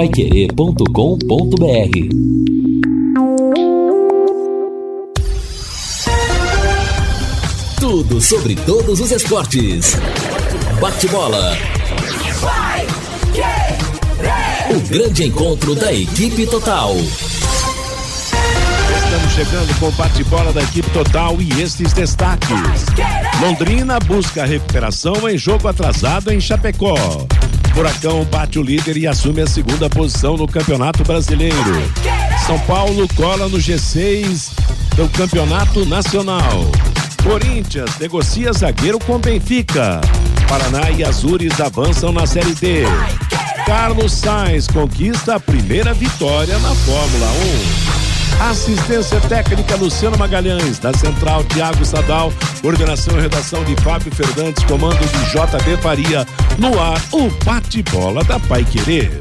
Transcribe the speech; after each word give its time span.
paiquerê.com.br 0.00 0.86
Tudo 7.78 8.18
sobre 8.18 8.56
todos 8.56 8.98
os 8.98 9.10
esportes. 9.10 9.98
Bate-bola. 10.80 11.54
O 14.70 14.88
grande 14.88 15.24
encontro 15.24 15.74
da 15.74 15.92
equipe 15.92 16.46
total. 16.46 16.96
Estamos 19.04 19.32
chegando 19.34 19.78
com 19.78 19.88
o 19.88 19.92
bate-bola 19.92 20.50
da 20.54 20.62
equipe 20.62 20.88
total 20.92 21.36
e 21.42 21.60
estes 21.60 21.92
destaques. 21.92 22.86
Londrina 23.42 24.00
busca 24.00 24.46
recuperação 24.46 25.28
em 25.28 25.36
jogo 25.36 25.68
atrasado 25.68 26.32
em 26.32 26.40
Chapecó. 26.40 26.94
Furacão 27.74 28.24
bate 28.24 28.58
o 28.58 28.62
líder 28.62 28.96
e 28.96 29.06
assume 29.06 29.42
a 29.42 29.46
segunda 29.46 29.88
posição 29.88 30.36
no 30.36 30.46
Campeonato 30.46 31.02
Brasileiro. 31.04 31.56
São 32.46 32.58
Paulo 32.60 33.06
cola 33.14 33.48
no 33.48 33.58
G6 33.58 34.50
do 34.96 35.08
Campeonato 35.10 35.86
Nacional. 35.86 36.70
Corinthians 37.22 37.98
negocia 37.98 38.52
zagueiro 38.52 38.98
com 38.98 39.18
Benfica. 39.18 40.00
Paraná 40.48 40.90
e 40.90 41.04
Azures 41.04 41.60
avançam 41.60 42.12
na 42.12 42.26
Série 42.26 42.54
D. 42.54 42.82
Carlos 43.66 44.12
Sainz 44.12 44.66
conquista 44.66 45.36
a 45.36 45.40
primeira 45.40 45.94
vitória 45.94 46.58
na 46.58 46.74
Fórmula 46.74 47.30
1. 47.96 47.99
Assistência 48.40 49.20
técnica 49.20 49.76
Luciano 49.76 50.16
Magalhães, 50.16 50.78
da 50.78 50.94
Central 50.94 51.44
Tiago 51.44 51.84
Sadal, 51.84 52.32
coordenação 52.62 53.18
e 53.18 53.20
redação 53.20 53.62
de 53.64 53.76
Fábio 53.82 54.10
Fernandes, 54.14 54.64
comando 54.64 54.98
de 54.98 55.30
JB 55.30 55.76
Faria. 55.82 56.26
No 56.58 56.80
ar, 56.80 56.98
o 57.12 57.28
bate-bola 57.44 58.24
da 58.24 58.40
Pai 58.40 58.64
Querer. 58.64 59.20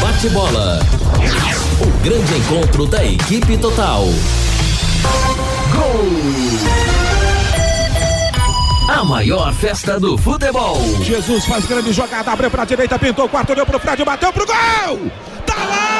Bate-bola. 0.00 0.80
O 1.80 2.02
grande 2.02 2.34
encontro 2.34 2.84
da 2.86 3.04
equipe 3.04 3.56
total. 3.58 4.06
Gol! 5.72 6.08
A 8.88 9.04
maior 9.04 9.54
festa 9.54 10.00
do 10.00 10.18
futebol. 10.18 10.78
Jesus 11.02 11.44
faz 11.46 11.64
grande 11.64 11.92
jogada, 11.92 12.32
abriu 12.32 12.50
pra 12.50 12.64
direita, 12.64 12.98
pintou 12.98 13.26
o 13.26 13.28
quarto, 13.28 13.54
deu 13.54 13.64
pro 13.64 13.78
Fred, 13.78 14.04
bateu 14.04 14.32
pro 14.32 14.44
gol! 14.44 15.10
Tá 15.46 15.54
lá! 15.54 15.93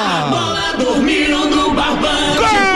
A 0.00 0.28
bola 0.30 0.76
dormindo 0.78 1.48
no 1.48 1.74
barbante. 1.74 2.38
Gol! 2.38 2.68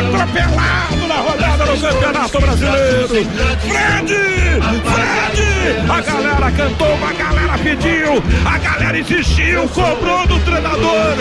Atropelado 0.00 0.99
Campeonato 1.80 2.40
Brasileiro! 2.40 3.08
Fred! 3.08 4.12
Fred! 4.84 5.40
A 5.88 6.00
galera 6.02 6.50
cantou, 6.52 6.98
a 7.04 7.12
galera 7.12 7.58
pediu, 7.58 8.22
a 8.44 8.58
galera 8.58 8.98
insistiu, 8.98 9.68
cobrou 9.68 10.26
do 10.26 10.38
treinador! 10.40 11.16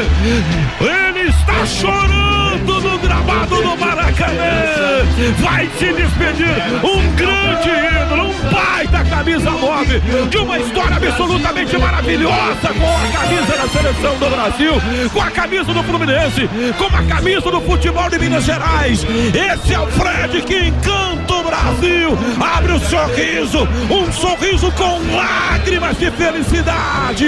Ele 0.81 1.30
está 1.30 1.65
chorando 1.65 2.48
no 2.58 2.97
gramado 3.00 3.55
do 3.55 3.78
Maracanã! 3.78 5.05
Vai 5.39 5.69
se 5.78 5.94
despedir 5.94 6.55
um 6.83 7.16
grande 7.16 7.69
ídolo, 7.69 8.30
um 8.30 8.50
pai 8.50 8.88
da 8.88 9.03
camisa 9.03 9.52
9 9.52 10.00
de 10.30 10.38
uma 10.38 10.59
história 10.59 10.97
absolutamente 10.97 11.77
maravilhosa 11.77 12.73
com 12.77 12.95
a 12.95 13.20
camisa 13.20 13.58
da 13.58 13.67
seleção 13.67 14.17
do 14.17 14.30
Brasil, 14.30 14.73
com 15.11 15.21
a 15.21 15.32
camisa 15.32 15.73
do 15.73 15.83
Fluminense, 15.83 16.49
com 16.77 16.86
a 16.86 17.04
camisa 17.04 17.52
do 17.52 17.61
futebol 17.61 18.10
de 18.10 18.20
Minas 18.20 18.45
Gerais. 18.45 19.04
Esse 19.04 19.73
é 19.73 19.80
o 19.80 19.87
Fred 19.87 20.42
que 20.42 20.67
encanta 20.67 21.33
o 21.33 21.43
Brasil. 21.43 22.17
Abre 22.39 22.73
o 22.73 22.80
sorriso, 22.80 23.67
um 23.89 24.11
sorriso 24.11 24.71
com 24.71 24.99
lágrimas 25.16 25.98
de 25.98 26.10
felicidade. 26.11 27.26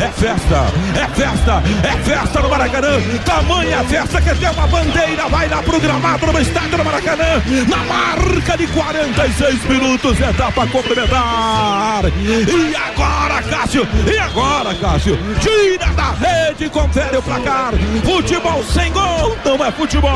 É 0.00 0.08
festa, 0.08 0.66
é 1.00 1.06
festa, 1.14 1.62
é 1.82 1.96
festa 2.02 2.40
no 2.40 2.48
Maracanã. 2.48 3.00
Tamanha 3.24 3.84
festa 3.84 4.20
que 4.20 4.30
tem 4.42 4.50
uma 4.50 4.66
bandeira, 4.66 5.28
vai 5.28 5.48
lá 5.48 5.62
pro 5.62 5.78
gramado 5.78 6.26
no 6.26 6.40
estádio 6.40 6.76
do 6.76 6.84
Maracanã, 6.84 7.40
na 7.68 7.76
marca 7.76 8.58
de 8.58 8.66
46 8.66 9.64
minutos, 9.66 10.18
etapa 10.18 10.66
complementar. 10.66 12.02
E 12.06 12.74
agora, 12.74 13.40
Cássio, 13.42 13.86
e 14.04 14.18
agora, 14.18 14.74
Cássio, 14.74 15.16
tira 15.38 15.86
da 15.92 16.10
rede, 16.10 16.68
confere 16.70 17.16
o 17.16 17.22
placar. 17.22 17.72
Futebol 18.04 18.64
sem 18.64 18.92
gol 18.92 19.36
não 19.44 19.64
é 19.64 19.70
futebol. 19.70 20.10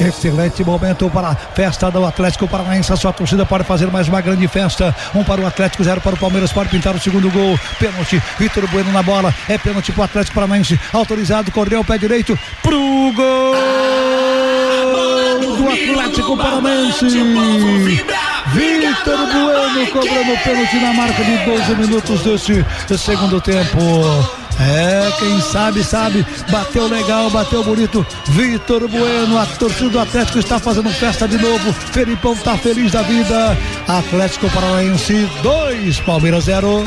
Excelente 0.00 0.64
momento 0.64 1.10
para 1.10 1.28
a 1.28 1.34
festa 1.34 1.90
do 1.90 2.04
Atlético 2.04 2.48
Paranaense. 2.48 2.90
A 2.92 2.96
sua 2.96 3.12
torcida 3.12 3.44
pode 3.44 3.64
fazer 3.64 3.86
mais 3.90 4.08
uma 4.08 4.20
grande 4.22 4.48
festa. 4.48 4.94
Um 5.14 5.22
para 5.22 5.42
o 5.42 5.46
Atlético, 5.46 5.84
zero 5.84 6.00
para 6.00 6.14
o 6.14 6.18
Palmeiras. 6.18 6.52
Pode 6.52 6.70
pintar 6.70 6.94
o 6.94 7.00
segundo 7.00 7.30
gol. 7.30 7.58
Pênalti. 7.78 8.22
Vitor 8.38 8.66
Bueno 8.68 8.90
na 8.92 9.02
bola. 9.02 9.34
É 9.46 9.58
pênalti 9.58 9.92
para 9.92 10.00
o 10.00 10.04
Atlético 10.04 10.34
Paranaense. 10.34 10.80
Autorizado. 10.92 11.52
Correu 11.52 11.80
o 11.80 11.84
pé 11.84 11.98
direito. 11.98 12.38
Pro 12.62 13.12
gol 13.14 13.54
do 15.58 15.68
Atlético 15.68 16.36
Paranaense. 16.36 17.06
Vitor 18.54 19.26
Bueno 19.34 19.86
cobrando 19.92 20.36
pênalti 20.42 20.76
na 20.76 20.92
marca 20.92 21.24
de 21.24 21.36
12 21.44 21.74
minutos 21.76 22.22
desse 22.22 22.64
segundo 22.98 23.40
tempo. 23.40 23.78
É, 24.58 24.89
quem 25.20 25.40
sabe, 25.40 25.84
sabe. 25.84 26.26
Bateu 26.50 26.88
legal, 26.88 27.30
bateu 27.30 27.62
bonito. 27.62 28.04
Vitor 28.28 28.88
Bueno, 28.88 29.38
a 29.38 29.46
torcida 29.46 29.90
do 29.90 30.00
Atlético 30.00 30.38
está 30.38 30.58
fazendo 30.58 30.90
festa 30.90 31.28
de 31.28 31.38
novo. 31.38 31.72
Felipão 31.92 32.34
tá 32.36 32.56
feliz 32.56 32.90
da 32.90 33.02
vida. 33.02 33.56
Atlético 33.86 34.50
Paranaense 34.50 35.28
2, 35.42 36.00
Palmeiras 36.00 36.44
0. 36.44 36.84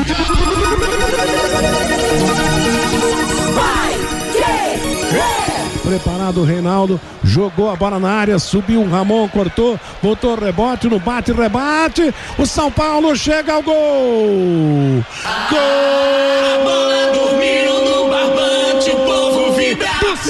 Preparado 5.83 6.41
o 6.41 6.43
Reinaldo, 6.43 6.99
jogou 7.23 7.69
a 7.69 7.75
bola 7.75 7.99
na 7.99 8.09
área, 8.09 8.39
subiu 8.39 8.81
o 8.81 8.89
Ramon, 8.89 9.27
cortou, 9.27 9.79
voltou 10.01 10.33
rebote 10.33 10.87
no 10.87 10.97
bate, 10.97 11.31
rebate. 11.31 12.11
O 12.37 12.45
São 12.47 12.71
Paulo 12.71 13.15
chega 13.15 13.53
ao 13.53 13.61
gol! 13.61 15.03
A 15.23 16.63
bola 16.63 17.11
dormindo 17.13 17.62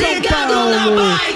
do 0.03 0.27
São 0.27 0.45
Paulo. 0.45 0.73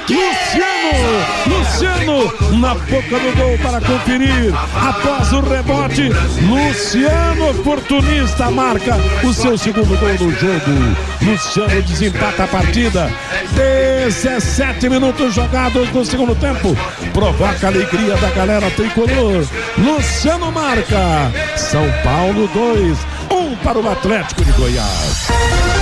Luciano, 0.09 1.07
Luciano 1.47 2.57
na 2.59 2.73
boca 2.75 3.19
do 3.19 3.35
gol 3.35 3.57
para 3.59 3.81
conferir. 3.81 4.53
Após 4.75 5.31
o 5.33 5.41
rebote, 5.41 6.09
Luciano 6.41 7.49
oportunista 7.51 8.49
marca 8.51 8.97
o 9.23 9.33
seu 9.33 9.57
segundo 9.57 9.97
gol 9.97 10.13
no 10.13 10.31
jogo. 10.31 10.97
Luciano 11.21 11.81
desempata 11.81 12.43
a 12.43 12.47
partida. 12.47 13.11
17 13.53 14.89
minutos 14.89 15.33
jogados 15.33 15.91
no 15.91 16.05
segundo 16.05 16.35
tempo. 16.35 16.75
Provoca 17.13 17.67
a 17.67 17.69
alegria 17.69 18.15
da 18.17 18.29
galera 18.31 18.69
tricolor. 18.71 19.45
Luciano 19.77 20.51
marca. 20.51 21.31
São 21.55 21.85
Paulo 22.03 22.47
2, 22.53 22.97
1 23.31 23.35
um 23.35 23.55
para 23.57 23.79
o 23.79 23.89
Atlético 23.89 24.43
de 24.43 24.51
Goiás. 24.53 25.76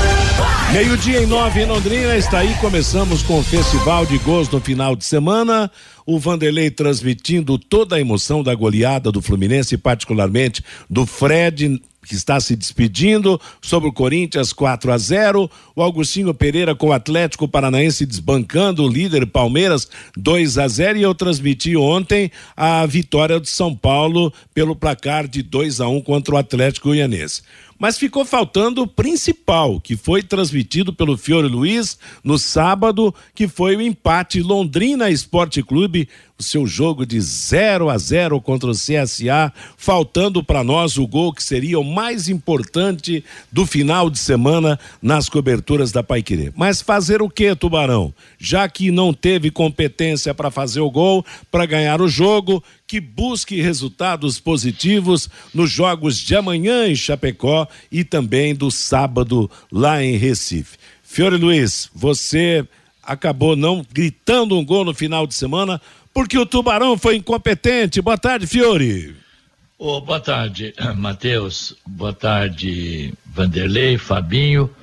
Meio-dia 0.74 1.22
em 1.24 1.26
nove 1.26 1.62
em 1.62 1.66
Londrina, 1.66 2.18
está 2.18 2.40
aí. 2.40 2.54
Começamos 2.56 3.24
com 3.24 3.40
o 3.40 3.44
Festival 3.44 4.06
de 4.06 4.18
Gols 4.18 4.50
no 4.50 4.60
final 4.60 4.96
de 4.96 5.06
semana. 5.06 5.72
O 6.06 6.20
Vanderlei 6.20 6.70
transmitindo 6.70 7.58
toda 7.58 7.96
a 7.96 8.02
emoção 8.02 8.44
da 8.44 8.54
goleada 8.54 9.12
do 9.12 9.22
Fluminense, 9.22 9.78
particularmente 9.78 10.62
do 10.90 11.06
Fred, 11.06 11.82
que 12.06 12.14
está 12.14 12.40
se 12.40 12.56
despedindo 12.56 13.40
sobre 13.62 13.90
o 13.90 13.94
Corinthians 13.94 14.54
4 14.54 14.92
a 14.92 14.98
0. 14.98 15.50
O 15.76 15.82
Augustinho 15.82 16.34
Pereira 16.34 16.76
com 16.76 16.88
o 16.88 16.94
Atlético 16.94 17.48
Paranaense 17.48 18.06
desbancando 18.06 18.84
o 18.84 18.90
líder 18.90 19.26
Palmeiras 19.26 19.88
2 20.16 20.58
a 20.58 20.68
0 20.68 21.00
e 21.00 21.02
eu 21.02 21.16
transmiti 21.16 21.76
ontem 21.76 22.32
a 22.56 22.86
vitória 22.86 23.40
de 23.40 23.50
São 23.50 23.76
Paulo 23.76 24.32
pelo 24.54 24.76
placar 24.76 25.28
de 25.28 25.42
2 25.42 25.82
a 25.82 25.88
1 25.88 26.02
contra 26.02 26.36
o 26.36 26.38
Atlético 26.38 26.90
Goianense. 26.90 27.42
Mas 27.78 27.98
ficou 27.98 28.24
faltando 28.24 28.84
o 28.84 28.88
principal, 28.88 29.82
que 29.82 29.98
foi 29.98 30.24
transmitido 30.24 30.94
pelo 30.94 31.18
Fiore 31.18 31.48
Luiz 31.48 32.00
no 32.24 32.40
sábado, 32.40 33.14
que 33.34 33.48
foi 33.48 33.76
o 33.76 33.82
empate 33.82 34.42
Londrina 34.42 35.10
Esporte 35.10 35.62
Clube, 35.62 36.08
o 36.38 36.44
seu 36.44 36.68
jogo 36.68 37.06
de 37.06 37.20
0 37.20 37.90
a 37.90 37.98
0 37.98 38.42
contra 38.42 38.70
o 38.70 38.74
CSA, 38.74 39.54
faltando 39.78 40.44
para 40.44 40.64
nós 40.64 40.98
o 40.98 41.08
gol 41.08 41.34
que 41.34 41.42
seria 41.42 41.80
o 41.80 41.84
mais 41.84 42.28
importante 42.28 43.24
do 43.50 43.66
final 43.66 44.10
de 44.10 44.20
semana 44.20 44.78
nas 45.02 45.30
coberturas 45.30 45.94
da 45.94 46.04
Paiquerê. 46.04 46.52
Mas 46.56 46.82
fazer 46.82 47.22
o 47.22 47.30
que, 47.30 47.56
Tubarão? 47.56 48.14
Já 48.38 48.68
que 48.68 48.92
não 48.92 49.14
teve 49.14 49.50
competência 49.50 50.34
para 50.34 50.52
fazer 50.52 50.82
o 50.82 50.92
gol, 50.92 51.26
para 51.50 51.66
ganhar 51.66 52.02
o 52.02 52.10
jogo, 52.10 52.62
que 52.86 53.00
busque 53.00 53.62
resultados 53.62 54.38
positivos 54.38 55.30
nos 55.54 55.72
jogos 55.72 56.18
de 56.18 56.36
amanhã 56.36 56.88
em 56.88 56.96
Chapecó 56.96 57.66
e 57.90 58.04
também 58.04 58.54
do 58.54 58.70
sábado 58.70 59.50
lá 59.72 60.04
em 60.04 60.18
Recife. 60.18 60.78
Fiore 61.02 61.38
Luiz, 61.38 61.90
você 61.96 62.68
acabou 63.02 63.56
não 63.56 63.86
gritando 63.94 64.58
um 64.58 64.66
gol 64.66 64.84
no 64.84 64.94
final 64.94 65.26
de 65.26 65.34
semana 65.34 65.80
porque 66.16 66.38
o 66.38 66.46
Tubarão 66.46 66.98
foi 66.98 67.18
incompetente. 67.18 68.02
Boa 68.02 68.18
tarde, 68.18 68.48
Fiore. 68.48 69.14
Oh, 69.78 70.00
boa 70.00 70.22
tarde, 70.22 70.74
Matheus. 70.96 71.76
Boa 71.86 72.14
tarde, 72.14 73.14
Vanderlei, 73.26 73.98
Fabinho. 73.98 74.74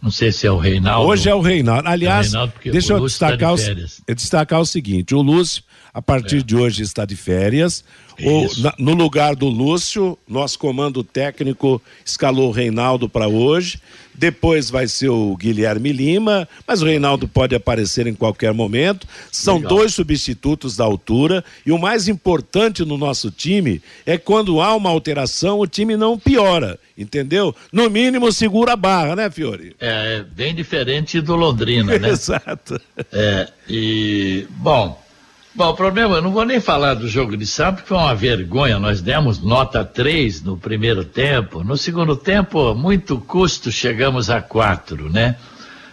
Não 0.00 0.10
sei 0.10 0.32
se 0.32 0.46
é 0.46 0.50
o 0.50 0.56
Reinaldo. 0.56 1.06
Hoje 1.06 1.28
é 1.28 1.34
o 1.34 1.42
Reinaldo. 1.42 1.86
Aliás, 1.86 2.28
é 2.32 2.38
o 2.38 2.46
Reinaldo 2.46 2.72
deixa 2.72 2.94
eu 2.94 3.00
destacar, 3.04 3.38
tá 3.38 3.52
o, 3.52 4.14
destacar 4.14 4.60
o 4.60 4.64
seguinte: 4.64 5.14
o 5.14 5.20
Lúcio, 5.20 5.62
a 5.92 6.00
partir 6.00 6.38
é. 6.38 6.42
de 6.42 6.56
hoje, 6.56 6.82
está 6.82 7.04
de 7.04 7.16
férias. 7.16 7.84
O, 8.22 8.60
na, 8.60 8.74
no 8.78 8.92
lugar 8.92 9.34
do 9.34 9.48
Lúcio, 9.48 10.18
nosso 10.28 10.58
comando 10.58 11.02
técnico 11.02 11.80
escalou 12.04 12.48
o 12.48 12.52
Reinaldo 12.52 13.08
para 13.08 13.26
hoje. 13.28 13.80
Depois 14.14 14.68
vai 14.68 14.86
ser 14.86 15.08
o 15.08 15.34
Guilherme 15.34 15.92
Lima, 15.92 16.46
mas 16.66 16.82
o 16.82 16.84
Reinaldo 16.84 17.26
pode 17.26 17.54
aparecer 17.54 18.06
em 18.06 18.14
qualquer 18.14 18.52
momento. 18.52 19.06
São 19.32 19.56
Legal. 19.56 19.70
dois 19.70 19.94
substitutos 19.94 20.76
da 20.76 20.84
altura. 20.84 21.42
E 21.64 21.72
o 21.72 21.78
mais 21.78 22.08
importante 22.08 22.84
no 22.84 22.98
nosso 22.98 23.30
time 23.30 23.80
é 24.04 24.18
quando 24.18 24.60
há 24.60 24.74
uma 24.76 24.90
alteração, 24.90 25.58
o 25.58 25.66
time 25.66 25.96
não 25.96 26.18
piora, 26.18 26.78
entendeu? 26.98 27.54
No 27.72 27.88
mínimo 27.88 28.30
segura 28.30 28.74
a 28.74 28.76
barra, 28.76 29.16
né, 29.16 29.30
Fiore? 29.30 29.74
É, 29.80 30.18
é 30.18 30.22
bem 30.22 30.54
diferente 30.54 31.20
do 31.22 31.34
Londrina, 31.34 31.98
né? 31.98 32.10
Exato. 32.10 32.78
É, 33.10 33.48
e, 33.68 34.46
bom. 34.50 35.09
Bom, 35.52 35.70
o 35.70 35.74
problema, 35.74 36.16
eu 36.16 36.22
não 36.22 36.30
vou 36.30 36.44
nem 36.44 36.60
falar 36.60 36.94
do 36.94 37.08
jogo 37.08 37.36
de 37.36 37.44
sábado, 37.44 37.76
porque 37.76 37.88
foi 37.88 37.96
uma 37.96 38.14
vergonha. 38.14 38.78
Nós 38.78 39.00
demos 39.00 39.40
nota 39.40 39.84
3 39.84 40.42
no 40.42 40.56
primeiro 40.56 41.04
tempo. 41.04 41.64
No 41.64 41.76
segundo 41.76 42.14
tempo, 42.14 42.72
muito 42.72 43.18
custo, 43.18 43.72
chegamos 43.72 44.30
a 44.30 44.40
4, 44.40 45.10
né? 45.10 45.36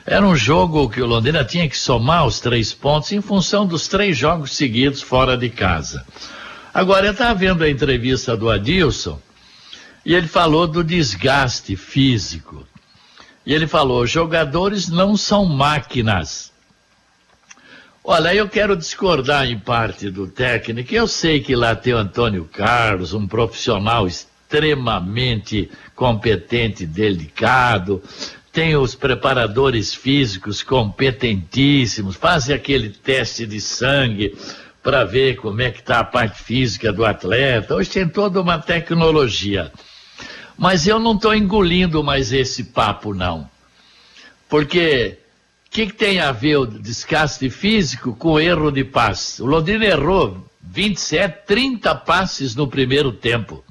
Era 0.05 0.23
um 0.23 0.35
jogo 0.35 0.87
que 0.87 1.01
o 1.01 1.07
Londrina 1.07 1.43
tinha 1.43 1.67
que 1.67 1.77
somar 1.77 2.27
os 2.27 2.39
três 2.39 2.71
pontos 2.71 3.11
em 3.11 3.19
função 3.19 3.65
dos 3.65 3.87
três 3.87 4.15
jogos 4.15 4.55
seguidos 4.55 5.01
fora 5.01 5.35
de 5.35 5.49
casa. 5.49 6.05
Agora, 6.71 7.07
eu 7.07 7.11
estava 7.11 7.33
vendo 7.33 7.63
a 7.63 7.69
entrevista 7.69 8.37
do 8.37 8.51
Adilson 8.51 9.19
e 10.05 10.13
ele 10.13 10.27
falou 10.27 10.67
do 10.67 10.83
desgaste 10.83 11.75
físico. 11.75 12.63
E 13.43 13.55
ele 13.55 13.65
falou: 13.65 14.05
jogadores 14.05 14.87
não 14.87 15.17
são 15.17 15.45
máquinas. 15.45 16.53
Olha, 18.09 18.33
eu 18.33 18.47
quero 18.47 18.77
discordar 18.77 19.45
em 19.51 19.59
parte 19.59 20.09
do 20.09 20.27
técnico. 20.29 20.95
Eu 20.95 21.09
sei 21.09 21.41
que 21.41 21.53
lá 21.57 21.75
tem 21.75 21.93
o 21.93 21.97
Antônio 21.97 22.45
Carlos, 22.45 23.13
um 23.13 23.27
profissional 23.27 24.07
extremamente 24.07 25.69
competente, 25.93 26.85
delicado. 26.85 28.01
Tem 28.49 28.77
os 28.77 28.95
preparadores 28.95 29.93
físicos 29.93 30.63
competentíssimos, 30.63 32.15
fazem 32.15 32.55
aquele 32.55 32.91
teste 32.91 33.45
de 33.45 33.59
sangue 33.59 34.37
para 34.81 35.03
ver 35.03 35.35
como 35.35 35.61
é 35.61 35.69
que 35.69 35.81
está 35.81 35.99
a 35.99 36.05
parte 36.05 36.41
física 36.41 36.93
do 36.93 37.03
atleta. 37.03 37.75
Hoje 37.75 37.89
tem 37.89 38.07
toda 38.07 38.41
uma 38.41 38.57
tecnologia. 38.57 39.69
Mas 40.57 40.87
eu 40.87 40.97
não 40.97 41.15
estou 41.15 41.35
engolindo 41.35 42.01
mais 42.01 42.31
esse 42.31 42.63
papo, 42.63 43.13
não. 43.13 43.49
Porque 44.47 45.17
que, 45.69 45.87
que, 45.87 45.93
tem 45.93 46.19
a 46.19 46.31
ver 46.31 46.57
o 46.57 46.65
desgaste 46.65 47.49
físico 47.49 48.15
com 48.15 48.39
erro 48.39 48.71
de 48.71 48.83
passe? 48.83 49.41
O 49.41 49.45
Londrina 49.45 49.85
errou 49.85 50.45
27, 50.61 51.45
30 51.45 51.95
passes 51.95 52.55
no 52.55 52.67
primeiro 52.67 53.11
tempo. 53.11 53.63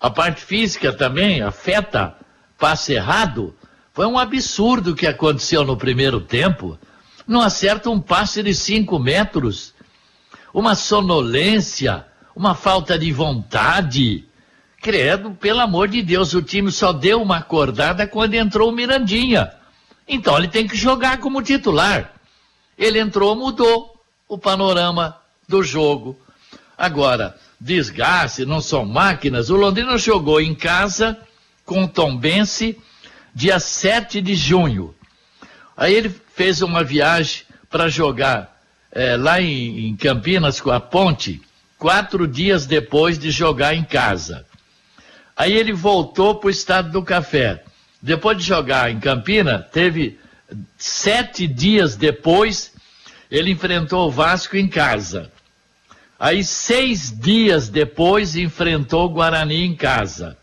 A 0.00 0.10
parte 0.10 0.42
física 0.42 0.92
também 0.92 1.42
afeta 1.42 2.14
passe 2.58 2.92
errado. 2.94 3.54
Foi 3.92 4.06
um 4.06 4.18
absurdo 4.18 4.90
o 4.90 4.94
que 4.94 5.06
aconteceu 5.06 5.64
no 5.64 5.76
primeiro 5.76 6.20
tempo. 6.20 6.78
Não 7.26 7.40
acerta 7.40 7.90
um 7.90 8.00
passe 8.00 8.42
de 8.42 8.54
5 8.54 8.98
metros. 8.98 9.74
Uma 10.52 10.74
sonolência, 10.74 12.04
uma 12.34 12.54
falta 12.54 12.98
de 12.98 13.10
vontade. 13.12 14.24
Credo, 14.80 15.32
pelo 15.32 15.60
amor 15.60 15.88
de 15.88 16.02
Deus, 16.02 16.34
o 16.34 16.42
time 16.42 16.70
só 16.70 16.92
deu 16.92 17.20
uma 17.20 17.38
acordada 17.38 18.06
quando 18.06 18.34
entrou 18.34 18.70
o 18.70 18.72
Mirandinha. 18.72 19.50
Então 20.08 20.36
ele 20.38 20.48
tem 20.48 20.66
que 20.66 20.76
jogar 20.76 21.18
como 21.18 21.42
titular. 21.42 22.12
Ele 22.78 22.98
entrou, 23.00 23.34
mudou 23.34 24.00
o 24.28 24.38
panorama 24.38 25.16
do 25.48 25.62
jogo. 25.62 26.18
Agora, 26.76 27.36
desgaste, 27.60 28.44
não 28.44 28.60
são 28.60 28.84
máquinas. 28.84 29.50
O 29.50 29.56
Londrina 29.56 29.96
jogou 29.98 30.40
em 30.40 30.54
casa 30.54 31.18
com 31.64 31.84
o 31.84 31.88
Tombense 31.88 32.78
dia 33.34 33.58
7 33.58 34.20
de 34.20 34.34
junho. 34.34 34.94
Aí 35.76 35.94
ele 35.94 36.14
fez 36.34 36.62
uma 36.62 36.82
viagem 36.82 37.42
para 37.68 37.88
jogar 37.88 38.58
é, 38.90 39.16
lá 39.16 39.40
em, 39.42 39.88
em 39.88 39.96
Campinas 39.96 40.60
com 40.60 40.70
a 40.70 40.80
Ponte, 40.80 41.42
quatro 41.78 42.26
dias 42.26 42.64
depois 42.64 43.18
de 43.18 43.30
jogar 43.30 43.74
em 43.74 43.84
casa. 43.84 44.46
Aí 45.36 45.52
ele 45.52 45.74
voltou 45.74 46.36
para 46.36 46.46
o 46.46 46.50
estado 46.50 46.90
do 46.90 47.02
café. 47.02 47.62
Depois 48.00 48.36
de 48.38 48.44
jogar 48.44 48.90
em 48.90 49.00
Campina, 49.00 49.58
teve 49.58 50.18
sete 50.76 51.46
dias 51.46 51.96
depois, 51.96 52.72
ele 53.30 53.50
enfrentou 53.50 54.08
o 54.08 54.10
Vasco 54.10 54.56
em 54.56 54.68
casa. 54.68 55.30
Aí, 56.18 56.42
seis 56.42 57.10
dias 57.10 57.68
depois, 57.68 58.36
enfrentou 58.36 59.06
o 59.06 59.10
Guarani 59.10 59.64
em 59.64 59.74
casa. 59.74 60.36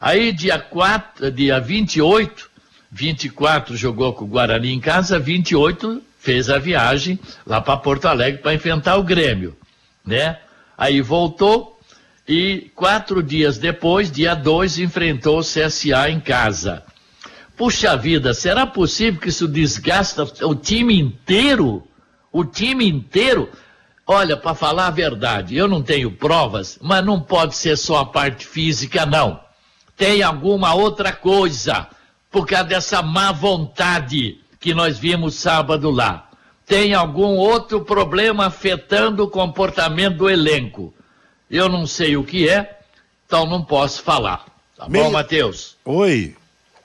Aí, 0.00 0.30
dia, 0.32 0.58
4, 0.58 1.30
dia 1.32 1.58
28, 1.58 2.50
24 2.90 3.76
jogou 3.76 4.12
com 4.12 4.24
o 4.24 4.28
Guarani 4.28 4.72
em 4.72 4.80
casa, 4.80 5.18
28 5.18 6.02
fez 6.18 6.50
a 6.50 6.58
viagem 6.58 7.18
lá 7.46 7.60
para 7.60 7.76
Porto 7.76 8.06
Alegre 8.06 8.42
para 8.42 8.54
enfrentar 8.54 8.96
o 8.96 9.04
Grêmio, 9.04 9.56
né? 10.04 10.38
Aí 10.76 11.00
voltou, 11.00 11.75
e 12.28 12.70
quatro 12.74 13.22
dias 13.22 13.58
depois, 13.58 14.10
dia 14.10 14.34
2, 14.34 14.78
enfrentou 14.78 15.38
o 15.38 15.42
CSA 15.42 16.10
em 16.10 16.18
casa. 16.18 16.82
Puxa 17.56 17.96
vida, 17.96 18.34
será 18.34 18.66
possível 18.66 19.20
que 19.20 19.28
isso 19.28 19.46
desgasta 19.46 20.24
o 20.44 20.54
time 20.54 20.98
inteiro? 20.98 21.86
O 22.32 22.44
time 22.44 22.86
inteiro? 22.86 23.48
Olha, 24.06 24.36
para 24.36 24.54
falar 24.54 24.88
a 24.88 24.90
verdade, 24.90 25.56
eu 25.56 25.66
não 25.66 25.82
tenho 25.82 26.10
provas, 26.10 26.78
mas 26.82 27.04
não 27.04 27.20
pode 27.20 27.56
ser 27.56 27.76
só 27.76 28.00
a 28.00 28.06
parte 28.06 28.46
física, 28.46 29.06
não. 29.06 29.40
Tem 29.96 30.22
alguma 30.22 30.74
outra 30.74 31.12
coisa, 31.12 31.88
por 32.30 32.46
causa 32.46 32.64
dessa 32.64 33.02
má 33.02 33.32
vontade 33.32 34.38
que 34.60 34.74
nós 34.74 34.98
vimos 34.98 35.36
sábado 35.36 35.90
lá. 35.90 36.28
Tem 36.66 36.92
algum 36.92 37.36
outro 37.36 37.84
problema 37.84 38.46
afetando 38.46 39.24
o 39.24 39.30
comportamento 39.30 40.18
do 40.18 40.28
elenco. 40.28 40.92
Eu 41.50 41.68
não 41.68 41.86
sei 41.86 42.16
o 42.16 42.24
que 42.24 42.48
é, 42.48 42.78
então 43.26 43.46
não 43.46 43.64
posso 43.64 44.02
falar. 44.02 44.44
Tá 44.76 44.88
Meio... 44.88 45.04
bom, 45.04 45.10
Matheus? 45.12 45.76
Oi. 45.84 46.34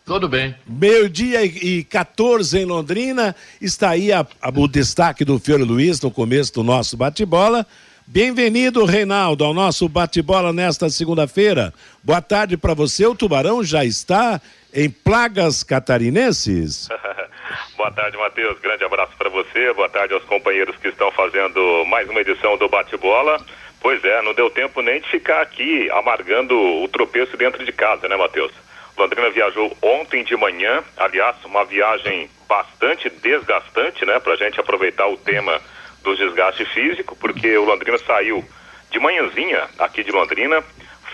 Tudo 0.06 0.28
bem. 0.28 0.56
Meio-dia 0.68 1.44
e 1.44 1.84
14 1.84 2.60
em 2.60 2.66
Londrina. 2.66 3.36
Está 3.62 3.92
aí 3.92 4.12
a, 4.12 4.26
a, 4.42 4.50
o 4.50 4.68
destaque 4.68 5.24
do 5.24 5.40
Fiore 5.40 5.64
Luiz 5.64 6.02
no 6.02 6.12
começo 6.12 6.54
do 6.54 6.64
nosso 6.64 6.98
bate-bola. 6.98 7.66
Bem-vindo, 8.06 8.84
Reinaldo, 8.84 9.46
ao 9.46 9.54
nosso 9.54 9.88
bate-bola 9.88 10.52
nesta 10.52 10.90
segunda-feira. 10.90 11.74
Boa 12.04 12.22
tarde 12.22 12.58
para 12.58 12.74
você. 12.74 13.06
O 13.06 13.16
Tubarão 13.16 13.64
já 13.64 13.86
está 13.86 14.42
em 14.74 14.90
plagas 14.90 15.64
catarinenses? 15.64 16.90
Boa 17.78 17.92
tarde, 17.92 18.18
Matheus. 18.18 18.60
Grande 18.60 18.84
abraço 18.84 19.14
para 19.18 19.30
você. 19.30 19.74
Boa 19.74 19.90
tarde 19.90 20.14
aos 20.14 20.24
companheiros 20.26 20.76
que 20.78 20.90
estão 20.90 21.12
fazendo 21.12 21.86
mais 21.86 22.10
uma 22.10 22.22
edição 22.22 22.58
do 22.58 22.68
bate-bola. 22.70 23.44
Pois 23.82 24.04
é, 24.06 24.22
não 24.22 24.34
deu 24.34 24.50
tempo 24.50 24.80
nem 24.82 25.02
de 25.02 25.10
ficar 25.10 25.42
aqui 25.42 25.90
amargando 25.90 26.56
o 26.56 26.88
tropeço 26.88 27.36
dentro 27.36 27.66
de 27.66 27.72
casa, 27.72 28.08
né, 28.08 28.16
Matheus? 28.16 28.52
Londrina 28.96 29.32
viajou 29.32 29.76
ontem 29.82 30.24
de 30.24 30.36
manhã, 30.38 30.84
aliás, 30.96 31.36
uma 31.44 31.66
viagem 31.66 32.30
bastante 32.48 33.10
desgastante, 33.10 34.06
né, 34.06 34.20
pra 34.20 34.36
gente 34.36 34.60
aproveitar 34.60 35.08
o 35.08 35.18
tema 35.18 35.60
do 36.04 36.16
desgaste 36.16 36.64
físico, 36.66 37.16
porque 37.16 37.58
o 37.58 37.66
Londrina 37.66 37.98
saiu 37.98 38.46
de 38.92 39.00
manhãzinha 39.00 39.68
aqui 39.80 40.04
de 40.04 40.12
Londrina, 40.12 40.64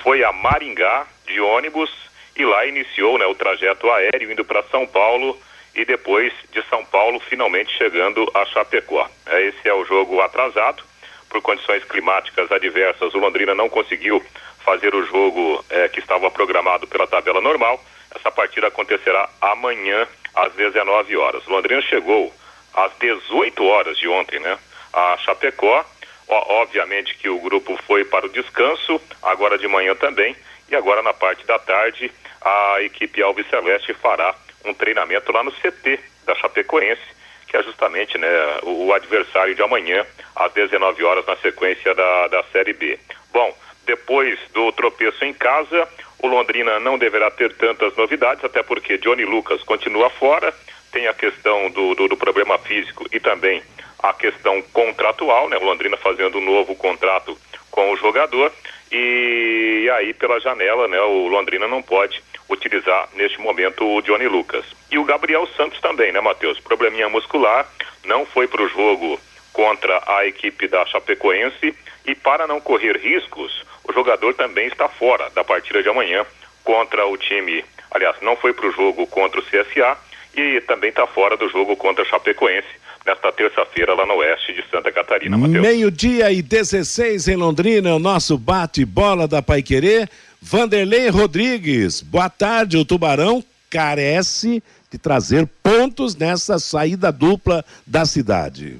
foi 0.04 0.24
a 0.24 0.34
Maringá 0.34 1.08
de 1.26 1.40
ônibus 1.40 1.90
e 2.36 2.44
lá 2.44 2.66
iniciou 2.66 3.18
né, 3.18 3.26
o 3.26 3.36
trajeto 3.36 3.90
aéreo 3.90 4.32
indo 4.32 4.44
para 4.44 4.64
São 4.64 4.86
Paulo 4.86 5.40
e 5.74 5.86
depois 5.86 6.34
de 6.52 6.62
São 6.64 6.84
Paulo 6.84 7.20
finalmente 7.20 7.72
chegando 7.78 8.30
a 8.34 8.46
Chapecó. 8.46 9.08
É, 9.26 9.48
esse 9.48 9.70
é 9.70 9.74
o 9.74 9.86
jogo 9.86 10.20
atrasado 10.20 10.84
por 11.30 11.42
condições 11.42 11.84
climáticas 11.84 12.52
adversas. 12.52 13.14
O 13.14 13.18
Londrina 13.18 13.54
não 13.54 13.70
conseguiu 13.70 14.24
fazer 14.64 14.94
o 14.94 15.06
jogo 15.06 15.64
é, 15.70 15.88
que 15.88 16.00
estava 16.00 16.30
programado 16.30 16.88
pela 16.88 17.08
tabela 17.08 17.42
normal. 17.42 17.84
Essa 18.14 18.32
partida 18.32 18.68
acontecerá 18.68 19.30
amanhã 19.42 20.08
às 20.36 20.54
19 20.54 21.16
horas. 21.18 21.46
O 21.48 21.52
Londrina 21.52 21.82
chegou 21.82 22.34
às 22.74 22.92
18 23.00 23.64
horas 23.66 23.98
de 23.98 24.08
ontem, 24.08 24.40
né? 24.40 24.58
A 24.94 25.18
Chapecó. 25.18 25.86
Ó, 26.28 26.62
obviamente 26.62 27.16
que 27.16 27.30
o 27.30 27.40
grupo 27.40 27.78
foi 27.88 28.04
para 28.04 28.26
o 28.26 28.30
descanso, 28.30 29.02
agora 29.24 29.58
de 29.58 29.68
manhã 29.68 29.96
também, 29.96 30.36
e 30.70 30.76
agora 30.76 31.02
na 31.02 31.14
parte 31.14 31.46
da 31.46 31.58
tarde 31.58 32.12
a 32.42 32.82
equipe 32.82 33.24
Alves 33.24 33.50
Celeste 33.50 33.94
fará 33.94 34.36
um 34.66 34.74
treinamento 34.74 35.32
lá 35.32 35.44
no 35.44 35.52
CT 35.54 36.00
da 36.26 36.36
Chapecoense, 36.36 37.02
que 37.48 37.58
é 37.58 37.64
justamente 37.64 38.18
né, 38.18 38.28
o, 38.64 38.88
o 38.88 38.94
adversário 38.94 39.56
de 39.56 39.62
amanhã, 39.62 40.06
às 40.36 40.52
19 40.54 41.04
horas, 41.04 41.26
na 41.26 41.36
sequência 41.38 41.94
da, 41.96 42.28
da 42.28 42.44
Série 42.52 42.74
B. 42.74 43.00
Bom, 43.32 43.56
depois 43.86 44.38
do 44.54 44.72
tropeço 44.74 45.24
em 45.24 45.34
casa, 45.34 45.88
o 46.20 46.28
Londrina 46.28 46.80
não 46.80 46.98
deverá 46.98 47.32
ter 47.32 47.54
tantas 47.56 47.96
novidades, 47.96 48.44
até 48.44 48.62
porque 48.62 48.98
Johnny 48.98 49.24
Lucas 49.24 49.64
continua 49.64 50.10
fora, 50.10 50.54
tem 50.92 51.08
a 51.08 51.14
questão 51.14 51.70
do, 51.70 51.96
do, 51.96 52.08
do 52.08 52.18
problema 52.18 52.58
físico 52.58 53.06
e 53.12 53.20
também 53.20 53.64
a 54.00 54.14
questão 54.14 54.62
contratual, 54.74 55.50
né? 55.50 55.58
O 55.58 55.64
Londrina 55.64 55.98
fazendo 55.98 56.38
um 56.38 56.46
novo 56.46 56.76
contrato 56.76 57.38
com 57.72 57.92
o 57.92 57.98
jogador 57.98 58.52
e 58.92 59.90
aí 59.96 60.14
pela 60.14 60.40
janela, 60.40 60.88
né? 60.88 61.00
O 61.02 61.28
Londrina 61.28 61.68
não 61.68 61.82
pode 61.82 62.22
utilizar 62.50 63.10
neste 63.16 63.40
momento 63.40 63.86
o 63.86 64.02
Johnny 64.02 64.28
Lucas. 64.28 64.66
E 64.92 64.98
o 64.98 65.04
Gabriel 65.04 65.48
Santos 65.56 65.80
também, 65.82 66.12
né, 66.12 66.22
Matheus? 66.22 66.60
Probleminha 66.60 67.10
muscular, 67.10 67.68
não 68.06 68.26
foi 68.26 68.48
para 68.48 68.64
o 68.64 68.70
jogo 68.70 69.20
contra 69.52 70.02
a 70.08 70.26
equipe 70.26 70.68
da 70.68 70.86
Chapecoense 70.86 71.74
e 72.06 72.16
para 72.16 72.48
não 72.48 72.62
correr 72.62 72.96
riscos, 72.98 73.66
o 73.84 73.92
jogador 73.92 74.34
também 74.34 74.68
está 74.68 74.88
fora 74.88 75.30
da 75.32 75.44
partida 75.44 75.82
de 75.82 75.90
amanhã 75.90 76.26
contra 76.64 77.06
o 77.06 77.18
time. 77.18 77.66
Aliás, 77.92 78.16
não 78.22 78.36
foi 78.36 78.54
para 78.54 78.68
o 78.68 78.72
jogo 78.72 79.08
contra 79.08 79.40
o 79.40 79.44
CSA 79.44 79.98
e 80.36 80.62
também 80.62 80.90
está 80.90 81.08
fora 81.08 81.36
do 81.36 81.50
jogo 81.50 81.76
contra 81.76 82.04
a 82.04 82.08
Chapecoense 82.08 82.68
nesta 83.06 83.32
terça-feira 83.32 83.94
lá 83.94 84.06
no 84.06 84.16
oeste 84.16 84.54
de 84.54 84.64
Santa 84.70 84.92
Catarina. 84.92 85.38
Meio-dia 85.38 86.30
e 86.32 86.42
16 86.42 87.30
em 87.30 87.38
Londrina, 87.38 87.96
o 87.96 88.00
nosso 88.00 88.38
bate-bola 88.38 89.28
da 89.28 89.42
Paiquerê. 89.42 90.08
Vanderlei 90.50 91.10
Rodrigues, 91.10 92.00
boa 92.00 92.30
tarde. 92.30 92.78
O 92.78 92.86
Tubarão 92.86 93.44
carece 93.70 94.64
de 94.90 94.98
trazer 94.98 95.46
pontos 95.62 96.16
nessa 96.16 96.58
saída 96.58 97.12
dupla 97.12 97.66
da 97.86 98.06
cidade. 98.06 98.78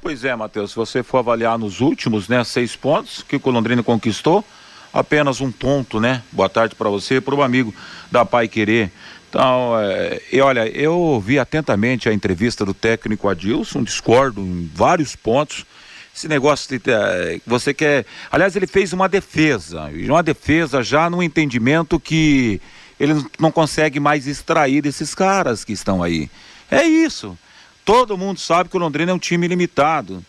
Pois 0.00 0.24
é, 0.24 0.36
Matheus, 0.36 0.70
se 0.70 0.76
você 0.76 1.02
for 1.02 1.18
avaliar 1.18 1.58
nos 1.58 1.80
últimos, 1.80 2.28
né, 2.28 2.44
seis 2.44 2.76
pontos 2.76 3.24
que 3.24 3.40
o 3.42 3.50
Londrina 3.50 3.82
conquistou, 3.82 4.44
apenas 4.92 5.40
um 5.40 5.50
ponto, 5.50 5.98
né? 5.98 6.22
Boa 6.30 6.48
tarde 6.48 6.76
para 6.76 6.88
você 6.88 7.16
e 7.16 7.20
para 7.20 7.34
o 7.34 7.42
amigo 7.42 7.74
da 8.08 8.24
Pai 8.24 8.46
Querer. 8.46 8.92
Então, 9.28 9.76
é, 9.80 10.22
e 10.30 10.40
olha, 10.40 10.68
eu 10.68 10.96
ouvi 10.96 11.40
atentamente 11.40 12.08
a 12.08 12.12
entrevista 12.12 12.64
do 12.64 12.72
técnico 12.72 13.28
Adilson, 13.28 13.82
discordo 13.82 14.40
em 14.40 14.70
vários 14.72 15.16
pontos. 15.16 15.66
Esse 16.14 16.28
negócio 16.28 16.78
de, 16.78 16.90
é, 16.90 17.40
você 17.46 17.72
quer. 17.72 18.04
Aliás, 18.30 18.56
ele 18.56 18.66
fez 18.66 18.92
uma 18.92 19.08
defesa, 19.08 19.90
uma 20.08 20.22
defesa 20.22 20.82
já 20.82 21.08
no 21.08 21.22
entendimento 21.22 21.98
que 21.98 22.60
ele 22.98 23.24
não 23.38 23.50
consegue 23.50 23.98
mais 23.98 24.26
extrair 24.26 24.82
desses 24.82 25.14
caras 25.14 25.64
que 25.64 25.72
estão 25.72 26.02
aí. 26.02 26.28
É 26.70 26.82
isso. 26.82 27.38
Todo 27.84 28.18
mundo 28.18 28.38
sabe 28.38 28.68
que 28.68 28.76
o 28.76 28.80
Londrina 28.80 29.10
é 29.10 29.14
um 29.14 29.18
time 29.18 29.48
limitado. 29.48 30.24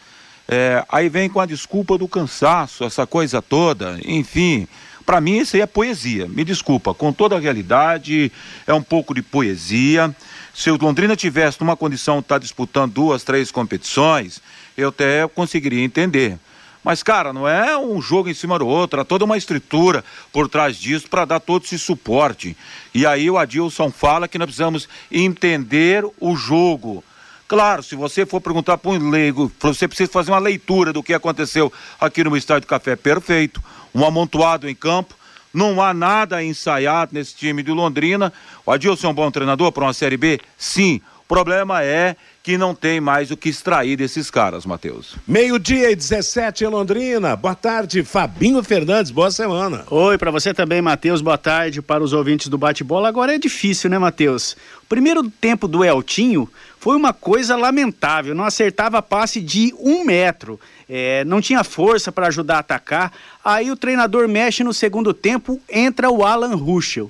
É, 0.48 0.84
aí 0.90 1.10
vem 1.10 1.30
com 1.30 1.40
a 1.40 1.46
desculpa 1.46 1.98
do 1.98 2.08
cansaço, 2.08 2.84
essa 2.84 3.06
coisa 3.06 3.42
toda, 3.42 4.00
enfim. 4.06 4.68
Para 5.06 5.20
mim, 5.20 5.38
isso 5.38 5.56
aí 5.56 5.62
é 5.62 5.66
poesia. 5.66 6.28
Me 6.28 6.44
desculpa, 6.44 6.94
com 6.94 7.12
toda 7.12 7.36
a 7.36 7.40
realidade, 7.40 8.32
é 8.66 8.74
um 8.74 8.82
pouco 8.82 9.14
de 9.14 9.22
poesia. 9.22 10.16
Se 10.54 10.70
o 10.70 10.78
Londrina 10.78 11.16
tivesse 11.16 11.60
numa 11.62 11.78
condição 11.78 12.16
de 12.16 12.22
estar 12.22 12.36
tá 12.36 12.40
disputando 12.40 12.94
duas, 12.94 13.24
três 13.24 13.52
competições, 13.52 14.42
eu 14.78 14.90
até 14.90 15.28
conseguiria 15.28 15.84
entender. 15.84 16.38
Mas, 16.84 17.04
cara, 17.04 17.32
não 17.32 17.48
é 17.48 17.78
um 17.78 18.02
jogo 18.02 18.30
em 18.30 18.34
cima 18.34 18.58
do 18.58 18.68
outro, 18.68 19.00
há 19.00 19.06
toda 19.06 19.24
uma 19.24 19.38
estrutura 19.38 20.04
por 20.32 20.50
trás 20.50 20.78
disso 20.78 21.08
para 21.08 21.26
dar 21.26 21.40
todo 21.40 21.64
esse 21.64 21.78
suporte. 21.78 22.58
E 22.94 23.06
aí 23.06 23.30
o 23.30 23.38
Adilson 23.38 23.92
fala 23.92 24.28
que 24.28 24.40
nós 24.40 24.48
precisamos 24.48 24.90
entender 25.12 26.04
o 26.20 26.36
jogo. 26.36 27.04
Claro, 27.48 27.84
se 27.84 27.96
você 27.96 28.26
for 28.26 28.42
perguntar 28.42 28.78
para 28.78 28.92
um 28.92 29.10
leigo, 29.10 29.52
você 29.60 29.88
precisa 29.88 30.12
fazer 30.12 30.32
uma 30.32 30.40
leitura 30.40 30.92
do 30.92 31.04
que 31.04 31.14
aconteceu 31.14 31.72
aqui 32.00 32.24
no 32.24 32.36
Estádio 32.36 32.68
Café, 32.68 32.96
perfeito 32.96 33.62
um 33.94 34.06
amontoado 34.06 34.70
em 34.70 34.76
campo. 34.76 35.16
Não 35.54 35.82
há 35.82 35.94
nada 35.94 36.44
ensaiado 36.44 37.12
nesse 37.14 37.36
time 37.36 37.62
de 37.64 37.72
Londrina. 37.72 38.32
O 38.66 38.72
Adilson 38.72 39.08
é 39.08 39.10
um 39.10 39.14
bom 39.14 39.30
treinador 39.32 39.72
para 39.72 39.84
uma 39.84 39.94
Série 39.94 40.18
B? 40.18 40.40
Sim. 40.58 41.02
O 41.24 41.28
problema 41.32 41.84
é 41.84 42.16
que 42.44 42.58
não 42.58 42.74
tem 42.74 43.00
mais 43.00 43.30
o 43.30 43.38
que 43.38 43.50
extrair 43.50 43.96
desses 43.96 44.32
caras, 44.32 44.66
Matheus. 44.66 45.16
Meio-dia 45.28 45.92
e 45.92 45.96
17 45.96 46.64
em 46.64 46.68
Londrina. 46.68 47.36
Boa 47.36 47.54
tarde, 47.54 48.04
Fabinho 48.04 48.64
Fernandes. 48.64 49.12
Boa 49.12 49.30
semana. 49.30 49.86
Oi, 49.90 50.18
para 50.18 50.32
você 50.32 50.54
também, 50.54 50.82
Matheus. 50.82 51.22
Boa 51.22 51.38
tarde 51.38 51.82
para 51.82 52.04
os 52.04 52.14
ouvintes 52.14 52.48
do 52.48 52.58
bate-bola. 52.58 53.08
Agora 53.08 53.36
é 53.36 53.38
difícil, 53.38 53.90
né, 53.90 54.00
Matheus? 54.00 54.58
O 54.84 54.88
primeiro 54.90 55.30
tempo 55.30 55.68
do 55.68 55.86
Eltinho 55.86 56.50
foi 56.80 56.96
uma 56.96 57.14
coisa 57.14 57.56
lamentável. 57.56 58.34
Não 58.34 58.44
acertava 58.44 59.02
passe 59.02 59.40
de 59.40 59.74
um 59.80 60.04
metro. 60.04 60.60
É, 60.94 61.24
não 61.24 61.40
tinha 61.40 61.64
força 61.64 62.12
para 62.12 62.28
ajudar 62.28 62.58
a 62.58 62.60
atacar. 62.60 63.14
Aí 63.46 63.72
o 63.72 63.78
treinador 63.78 64.28
mexe 64.28 64.62
no 64.62 64.74
segundo 64.74 65.14
tempo, 65.14 65.58
entra 65.70 66.10
o 66.10 66.26
Alan 66.26 66.54
Ruschel. 66.54 67.10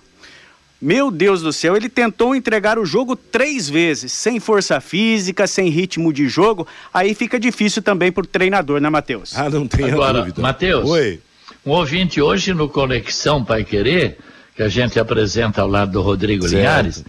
Meu 0.79 1.09
Deus 1.09 1.41
do 1.41 1.51
céu, 1.51 1.75
ele 1.75 1.89
tentou 1.89 2.35
entregar 2.35 2.77
o 2.77 2.85
jogo 2.85 3.15
três 3.15 3.67
vezes, 3.67 4.11
sem 4.11 4.39
força 4.39 4.79
física, 4.79 5.47
sem 5.47 5.69
ritmo 5.69 6.13
de 6.13 6.29
jogo. 6.29 6.67
Aí 6.93 7.15
fica 7.15 7.39
difícil 7.39 7.81
também 7.81 8.11
para 8.11 8.23
o 8.23 8.27
treinador, 8.27 8.79
né, 8.79 8.87
Matheus? 8.87 9.35
Ah, 9.35 9.49
não 9.49 9.67
tem 9.67 9.89
Agora, 9.89 10.19
dúvida. 10.19 10.39
Matheus, 10.43 10.87
Oi. 10.87 11.19
um 11.65 11.71
ouvinte 11.71 12.21
hoje 12.21 12.53
no 12.53 12.69
Conexão 12.69 13.43
Pai 13.43 13.63
Querer, 13.63 14.19
que 14.55 14.61
a 14.61 14.69
gente 14.69 14.99
apresenta 14.99 15.59
ao 15.59 15.67
lado 15.67 15.93
do 15.93 16.03
Rodrigo 16.03 16.43
certo. 16.43 16.55
Linhares, 16.55 17.03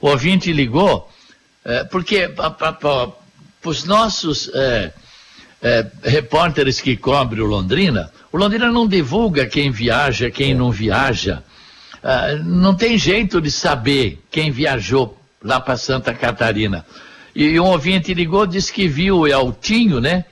o 0.00 0.08
ouvinte 0.08 0.52
ligou, 0.52 1.08
é, 1.64 1.84
porque 1.84 2.28
para 2.28 3.12
os 3.64 3.84
nossos 3.84 4.50
é, 4.52 4.92
é, 5.66 5.86
repórteres 6.04 6.80
que 6.80 6.96
cobrem 6.96 7.42
o 7.42 7.46
Londrina, 7.46 8.12
o 8.30 8.36
Londrina 8.36 8.70
não 8.70 8.86
divulga 8.86 9.46
quem 9.46 9.70
viaja, 9.70 10.30
quem 10.30 10.54
não 10.54 10.70
viaja. 10.70 11.42
Ah, 12.04 12.36
não 12.44 12.72
tem 12.72 12.96
jeito 12.96 13.40
de 13.40 13.50
saber 13.50 14.22
quem 14.30 14.52
viajou 14.52 15.18
lá 15.42 15.60
para 15.60 15.76
Santa 15.76 16.14
Catarina. 16.14 16.86
E 17.34 17.58
um 17.58 17.64
ouvinte 17.64 18.14
ligou, 18.14 18.46
disse 18.46 18.72
que 18.72 18.86
viu 18.86 19.18
o 19.18 19.26
Eltinho, 19.26 20.00
né? 20.00 20.24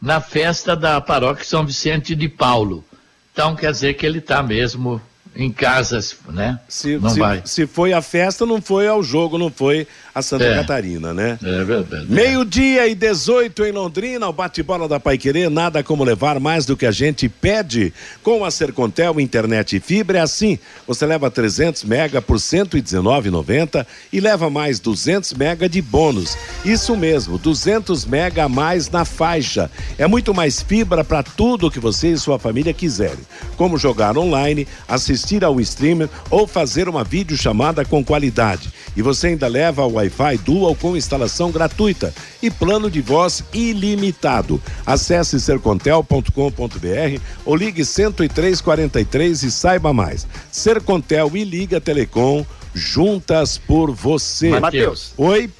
Na 0.00 0.20
festa 0.20 0.74
da 0.74 1.00
paróquia 1.00 1.44
São 1.44 1.64
Vicente 1.64 2.16
de 2.16 2.28
Paulo. 2.28 2.84
Então 3.32 3.54
quer 3.54 3.70
dizer 3.70 3.94
que 3.94 4.04
ele 4.04 4.18
está 4.18 4.42
mesmo 4.42 5.00
em 5.34 5.50
casas, 5.52 6.16
né? 6.28 6.58
Se, 6.68 6.98
não 6.98 7.10
se, 7.10 7.20
vai. 7.20 7.42
se 7.44 7.66
foi 7.68 7.92
a 7.92 8.02
festa, 8.02 8.44
não 8.44 8.60
foi 8.60 8.88
ao 8.88 9.00
jogo, 9.02 9.38
não 9.38 9.50
foi 9.50 9.86
a 10.14 10.20
Santa 10.20 10.44
é. 10.44 10.54
Catarina, 10.54 11.14
né? 11.14 11.38
É 11.42 11.64
verdade. 11.64 12.06
Meio-dia 12.08 12.86
e 12.86 12.94
18 12.94 13.64
em 13.64 13.72
Londrina, 13.72 14.28
o 14.28 14.32
bate-bola 14.32 14.86
da 14.86 15.00
Paiquerê, 15.00 15.48
nada 15.48 15.82
como 15.82 16.04
levar 16.04 16.38
mais 16.38 16.66
do 16.66 16.76
que 16.76 16.84
a 16.84 16.90
gente 16.90 17.28
pede. 17.28 17.92
Com 18.22 18.44
a 18.44 18.50
Sercontel, 18.50 19.18
internet 19.18 19.76
e 19.76 19.80
fibra, 19.80 20.18
é 20.18 20.20
assim. 20.20 20.58
Você 20.86 21.06
leva 21.06 21.30
300 21.30 21.84
mega 21.84 22.20
por 22.20 22.36
119,90 22.36 23.86
e 24.12 24.20
leva 24.20 24.50
mais 24.50 24.78
200 24.80 25.32
mega 25.32 25.68
de 25.68 25.80
bônus. 25.80 26.36
Isso 26.64 26.94
mesmo, 26.94 27.38
200 27.38 28.04
mega 28.04 28.44
a 28.44 28.48
mais 28.48 28.90
na 28.90 29.04
faixa. 29.04 29.70
É 29.96 30.06
muito 30.06 30.34
mais 30.34 30.60
fibra 30.60 31.02
para 31.02 31.22
tudo 31.22 31.70
que 31.70 31.80
você 31.80 32.08
e 32.08 32.18
sua 32.18 32.38
família 32.38 32.74
quiserem. 32.74 33.18
Como 33.56 33.78
jogar 33.78 34.18
online, 34.18 34.68
assistir 34.86 35.42
ao 35.42 35.58
streamer 35.60 36.08
ou 36.28 36.46
fazer 36.46 36.88
uma 36.88 37.02
videochamada 37.02 37.84
com 37.84 38.04
qualidade. 38.04 38.70
E 38.96 39.02
você 39.02 39.28
ainda 39.28 39.48
leva 39.48 39.84
o 39.84 39.94
Wi-Fi 39.94 40.38
Dual 40.38 40.74
com 40.74 40.96
instalação 40.96 41.50
gratuita 41.50 42.12
e 42.42 42.50
plano 42.50 42.90
de 42.90 43.00
voz 43.00 43.44
ilimitado. 43.52 44.60
Acesse 44.84 45.40
sercontel.com.br 45.40 47.20
ou 47.44 47.56
ligue 47.56 47.84
10343 47.84 49.42
e 49.42 49.50
saiba 49.50 49.92
mais. 49.92 50.26
Sercontel 50.50 51.30
e 51.34 51.44
Liga 51.44 51.80
Telecom 51.80 52.44
juntas 52.74 53.58
por 53.58 53.92
você. 53.92 54.50
Matheus. 54.60 55.12
Oi. 55.16 55.50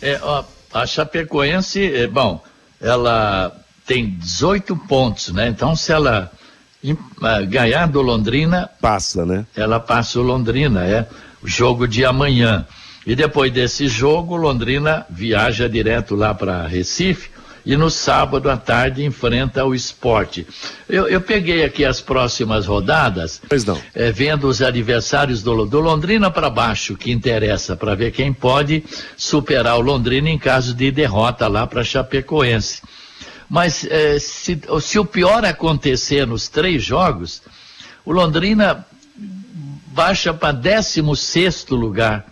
É, 0.00 0.18
ó, 0.22 0.44
a 0.72 0.86
Chapecoense, 0.86 1.94
é, 1.94 2.06
bom, 2.06 2.42
ela 2.80 3.56
tem 3.86 4.10
18 4.10 4.76
pontos, 4.76 5.32
né? 5.32 5.48
Então 5.48 5.76
se 5.76 5.92
ela 5.92 6.30
uh, 6.84 7.46
ganhar 7.48 7.86
do 7.86 8.02
Londrina. 8.02 8.68
Passa, 8.80 9.24
né? 9.24 9.46
Ela 9.54 9.78
passa 9.78 10.18
o 10.18 10.22
Londrina, 10.22 10.84
é 10.84 11.06
o 11.42 11.48
jogo 11.48 11.86
de 11.86 12.04
amanhã. 12.04 12.66
E 13.06 13.14
depois 13.14 13.52
desse 13.52 13.88
jogo, 13.88 14.36
Londrina 14.36 15.04
viaja 15.10 15.68
direto 15.68 16.14
lá 16.14 16.32
para 16.32 16.66
Recife 16.66 17.30
e 17.64 17.76
no 17.76 17.90
sábado 17.90 18.50
à 18.50 18.56
tarde 18.56 19.04
enfrenta 19.04 19.64
o 19.64 19.74
esporte. 19.74 20.46
Eu, 20.88 21.08
eu 21.08 21.20
peguei 21.20 21.64
aqui 21.64 21.84
as 21.84 22.00
próximas 22.00 22.66
rodadas, 22.66 23.40
pois 23.48 23.64
não. 23.64 23.80
É, 23.94 24.10
vendo 24.10 24.48
os 24.48 24.60
adversários 24.60 25.42
do, 25.42 25.64
do 25.64 25.80
Londrina 25.80 26.30
para 26.30 26.50
baixo, 26.50 26.96
que 26.96 27.12
interessa, 27.12 27.76
para 27.76 27.94
ver 27.94 28.10
quem 28.10 28.32
pode 28.32 28.84
superar 29.16 29.76
o 29.76 29.80
Londrina 29.80 30.28
em 30.28 30.38
caso 30.38 30.74
de 30.74 30.90
derrota 30.90 31.46
lá 31.46 31.66
para 31.66 31.84
Chapecoense. 31.84 32.82
Mas 33.48 33.84
é, 33.84 34.18
se, 34.18 34.60
se 34.80 34.98
o 34.98 35.04
pior 35.04 35.44
acontecer 35.44 36.26
nos 36.26 36.48
três 36.48 36.82
jogos, 36.82 37.42
o 38.04 38.12
Londrina 38.12 38.84
baixa 39.88 40.32
para 40.32 40.52
16 40.52 41.66
lugar 41.68 42.31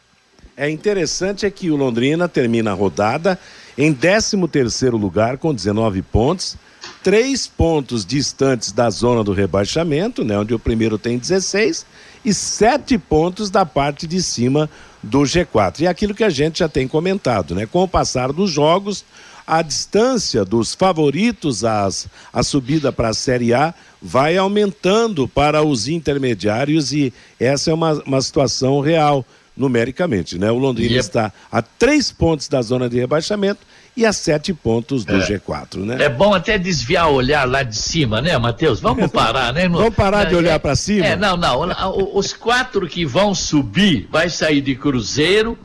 É 0.57 0.67
interessante 0.67 1.45
é 1.45 1.51
que 1.51 1.69
o 1.69 1.75
Londrina 1.75 2.27
termina 2.27 2.71
a 2.71 2.73
rodada 2.73 3.37
em 3.77 3.93
13º 3.93 4.99
lugar 4.99 5.37
com 5.37 5.53
19 5.53 6.01
pontos, 6.01 6.57
três 7.03 7.45
pontos 7.45 8.03
distantes 8.03 8.71
da 8.71 8.89
zona 8.89 9.23
do 9.23 9.31
rebaixamento, 9.31 10.23
né, 10.23 10.39
onde 10.39 10.55
o 10.55 10.59
primeiro 10.59 10.97
tem 10.97 11.19
16 11.19 11.85
e 12.25 12.33
sete 12.33 12.97
pontos 12.97 13.51
da 13.51 13.63
parte 13.63 14.07
de 14.07 14.23
cima 14.23 14.67
do 15.03 15.19
G4. 15.19 15.81
E 15.81 15.85
é 15.85 15.89
aquilo 15.89 16.15
que 16.15 16.23
a 16.23 16.31
gente 16.31 16.57
já 16.59 16.69
tem 16.69 16.87
comentado, 16.87 17.53
né? 17.53 17.67
Com 17.67 17.83
o 17.83 17.87
passar 17.87 18.31
dos 18.31 18.49
jogos, 18.49 19.05
a 19.45 19.61
distância 19.61 20.45
dos 20.45 20.73
favoritos 20.73 21.63
às, 21.63 22.07
à 22.31 22.43
subida 22.43 22.91
para 22.91 23.09
a 23.09 23.13
Série 23.13 23.53
A 23.53 23.73
vai 24.01 24.37
aumentando 24.37 25.27
para 25.27 25.63
os 25.63 25.87
intermediários 25.87 26.91
e 26.91 27.13
essa 27.39 27.71
é 27.71 27.73
uma, 27.73 27.93
uma 28.05 28.21
situação 28.21 28.79
real 28.79 29.25
numericamente, 29.55 30.37
né? 30.37 30.49
O 30.51 30.57
Londrina 30.57 30.97
está 30.97 31.31
a 31.51 31.61
três 31.61 32.11
pontos 32.11 32.47
da 32.47 32.61
zona 32.61 32.89
de 32.89 32.99
rebaixamento 32.99 33.59
e 33.95 34.05
a 34.05 34.13
sete 34.13 34.53
pontos 34.53 35.03
do 35.03 35.15
é. 35.15 35.27
G4, 35.27 35.77
né? 35.83 36.03
É 36.03 36.09
bom 36.09 36.33
até 36.33 36.57
desviar 36.57 37.09
o 37.11 37.15
olhar 37.15 37.47
lá 37.47 37.61
de 37.61 37.75
cima, 37.75 38.21
né, 38.21 38.37
Matheus? 38.37 38.79
Vamos 38.79 39.09
parar, 39.11 39.53
né? 39.53 39.67
Vamos 39.67 39.93
parar 39.93 40.25
de 40.25 40.35
olhar 40.35 40.55
é, 40.55 40.59
para 40.59 40.75
cima? 40.75 41.05
É, 41.05 41.15
não, 41.15 41.35
não. 41.35 42.15
Os 42.15 42.33
quatro 42.33 42.87
que 42.87 43.05
vão 43.05 43.35
subir 43.35 44.07
vai 44.09 44.29
sair 44.29 44.61
de 44.61 44.75
Cruzeiro, 44.75 45.57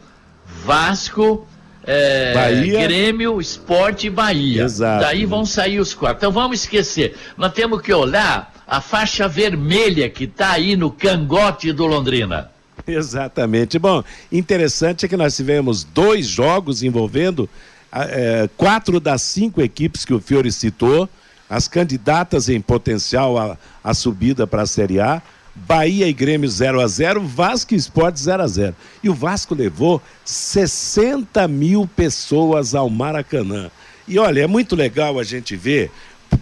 Vasco, 0.64 1.46
é, 1.86 2.34
Bahia. 2.34 2.80
Grêmio, 2.80 3.40
Esporte 3.40 4.08
e 4.08 4.10
Bahia. 4.10 4.64
Exato. 4.64 5.04
Daí 5.04 5.24
vão 5.24 5.46
sair 5.46 5.78
os 5.78 5.94
quatro. 5.94 6.18
Então 6.18 6.32
vamos 6.32 6.60
esquecer. 6.60 7.16
Nós 7.36 7.52
temos 7.52 7.80
que 7.80 7.92
olhar 7.92 8.52
a 8.66 8.80
faixa 8.80 9.28
vermelha 9.28 10.10
que 10.10 10.24
está 10.24 10.52
aí 10.52 10.76
no 10.76 10.90
cangote 10.90 11.72
do 11.72 11.86
Londrina. 11.86 12.50
Exatamente. 12.86 13.78
Bom, 13.78 14.02
interessante 14.30 15.06
é 15.06 15.08
que 15.08 15.16
nós 15.16 15.36
tivemos 15.36 15.84
dois 15.84 16.26
jogos 16.26 16.82
envolvendo 16.82 17.48
é, 17.92 18.48
quatro 18.56 19.00
das 19.00 19.22
cinco 19.22 19.62
equipes 19.62 20.04
que 20.04 20.12
o 20.12 20.20
Fiore 20.20 20.50
citou, 20.52 21.08
as 21.48 21.68
candidatas 21.68 22.48
em 22.48 22.60
potencial 22.60 23.38
à, 23.38 23.56
à 23.82 23.94
subida 23.94 24.46
para 24.46 24.62
a 24.62 24.66
Série 24.66 25.00
A. 25.00 25.22
Bahia 25.56 26.06
e 26.06 26.12
Grêmio 26.12 26.48
0 26.48 26.80
a 26.80 26.86
0 26.86 27.22
Vasco 27.22 27.72
e 27.72 27.76
Esporte 27.76 28.20
0 28.20 28.42
a 28.42 28.46
0 28.46 28.76
E 29.02 29.08
o 29.08 29.14
Vasco 29.14 29.54
levou 29.54 30.02
60 30.24 31.48
mil 31.48 31.88
pessoas 31.96 32.74
ao 32.74 32.90
Maracanã. 32.90 33.70
E 34.06 34.18
olha, 34.18 34.42
é 34.42 34.46
muito 34.46 34.76
legal 34.76 35.18
a 35.18 35.24
gente 35.24 35.56
ver, 35.56 35.90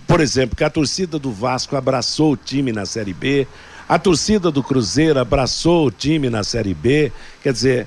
por 0.06 0.20
exemplo, 0.20 0.56
que 0.56 0.64
a 0.64 0.70
torcida 0.70 1.18
do 1.18 1.30
Vasco 1.30 1.76
abraçou 1.76 2.32
o 2.32 2.36
time 2.36 2.72
na 2.72 2.84
Série 2.84 3.14
B, 3.14 3.46
a 3.88 3.98
torcida 3.98 4.50
do 4.50 4.62
Cruzeiro 4.62 5.18
abraçou 5.18 5.86
o 5.86 5.90
time 5.90 6.28
na 6.28 6.42
Série 6.42 6.74
B. 6.74 7.12
Quer 7.42 7.52
dizer, 7.52 7.86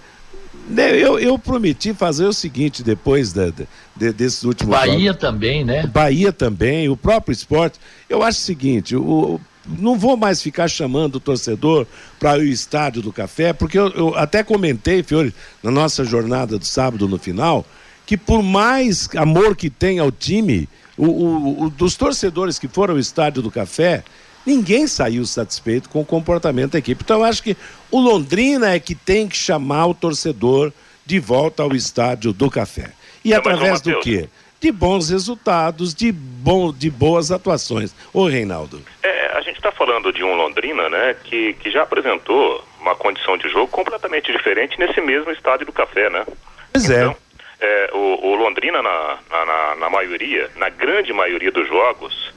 né, 0.70 0.96
eu, 0.96 1.20
eu 1.20 1.38
prometi 1.38 1.94
fazer 1.94 2.26
o 2.26 2.34
seguinte 2.34 2.84
depois 2.84 3.34
de, 3.34 3.52
de, 3.96 4.14
desses 4.14 4.44
últimos 4.44 4.76
Bahia 4.76 5.08
jogos. 5.08 5.22
também, 5.22 5.66
né? 5.66 5.86
Bahia 5.88 6.32
também, 6.32 6.90
o 6.90 6.98
próprio 6.98 7.34
esporte. 7.34 7.80
Eu 8.10 8.24
acho 8.24 8.40
o 8.40 8.44
seguinte, 8.44 8.96
o, 8.96 9.40
não 9.68 9.98
vou 9.98 10.16
mais 10.16 10.42
ficar 10.42 10.68
chamando 10.68 11.16
o 11.16 11.20
torcedor 11.20 11.86
para 12.20 12.40
o 12.40 12.44
estádio 12.44 13.02
do 13.02 13.12
café, 13.12 13.54
porque 13.54 13.78
eu, 13.78 13.90
eu, 13.90 14.16
até 14.16 14.44
comentei, 14.44 15.04
Fiore, 15.04 15.34
na 15.62 15.72
nossa 15.72 16.04
jornada 16.04 16.58
do 16.58 16.66
sábado 16.66 17.08
no 17.08 17.18
final, 17.18 17.66
que 18.06 18.16
por 18.16 18.42
mais 18.42 19.10
amor 19.16 19.56
que 19.56 19.70
tem 19.70 20.00
ao 20.00 20.12
time, 20.12 20.70
o, 20.98 21.06
o, 21.06 21.64
o, 21.64 21.70
dos 21.70 21.96
torcedores 21.96 22.58
que 22.58 22.68
foram 22.68 22.94
ao 22.94 23.00
estádio 23.00 23.42
do 23.42 23.52
café, 23.52 24.04
ninguém 24.46 24.88
saiu 24.88 25.26
satisfeito 25.26 25.90
com 25.90 26.02
o 26.02 26.06
comportamento 26.06 26.72
da 26.72 26.80
equipe. 26.80 27.04
Então 27.04 27.20
eu 27.20 27.26
acho 27.26 27.44
que 27.44 27.58
o 27.92 28.00
Londrina 28.00 28.74
é 28.74 28.80
que 28.80 28.96
tem 28.96 29.28
que 29.28 29.36
chamar 29.36 29.88
o 29.88 29.94
torcedor 29.94 30.72
de 31.06 31.20
volta 31.20 31.64
ao 31.64 31.76
estádio 31.76 32.34
do 32.34 32.50
café. 32.50 32.92
E 33.24 33.34
através 33.34 33.82
do 33.82 34.00
quê? 34.00 34.30
De 34.60 34.72
bons 34.72 35.10
resultados, 35.10 35.94
de, 35.94 36.12
bom, 36.12 36.74
de 36.74 36.90
boas 36.90 37.32
atuações. 37.32 37.94
Ô, 38.14 38.28
Reinaldo. 38.28 38.82
É, 39.04 39.17
gente 39.42 39.58
está 39.58 39.72
falando 39.72 40.12
de 40.12 40.24
um 40.24 40.36
Londrina, 40.36 40.90
né, 40.90 41.16
que, 41.24 41.54
que 41.56 41.70
já 41.70 41.84
apresentou 41.84 42.64
uma 42.80 42.96
condição 42.96 43.38
de 43.38 43.50
jogo 43.50 43.68
completamente 43.68 44.32
diferente 44.32 44.80
nesse 44.80 45.02
mesmo 45.02 45.32
estádio 45.32 45.66
do 45.66 45.74
Café, 45.74 46.10
né? 46.10 46.26
Pois 46.72 46.90
é. 46.90 47.02
Então, 47.02 47.18
é 47.60 47.90
o, 47.94 48.28
o, 48.28 48.36
Londrina, 48.36 48.82
na, 48.82 49.18
na, 49.30 49.76
na, 49.76 49.90
maioria, 49.90 50.50
na 50.56 50.70
grande 50.70 51.12
maioria 51.12 51.52
dos 51.52 51.68
jogos 51.68 52.34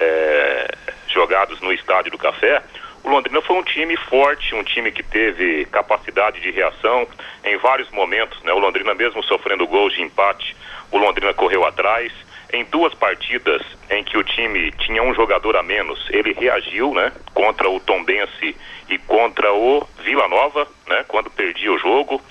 é, 0.00 0.74
jogados 1.08 1.60
no 1.60 1.72
estádio 1.72 2.10
do 2.10 2.18
Café, 2.18 2.60
o 3.04 3.08
Londrina 3.08 3.40
foi 3.42 3.56
um 3.56 3.62
time 3.62 3.96
forte, 3.96 4.54
um 4.54 4.64
time 4.64 4.90
que 4.90 5.02
teve 5.02 5.66
capacidade 5.66 6.40
de 6.40 6.50
reação 6.50 7.06
em 7.44 7.56
vários 7.58 7.90
momentos, 7.90 8.42
né? 8.42 8.52
O 8.52 8.58
Londrina 8.58 8.94
mesmo 8.94 9.22
sofrendo 9.22 9.66
gols 9.66 9.92
de 9.92 10.02
empate, 10.02 10.56
o 10.90 10.98
Londrina 10.98 11.32
correu 11.34 11.64
atrás 11.64 12.10
em 12.54 12.64
duas 12.64 12.94
partidas 12.94 13.62
em 13.90 14.04
que 14.04 14.16
o 14.16 14.22
time 14.22 14.70
tinha 14.72 15.02
um 15.02 15.14
jogador 15.14 15.56
a 15.56 15.62
menos, 15.62 16.06
ele 16.10 16.32
reagiu, 16.32 16.94
né, 16.94 17.12
contra 17.32 17.68
o 17.68 17.80
Tombense 17.80 18.56
e 18.88 18.98
contra 18.98 19.52
o 19.52 19.86
Vila 20.02 20.28
Nova, 20.28 20.66
né, 20.86 21.04
quando 21.08 21.30
perdia 21.30 21.72
o 21.72 21.78
jogo, 21.78 22.22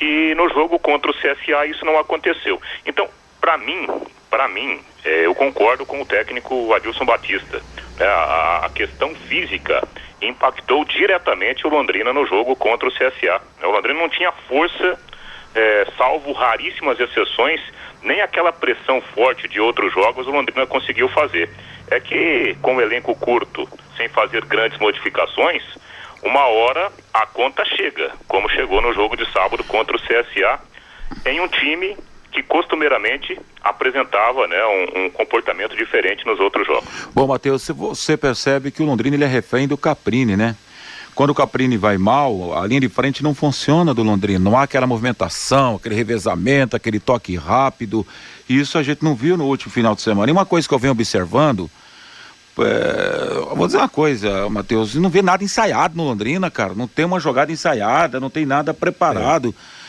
e 0.00 0.34
no 0.36 0.48
jogo 0.50 0.78
contra 0.78 1.10
o 1.10 1.14
CSA 1.14 1.66
isso 1.66 1.84
não 1.84 1.98
aconteceu. 1.98 2.60
Então, 2.86 3.08
para 3.40 3.58
mim, 3.58 3.86
para 4.30 4.48
mim, 4.48 4.80
é, 5.04 5.26
eu 5.26 5.34
concordo 5.34 5.84
com 5.84 6.00
o 6.00 6.06
técnico 6.06 6.72
Adilson 6.72 7.04
Batista. 7.04 7.60
Né, 7.98 8.06
a, 8.06 8.66
a, 8.66 8.70
questão 8.70 9.14
física 9.14 9.86
impactou 10.20 10.84
diretamente 10.84 11.66
o 11.66 11.70
Londrina 11.70 12.12
no 12.12 12.24
jogo 12.26 12.54
contra 12.54 12.88
o 12.88 12.92
CSA. 12.92 13.42
O 13.62 13.70
Londrina 13.70 13.98
não 13.98 14.08
tinha 14.08 14.30
força, 14.48 14.98
é, 15.54 15.86
salvo 15.98 16.32
raríssimas 16.32 16.98
exceções 16.98 17.60
nem 18.02 18.20
aquela 18.20 18.52
pressão 18.52 19.00
forte 19.00 19.48
de 19.48 19.60
outros 19.60 19.92
jogos 19.92 20.26
o 20.26 20.30
Londrina 20.30 20.66
conseguiu 20.66 21.08
fazer. 21.08 21.48
É 21.90 22.00
que, 22.00 22.56
com 22.62 22.76
o 22.76 22.80
elenco 22.80 23.14
curto, 23.14 23.68
sem 23.96 24.08
fazer 24.08 24.44
grandes 24.44 24.78
modificações, 24.78 25.62
uma 26.22 26.46
hora 26.46 26.90
a 27.12 27.26
conta 27.26 27.64
chega, 27.64 28.12
como 28.28 28.48
chegou 28.48 28.80
no 28.80 28.94
jogo 28.94 29.16
de 29.16 29.30
sábado 29.32 29.62
contra 29.64 29.96
o 29.96 30.00
CSA, 30.00 30.60
em 31.26 31.40
um 31.40 31.48
time 31.48 31.96
que 32.30 32.42
costumeiramente 32.42 33.38
apresentava 33.62 34.46
né, 34.46 34.64
um, 34.64 35.04
um, 35.04 35.10
comportamento 35.10 35.76
diferente 35.76 36.24
nos 36.24 36.40
outros 36.40 36.66
jogos. 36.66 37.08
Bom, 37.14 37.26
Matheus, 37.26 37.68
você 37.68 38.16
percebe 38.16 38.70
que 38.70 38.82
o 38.82 38.86
Londrina 38.86 39.16
ele 39.16 39.24
é 39.24 39.28
refém 39.28 39.68
do 39.68 39.76
Caprini, 39.76 40.36
né? 40.36 40.56
Quando 41.14 41.30
o 41.30 41.34
Caprini 41.34 41.76
vai 41.76 41.98
mal, 41.98 42.58
a 42.58 42.66
linha 42.66 42.80
de 42.80 42.88
frente 42.88 43.22
não 43.22 43.34
funciona 43.34 43.92
do 43.92 44.02
Londrina. 44.02 44.38
Não 44.38 44.56
há 44.56 44.62
aquela 44.62 44.86
movimentação, 44.86 45.76
aquele 45.76 45.94
revezamento, 45.94 46.74
aquele 46.74 46.98
toque 46.98 47.36
rápido. 47.36 48.06
Isso 48.48 48.78
a 48.78 48.82
gente 48.82 49.04
não 49.04 49.14
viu 49.14 49.36
no 49.36 49.44
último 49.44 49.70
final 49.70 49.94
de 49.94 50.00
semana. 50.00 50.30
E 50.30 50.32
uma 50.32 50.46
coisa 50.46 50.66
que 50.66 50.72
eu 50.72 50.78
venho 50.78 50.92
observando, 50.92 51.70
é, 52.58 53.54
vou 53.54 53.66
dizer 53.66 53.78
uma 53.78 53.88
coisa, 53.88 54.48
Matheus, 54.48 54.94
não 54.94 55.10
vê 55.10 55.20
nada 55.20 55.44
ensaiado 55.44 55.96
no 55.96 56.04
Londrina, 56.04 56.50
cara. 56.50 56.74
Não 56.74 56.88
tem 56.88 57.04
uma 57.04 57.20
jogada 57.20 57.52
ensaiada, 57.52 58.18
não 58.18 58.30
tem 58.30 58.46
nada 58.46 58.72
preparado. 58.72 59.54
É. 59.78 59.81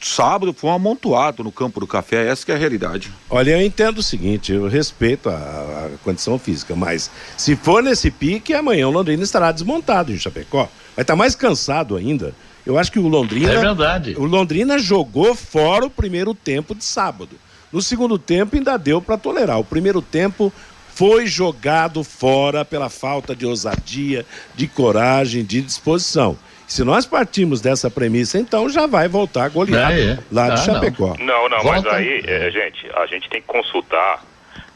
sábado 0.00 0.52
foi 0.52 0.70
um 0.70 0.74
amontoado 0.74 1.44
no 1.44 1.52
campo 1.52 1.80
do 1.80 1.86
café, 1.86 2.28
essa 2.28 2.44
que 2.44 2.52
é 2.52 2.54
a 2.54 2.58
realidade. 2.58 3.12
Olha, 3.28 3.52
eu 3.52 3.62
entendo 3.62 3.98
o 3.98 4.02
seguinte, 4.02 4.52
eu 4.52 4.66
respeito 4.66 5.28
a, 5.28 5.34
a 5.34 5.90
condição 6.02 6.38
física, 6.38 6.74
mas 6.74 7.10
se 7.36 7.54
for 7.54 7.82
nesse 7.82 8.10
pique, 8.10 8.54
amanhã 8.54 8.88
o 8.88 8.90
Londrina 8.90 9.22
estará 9.22 9.52
desmontado 9.52 10.12
em 10.12 10.18
Chapecó. 10.18 10.68
Vai 10.96 11.02
estar 11.02 11.16
mais 11.16 11.34
cansado 11.34 11.96
ainda. 11.96 12.34
Eu 12.66 12.78
acho 12.78 12.92
que 12.92 12.98
o 12.98 13.08
Londrina. 13.08 13.52
É 13.52 13.58
verdade. 13.58 14.14
O 14.18 14.24
Londrina 14.24 14.78
jogou 14.78 15.34
fora 15.34 15.86
o 15.86 15.90
primeiro 15.90 16.34
tempo 16.34 16.74
de 16.74 16.84
sábado. 16.84 17.36
No 17.72 17.80
segundo 17.80 18.18
tempo 18.18 18.56
ainda 18.56 18.76
deu 18.76 19.00
para 19.00 19.16
tolerar. 19.16 19.58
O 19.58 19.64
primeiro 19.64 20.02
tempo 20.02 20.52
foi 20.94 21.26
jogado 21.26 22.02
fora 22.02 22.64
pela 22.64 22.88
falta 22.88 23.34
de 23.34 23.46
ousadia, 23.46 24.26
de 24.54 24.66
coragem, 24.66 25.44
de 25.44 25.62
disposição. 25.62 26.36
Se 26.68 26.84
nós 26.84 27.06
partimos 27.06 27.60
dessa 27.62 27.90
premissa, 27.90 28.38
então 28.38 28.68
já 28.68 28.86
vai 28.86 29.08
voltar 29.08 29.44
a 29.46 29.48
golear 29.48 29.90
É, 29.90 30.10
é. 30.12 30.18
lá 30.30 30.48
de 30.50 30.52
Ah, 30.52 30.56
Chapecó. 30.58 31.16
Não, 31.18 31.48
não, 31.48 31.64
mas 31.64 31.82
Volta. 31.82 31.96
aí, 31.96 32.22
é, 32.26 32.50
gente, 32.50 32.86
a 32.94 33.06
gente 33.06 33.28
tem 33.30 33.40
que 33.40 33.46
consultar 33.48 34.22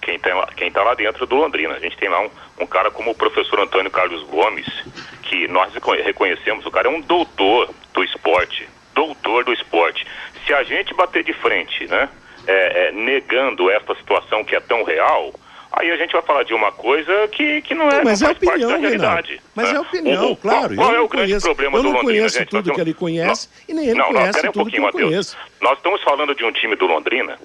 quem 0.01 0.19
tá, 0.19 0.35
lá, 0.35 0.49
quem 0.57 0.73
tá 0.73 0.83
lá 0.83 0.95
dentro 0.95 1.27
do 1.27 1.37
Londrina. 1.37 1.75
A 1.75 1.79
gente 1.79 1.97
tem 1.99 2.09
lá 2.09 2.21
um, 2.23 2.31
um 2.61 2.67
cara 2.67 2.91
como 2.91 3.11
o 3.11 3.15
professor 3.15 3.61
Antônio 3.61 3.91
Carlos 3.91 4.23
Gomes, 4.25 4.67
que 5.23 5.47
nós 5.49 5.73
reco- 5.75 5.93
reconhecemos, 5.93 6.65
o 6.67 6.71
cara 6.71 6.89
é 6.89 6.91
um 6.91 7.01
doutor 7.03 7.69
do 7.93 8.03
esporte. 8.03 8.67
Doutor 8.95 9.45
do 9.45 9.53
esporte. 9.53 10.07
Se 10.47 10.53
a 10.55 10.63
gente 10.65 10.93
bater 10.95 11.23
de 11.23 11.33
frente, 11.35 11.87
né, 11.89 12.09
é, 12.47 12.89
é, 12.89 12.93
negando 12.93 13.71
esta 13.71 13.95
situação 13.97 14.43
que 14.43 14.57
é 14.57 14.61
tão 14.61 14.83
real, 14.83 15.33
aí 15.73 15.91
a 15.91 15.97
gente 15.97 16.13
vai 16.13 16.23
falar 16.23 16.43
de 16.45 16.55
uma 16.55 16.71
coisa 16.73 17.29
que, 17.29 17.63
que 17.63 17.75
não 17.75 17.89
é, 17.89 18.03
Mas 18.05 18.21
não 18.21 18.31
é 18.31 18.35
faz 18.35 18.45
parte 18.45 18.49
opinião, 18.65 18.71
da 18.71 18.77
realidade. 18.77 19.41
Mas 19.55 19.71
né? 19.71 19.77
é 19.77 19.81
opinião, 19.81 20.33
O- 20.33 20.37
claro. 20.37 20.75
Qual, 20.75 20.77
qual 20.77 20.89
eu 20.91 20.95
é 20.95 20.99
não 20.99 21.05
o 21.05 21.09
grande 21.09 21.27
conheço, 21.31 21.47
problema 21.47 21.77
eu 21.79 21.83
do 21.83 21.89
não 21.89 21.95
Londrina, 21.97 22.13
conheço 22.19 22.39
gente? 22.39 22.49
tudo 22.49 22.73
que 22.75 22.81
ele 22.81 22.95
conhece 22.95 23.49
e 23.69 23.75
nem 23.75 23.85
ele 23.89 23.95
não, 23.99 24.07
não, 24.13 24.21
conhece 24.21 24.39
aí 24.41 24.49
um 24.49 24.53
tudo 24.53 24.71
que 24.71 24.77
pouquinho, 24.81 24.81
eu 24.81 24.87
Matheus. 24.87 25.11
conheço. 25.35 25.37
Nós 25.61 25.77
estamos 25.79 26.03
falando 26.03 26.35
de 26.35 26.45
um 26.45 26.53
time 26.53 26.77
do 26.77 26.87
Londrina 26.87 27.39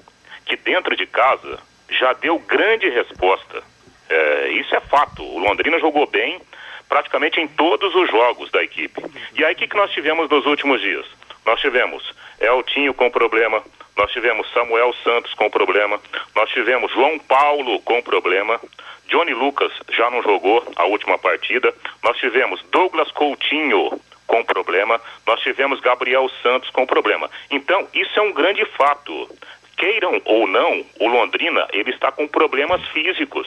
que 0.46 0.56
dentro 0.56 0.96
de 0.96 1.06
casa 1.06 1.58
já 1.90 2.12
deu 2.14 2.38
grande 2.38 2.88
resposta. 2.88 3.62
É, 4.10 4.48
isso 4.52 4.74
é 4.74 4.80
fato. 4.80 5.22
O 5.22 5.38
Londrina 5.38 5.78
jogou 5.78 6.06
bem 6.06 6.40
praticamente 6.88 7.38
em 7.40 7.46
todos 7.48 7.94
os 7.94 8.10
jogos 8.10 8.50
da 8.50 8.62
equipe. 8.62 9.02
E 9.36 9.44
aí 9.44 9.52
o 9.52 9.56
que, 9.56 9.68
que 9.68 9.76
nós 9.76 9.90
tivemos 9.90 10.28
nos 10.30 10.46
últimos 10.46 10.80
dias? 10.80 11.04
Nós 11.44 11.60
tivemos 11.60 12.14
Eltinho 12.40 12.94
com 12.94 13.10
problema, 13.10 13.62
nós 13.96 14.10
tivemos 14.12 14.50
Samuel 14.52 14.94
Santos 15.02 15.34
com 15.34 15.50
problema, 15.50 16.00
nós 16.34 16.48
tivemos 16.50 16.92
João 16.92 17.18
Paulo 17.18 17.80
com 17.80 18.00
problema, 18.00 18.60
Johnny 19.08 19.34
Lucas 19.34 19.72
já 19.90 20.10
não 20.10 20.22
jogou 20.22 20.62
a 20.76 20.84
última 20.84 21.18
partida, 21.18 21.74
nós 22.02 22.16
tivemos 22.18 22.62
Douglas 22.70 23.10
Coutinho 23.12 24.00
com 24.26 24.44
problema, 24.44 25.00
nós 25.26 25.40
tivemos 25.40 25.80
Gabriel 25.80 26.30
Santos 26.42 26.70
com 26.70 26.86
problema. 26.86 27.30
Então, 27.50 27.88
isso 27.94 28.18
é 28.18 28.22
um 28.22 28.32
grande 28.32 28.64
fato. 28.76 29.28
Queiram 29.76 30.20
ou 30.24 30.46
não, 30.46 30.84
o 31.00 31.08
Londrina, 31.08 31.66
ele 31.72 31.90
está 31.90 32.12
com 32.12 32.28
problemas 32.28 32.86
físicos 32.88 33.46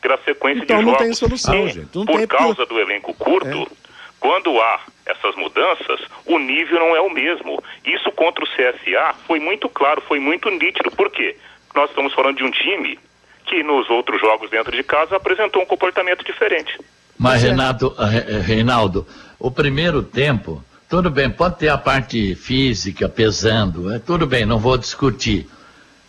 pela 0.00 0.16
sequência 0.18 0.62
Então 0.62 0.78
de 0.78 0.84
não 0.84 0.92
jogos. 0.92 1.04
tem 1.06 1.14
solução, 1.14 1.66
E, 1.66 1.68
gente. 1.68 1.96
Não 1.98 2.06
por 2.06 2.18
tem 2.18 2.26
causa 2.26 2.64
do 2.66 2.80
elenco 2.80 3.12
curto, 3.14 3.70
quando 4.18 4.60
há 4.60 4.80
essas 5.06 5.34
mudanças, 5.36 6.00
o 6.24 6.38
nível 6.38 6.78
não 6.80 6.96
é 6.96 7.00
o 7.00 7.10
mesmo. 7.10 7.62
Isso 7.84 8.10
contra 8.12 8.44
o 8.44 8.48
CSA 8.48 9.14
foi 9.26 9.38
muito 9.38 9.68
claro, 9.68 10.02
foi 10.02 10.18
muito 10.18 10.50
nítido. 10.50 10.90
Por 10.90 11.10
quê? 11.10 11.36
Nós 11.74 11.90
estamos 11.90 12.12
falando 12.14 12.36
de 12.36 12.44
um 12.44 12.50
time 12.50 12.98
que 13.44 13.62
nos 13.62 13.88
outros 13.90 14.20
jogos 14.20 14.50
dentro 14.50 14.74
de 14.74 14.82
casa 14.82 15.16
apresentou 15.16 15.62
um 15.62 15.66
comportamento 15.66 16.24
diferente. 16.24 16.78
Mas, 17.18 17.42
Renato, 17.42 17.94
eh, 17.98 18.36
eh, 18.36 18.38
Reinaldo, 18.40 19.06
o 19.38 19.50
primeiro 19.50 20.02
tempo, 20.02 20.64
tudo 20.88 21.10
bem, 21.10 21.30
pode 21.30 21.58
ter 21.58 21.68
a 21.68 21.78
parte 21.78 22.34
física 22.34 23.08
pesando, 23.08 23.92
é 23.92 23.98
tudo 23.98 24.26
bem, 24.26 24.44
não 24.44 24.58
vou 24.58 24.76
discutir. 24.78 25.46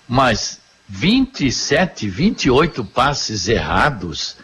Mas 0.07 0.61
27, 0.87 2.07
28 2.07 2.85
passes 2.85 3.47
errados, 3.47 4.37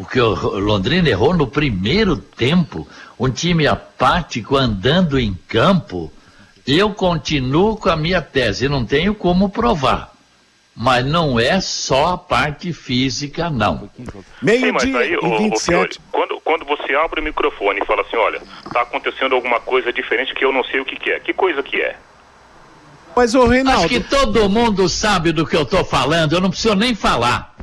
o 0.00 0.04
que 0.06 0.18
o 0.18 0.58
Londrina 0.58 1.10
errou 1.10 1.34
no 1.34 1.46
primeiro 1.46 2.16
tempo, 2.16 2.88
um 3.18 3.28
time 3.28 3.66
apático 3.66 4.56
andando 4.56 5.18
em 5.18 5.34
campo, 5.46 6.10
eu 6.66 6.94
continuo 6.94 7.76
com 7.76 7.90
a 7.90 7.96
minha 7.96 8.22
tese, 8.22 8.66
não 8.66 8.82
tenho 8.82 9.14
como 9.14 9.50
provar. 9.50 10.10
Mas 10.74 11.04
não 11.04 11.38
é 11.38 11.60
só 11.60 12.14
a 12.14 12.18
parte 12.18 12.72
física, 12.72 13.50
não. 13.50 13.90
Sim, 13.94 14.72
mas 14.72 14.84
aí, 14.84 15.12
e 15.12 15.16
ô, 15.18 15.36
27. 15.36 15.66
Fiore, 15.66 15.98
quando, 16.10 16.40
quando 16.40 16.64
você 16.64 16.94
abre 16.94 17.20
o 17.20 17.22
microfone 17.22 17.80
e 17.82 17.84
fala 17.84 18.00
assim, 18.00 18.16
olha, 18.16 18.40
está 18.64 18.80
acontecendo 18.80 19.34
alguma 19.34 19.60
coisa 19.60 19.92
diferente 19.92 20.34
que 20.34 20.42
eu 20.42 20.50
não 20.50 20.64
sei 20.64 20.80
o 20.80 20.84
que, 20.86 20.96
que 20.96 21.10
é. 21.10 21.20
Que 21.20 21.34
coisa 21.34 21.62
que 21.62 21.78
é? 21.78 21.94
Mas, 23.14 23.34
ô 23.34 23.46
Reinaldo, 23.46 23.80
Acho 23.80 23.88
que 23.88 24.00
todo 24.00 24.48
mundo 24.48 24.88
sabe 24.88 25.30
do 25.30 25.46
que 25.46 25.54
eu 25.54 25.62
estou 25.62 25.84
falando, 25.84 26.32
eu 26.32 26.40
não 26.40 26.48
preciso 26.48 26.74
nem 26.74 26.94
falar. 26.94 27.54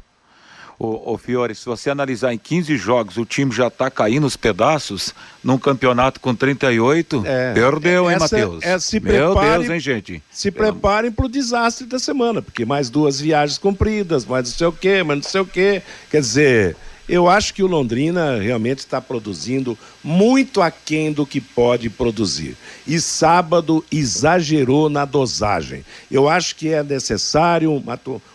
Ô, 0.79 1.13
ô 1.13 1.17
Fiore, 1.17 1.55
se 1.55 1.65
você 1.65 1.89
analisar 1.89 2.31
em 2.33 2.37
15 2.37 2.77
jogos, 2.77 3.17
o 3.17 3.25
time 3.25 3.51
já 3.51 3.67
tá 3.67 3.89
caindo 3.89 4.27
os 4.27 4.37
pedaços 4.37 5.11
num 5.43 5.57
campeonato 5.57 6.19
com 6.19 6.35
38, 6.35 7.23
É. 7.25 7.51
perdeu, 7.53 8.11
hein, 8.11 8.17
Matheus? 8.19 8.63
é, 8.63 8.77
se 8.77 8.99
Meu 8.99 9.33
prepare- 9.33 9.57
Deus, 9.59 9.69
hein, 9.71 9.79
gente? 9.79 10.23
se 10.31 10.51
preparem 10.51 11.11
para 11.11 11.25
o 11.25 11.29
desastre 11.29 11.87
da 11.87 11.97
semana, 11.97 12.43
porque 12.43 12.63
mais 12.63 12.91
duas 12.91 13.19
viagens 13.19 13.57
cumpridas, 13.57 14.23
mais 14.23 14.49
não 14.49 14.55
sei 14.55 14.67
o 14.67 14.71
quê, 14.71 15.01
mais 15.01 15.19
não 15.23 15.27
sei 15.27 15.41
o 15.41 15.45
quê. 15.45 15.81
Quer 16.11 16.21
dizer, 16.21 16.77
eu 17.09 17.27
acho 17.27 17.55
que 17.55 17.63
o 17.63 17.67
Londrina 17.67 18.37
realmente 18.39 18.79
está 18.79 19.01
produzindo 19.01 19.75
muito 20.07 20.61
aquém 20.61 21.11
do 21.11 21.25
que 21.25 21.41
pode 21.41 21.89
produzir. 21.89 22.55
E 22.87 22.97
sábado 22.97 23.83
exagerou 23.91 24.87
na 24.89 25.03
dosagem. 25.03 25.83
Eu 26.09 26.29
acho 26.29 26.55
que 26.55 26.69
é 26.69 26.81
necessário 26.81 27.83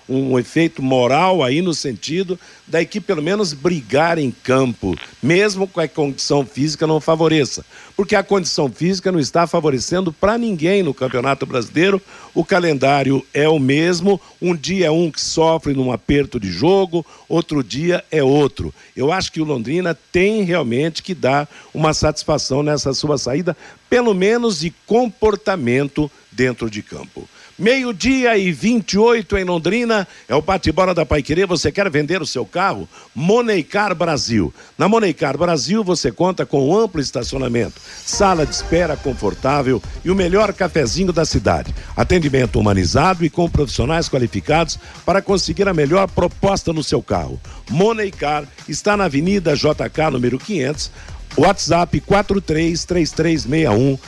um 0.07 0.39
efeito 0.39 0.83
moral 0.83 1.43
aí 1.43 1.63
no 1.63 1.73
sentido 1.73 2.39
da 2.67 2.83
equipe 2.83 3.07
pelo 3.07 3.23
menos 3.23 3.55
brigar 3.55 4.19
em 4.19 4.31
campo, 4.31 4.95
mesmo 5.23 5.67
que 5.67 5.81
a 5.81 5.89
condição 5.89 6.45
física 6.45 6.87
não 6.87 7.01
favoreça. 7.01 7.65
Porque 7.97 8.17
a 8.17 8.23
condição 8.23 8.71
física 8.71 9.11
não 9.11 9.21
está 9.21 9.47
favorecendo 9.47 10.13
para 10.13 10.37
ninguém 10.37 10.83
no 10.83 10.93
Campeonato 10.95 11.47
Brasileiro. 11.47 12.01
O 12.35 12.45
calendário 12.45 13.25
é 13.33 13.49
o 13.49 13.59
mesmo. 13.59 14.21
Um 14.41 14.55
dia 14.55 14.87
é 14.87 14.91
um 14.91 15.11
que 15.11 15.21
sofre 15.21 15.75
num 15.75 15.93
aperto 15.93 16.41
de 16.41 16.51
jogo, 16.51 17.05
outro 17.29 17.63
dia 17.63 18.05
é 18.11 18.23
outro. 18.23 18.75
Eu 18.97 19.13
acho 19.13 19.31
que 19.33 19.41
o 19.41 19.45
Londrina 19.45 19.97
tem 20.11 20.43
realmente 20.43 21.03
que 21.03 21.15
dar 21.15 21.49
uma 21.73 21.95
satisfação 21.95 22.63
nessa 22.63 22.93
sua 22.95 23.19
saída, 23.19 23.57
pelo 23.89 24.15
menos 24.15 24.61
de 24.61 24.71
comportamento 24.87 26.11
dentro 26.31 26.71
de 26.71 26.83
campo. 26.83 27.29
Meio-dia 27.59 28.37
e 28.39 28.51
28 28.51 29.37
em 29.37 29.45
Londrina, 29.45 30.09
é 30.27 30.35
o 30.35 30.41
bate-bola 30.41 30.95
da 30.95 31.05
Paiquerê. 31.05 31.45
Você 31.45 31.71
quer 31.71 31.89
vender 31.91 32.23
o 32.23 32.27
seu 32.27 32.47
carro? 32.47 32.89
Moneycar 33.15 33.95
Brasil. 33.95 34.53
Na 34.77 34.89
Moneycar 34.89 35.37
Brasil 35.37 35.85
você 35.85 36.11
conta 36.11 36.47
com 36.47 36.75
amplo 36.77 37.01
estacionamento, 37.01 37.81
sala 38.05 38.47
de 38.47 38.55
espera 38.55 38.97
confortável 38.97 39.83
e 40.03 40.11
o 40.11 40.15
melhor 40.15 40.53
cafezinho 40.55 41.13
da 41.13 41.27
cidade. 41.27 41.75
Atendimento 41.95 42.59
humanizado 42.59 43.23
e 43.23 43.31
com 43.31 43.49
profissionais 43.49 44.09
qualificados 44.09 44.79
para 45.05 45.21
conseguir 45.21 45.69
a 45.69 45.75
melhor 45.75 46.09
proposta 46.09 46.73
no 46.73 46.83
seu 46.83 47.03
carro. 47.03 47.39
Moneycar 47.71 48.45
está 48.67 48.97
na 48.97 49.05
Avenida 49.05 49.55
JK 49.55 50.11
número 50.11 50.39
500. 50.39 50.91
WhatsApp 51.37 52.01
433361 52.01 53.99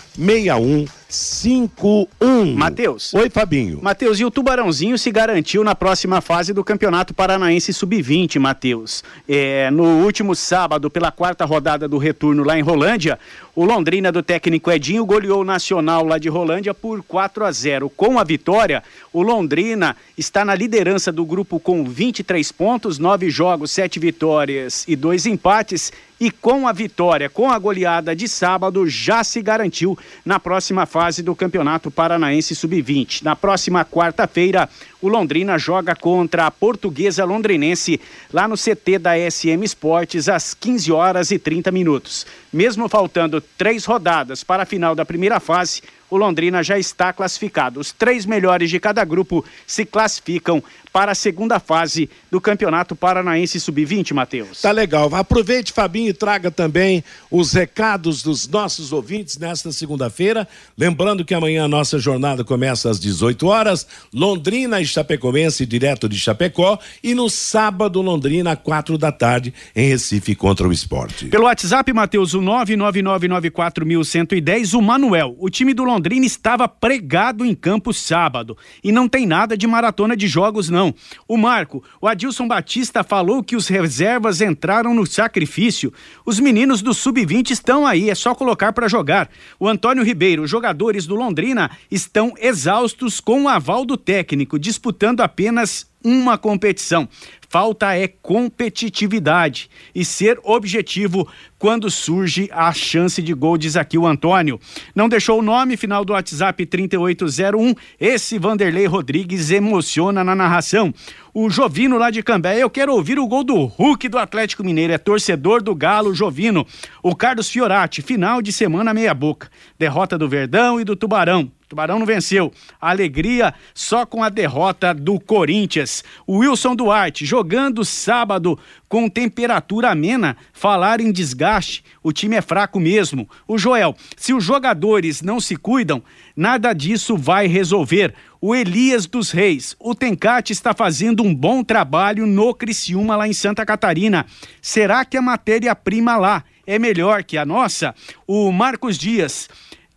6151. 1.15 2.57
Matheus. 2.57 3.15
Oi, 3.15 3.31
Fabinho. 3.31 3.79
Matheus, 3.81 4.19
e 4.19 4.25
o 4.25 4.31
Tubarãozinho 4.31 4.99
se 4.99 5.11
garantiu 5.13 5.63
na 5.63 5.75
próxima 5.75 6.21
fase 6.21 6.53
do 6.53 6.65
Campeonato 6.65 7.15
Paranaense 7.15 7.73
Sub-20, 7.73 8.41
Matheus. 8.41 9.05
É, 9.29 9.71
no 9.71 10.05
último 10.05 10.35
sábado, 10.35 10.91
pela 10.91 11.13
quarta 11.13 11.45
rodada 11.45 11.87
do 11.87 11.99
retorno 11.99 12.43
lá 12.43 12.59
em 12.59 12.63
Rolândia, 12.63 13.19
o 13.55 13.65
Londrina 13.65 14.11
do 14.11 14.23
técnico 14.23 14.71
Edinho 14.71 15.07
goleou 15.07 15.43
o 15.43 15.45
Nacional 15.45 16.05
lá 16.05 16.19
de 16.19 16.29
Rolândia 16.29 16.75
por 16.75 17.03
4 17.05 17.45
a 17.45 17.53
0. 17.53 17.89
Com 17.89 18.19
a 18.19 18.25
vitória, 18.25 18.83
o 19.13 19.23
Londrina 19.23 19.97
está 20.19 20.45
na 20.45 20.57
liderança 20.57 21.13
do 21.13 21.25
grupo 21.25 21.61
com 21.61 21.85
23 21.85 22.51
pontos, 22.51 22.99
9 22.99 23.31
jogos, 23.31 23.71
7 23.71 24.01
vitórias 24.01 24.85
e 24.89 24.97
2 24.97 25.27
empates. 25.27 25.93
E 26.19 26.31
com 26.31 26.67
a 26.67 26.73
vitória, 26.73 27.29
com 27.29 27.51
a 27.51 27.59
goleada 27.59 28.15
de 28.15 28.29
sábado, 28.29 28.89
já 28.89 29.23
se 29.23 29.43
garantiu 29.43 29.99
na 30.25 30.41
próxima 30.41 30.87
fase 30.87 31.04
do 31.23 31.35
Campeonato 31.35 31.91
Paranaense 31.91 32.55
Sub-20. 32.55 33.23
Na 33.23 33.37
próxima 33.37 33.85
quarta-feira, 33.85 34.69
o 35.03 35.09
Londrina 35.09 35.59
joga 35.59 35.95
contra 35.95 36.47
a 36.47 36.51
Portuguesa 36.51 37.25
Londrinense 37.25 38.01
lá 38.33 38.49
no 38.49 38.57
CT 38.57 38.99
da 38.99 39.13
SM 39.19 39.63
Esportes 39.63 40.29
às 40.29 40.55
15 40.55 40.91
horas 40.91 41.31
e 41.31 41.39
30 41.39 41.71
minutos. 41.71 42.27
Mesmo 42.53 42.89
faltando 42.89 43.41
três 43.41 43.85
rodadas 43.85 44.43
para 44.43 44.63
a 44.63 44.67
final 44.67 44.95
da 44.95 45.05
primeira 45.05 45.39
fase, 45.39 45.83
o 46.15 46.17
Londrina 46.17 46.63
já 46.63 46.79
está 46.79 47.13
classificado. 47.13 47.81
Os 47.81 47.91
três 47.91 48.25
melhores 48.25 48.71
de 48.71 48.79
cada 48.79 49.05
grupo 49.05 49.45
se 49.67 49.85
classificam 49.85 50.63
para 50.93 51.11
a 51.11 51.15
segunda 51.15 51.59
fase 51.59 52.09
do 52.31 52.41
Campeonato 52.41 52.95
Paranaense 52.95 53.59
Sub-20, 53.59 54.15
Matheus. 54.15 54.63
Tá 54.63 54.71
legal. 54.71 55.13
Aproveite, 55.13 55.73
Fabinho, 55.73 56.11
e 56.11 56.13
traga 56.13 56.53
também 56.53 57.03
os 57.29 57.53
recados 57.53 58.23
dos 58.23 58.47
nossos 58.47 58.93
ouvintes 58.93 59.37
nesta 59.37 59.73
segunda-feira. 59.73 60.47
Lembrando 60.79 61.25
que 61.25 61.35
amanhã 61.35 61.65
a 61.65 61.69
nossa 61.69 61.99
jornada 61.99 62.45
começa 62.45 62.89
às 62.89 63.01
18 63.01 63.45
horas. 63.45 63.85
Londrina 64.13 64.81
e 64.81 64.87
Chapecoense, 64.87 65.67
direto 65.67 66.09
de 66.09 66.17
Chapecó. 66.17 66.79
E 67.03 67.13
no 67.13 67.29
sábado, 67.29 68.01
Londrina, 68.01 68.55
quatro 68.55 68.97
da 68.97 69.11
tarde, 69.11 69.53
em 69.75 69.89
Recife, 69.89 70.37
contra 70.37 70.69
o 70.69 70.73
esporte. 70.73 71.27
Pelo 71.27 71.47
WhatsApp, 71.47 71.93
Matheus, 71.93 72.35
o 72.35 72.41
99994110, 72.41 74.75
o 74.75 74.81
Manuel. 74.81 75.35
O 75.41 75.51
time 75.51 75.75
do 75.75 75.83
Londrina 75.83 76.04
estava 76.13 76.69
pregado 76.69 77.45
em 77.45 77.55
campo 77.55 77.93
sábado. 77.93 78.57
E 78.83 78.93
não 78.93 79.09
tem 79.09 79.27
nada 79.27 79.57
de 79.57 79.67
maratona 79.67 80.17
de 80.17 80.29
jogos, 80.29 80.69
não. 80.69 80.95
O 81.27 81.37
Marco, 81.37 81.83
o 82.01 82.07
Adilson 82.07 82.47
Batista 82.47 83.03
falou 83.03 83.43
que 83.43 83.57
os 83.57 83.69
reservas 83.69 84.41
entraram 84.41 84.93
no 84.93 85.07
sacrifício. 85.07 85.93
Os 86.27 86.39
meninos 86.39 86.83
do 86.83 86.93
Sub-20 86.93 87.51
estão 87.51 87.87
aí, 87.87 88.11
é 88.11 88.15
só 88.15 88.35
colocar 88.35 88.73
para 88.73 88.89
jogar. 88.89 89.31
O 89.59 89.69
Antônio 89.69 90.05
Ribeiro, 90.05 90.47
jogadores 90.47 91.07
do 91.07 91.15
Londrina 91.15 91.71
estão 91.91 92.35
exaustos 92.39 93.21
com 93.21 93.45
o 93.45 93.49
aval 93.49 93.85
do 93.85 93.97
técnico, 93.97 94.59
disputando 94.59 95.21
apenas 95.21 95.94
uma 96.05 96.37
competição. 96.37 97.09
Falta 97.49 97.97
é 97.97 98.09
competitividade 98.09 99.71
e 99.95 100.05
ser 100.05 100.41
objetivo 100.43 101.29
quando 101.57 101.89
surge 101.89 102.51
a 102.53 102.73
chance 102.73 103.23
de 103.23 103.33
gol, 103.33 103.57
diz 103.57 103.77
aqui 103.77 103.97
o 103.97 104.07
Antônio. 104.07 104.61
Não 104.95 105.09
deixou 105.09 105.39
o 105.39 105.43
nome, 105.43 105.77
final 105.77 106.05
do 106.05 106.13
WhatsApp 106.13 106.67
3801. 106.67 107.75
Esse 107.99 108.39
Vanderlei 108.39 108.87
Rodrigues 108.87 109.51
emociona 109.51 110.25
na 110.25 110.35
narração. 110.35 110.93
O 111.33 111.49
Jovino 111.49 111.97
lá 111.97 112.11
de 112.11 112.23
Cambé, 112.23 112.59
eu 112.59 112.69
quero 112.69 112.93
ouvir 112.93 113.19
o 113.19 113.27
gol 113.27 113.45
do 113.45 113.65
Hulk 113.65 114.09
do 114.09 114.19
Atlético 114.19 114.65
Mineiro, 114.65 114.93
é 114.93 114.99
torcedor 114.99 115.63
do 115.63 115.75
Galo, 115.75 116.15
Jovino. 116.15 116.67
O 117.03 117.15
Carlos 117.15 117.49
Fiorati, 117.49 118.03
final 118.03 118.43
de 118.43 118.53
semana 118.53 118.93
meia 118.93 119.15
boca. 119.15 119.49
Derrota 119.79 120.19
do 120.19 120.29
Verdão 120.29 120.81
e 120.81 120.85
do 120.85 120.97
Tubarão. 120.97 121.51
Tubarão 121.75 121.99
não 121.99 122.07
venceu. 122.07 122.53
Alegria 122.81 123.53
só 123.75 124.07
com 124.07 124.23
a 124.23 124.29
derrota 124.29 124.95
do 124.95 125.19
Corinthians. 125.19 126.05
Wilson 126.29 126.77
Duarte 126.77 127.27
jogando 127.27 127.85
sábado 127.85 128.57
com 128.89 129.09
temperatura 129.09 129.91
amena. 129.91 130.37
Falar 130.53 131.01
em 131.01 131.11
desgaste, 131.11 131.85
o 132.01 132.13
time 132.13 132.37
é 132.37 132.41
fraco 132.41 132.79
mesmo. 132.79 133.29
O 133.49 133.59
Joel, 133.59 133.97
se 134.17 134.33
os 134.33 134.45
jogadores 134.45 135.21
não 135.21 135.41
se 135.41 135.57
cuidam, 135.57 136.01
nada 136.37 136.73
disso 136.73 137.17
vai 137.17 137.49
resolver. 137.49 138.15
O 138.41 138.55
Elias 138.55 139.07
dos 139.07 139.33
Reis, 139.33 139.75
o 139.81 139.97
Tencate 139.97 140.53
está 140.53 140.73
fazendo 140.73 141.25
um 141.25 141.35
bom 141.35 141.65
trabalho 141.65 142.25
no 142.25 142.55
Criciúma 142.55 143.17
lá 143.17 143.27
em 143.27 143.33
Santa 143.33 143.67
Catarina. 143.67 144.27
Será 144.63 145.05
que 145.05 145.17
a 145.17 145.23
matéria-prima 145.23 146.17
lá 146.17 146.45
é 146.67 146.79
melhor 146.79 147.25
que 147.25 147.37
a 147.37 147.45
nossa? 147.45 147.95
O 148.27 148.51
Marcos 148.53 148.97
Dias, 148.97 149.49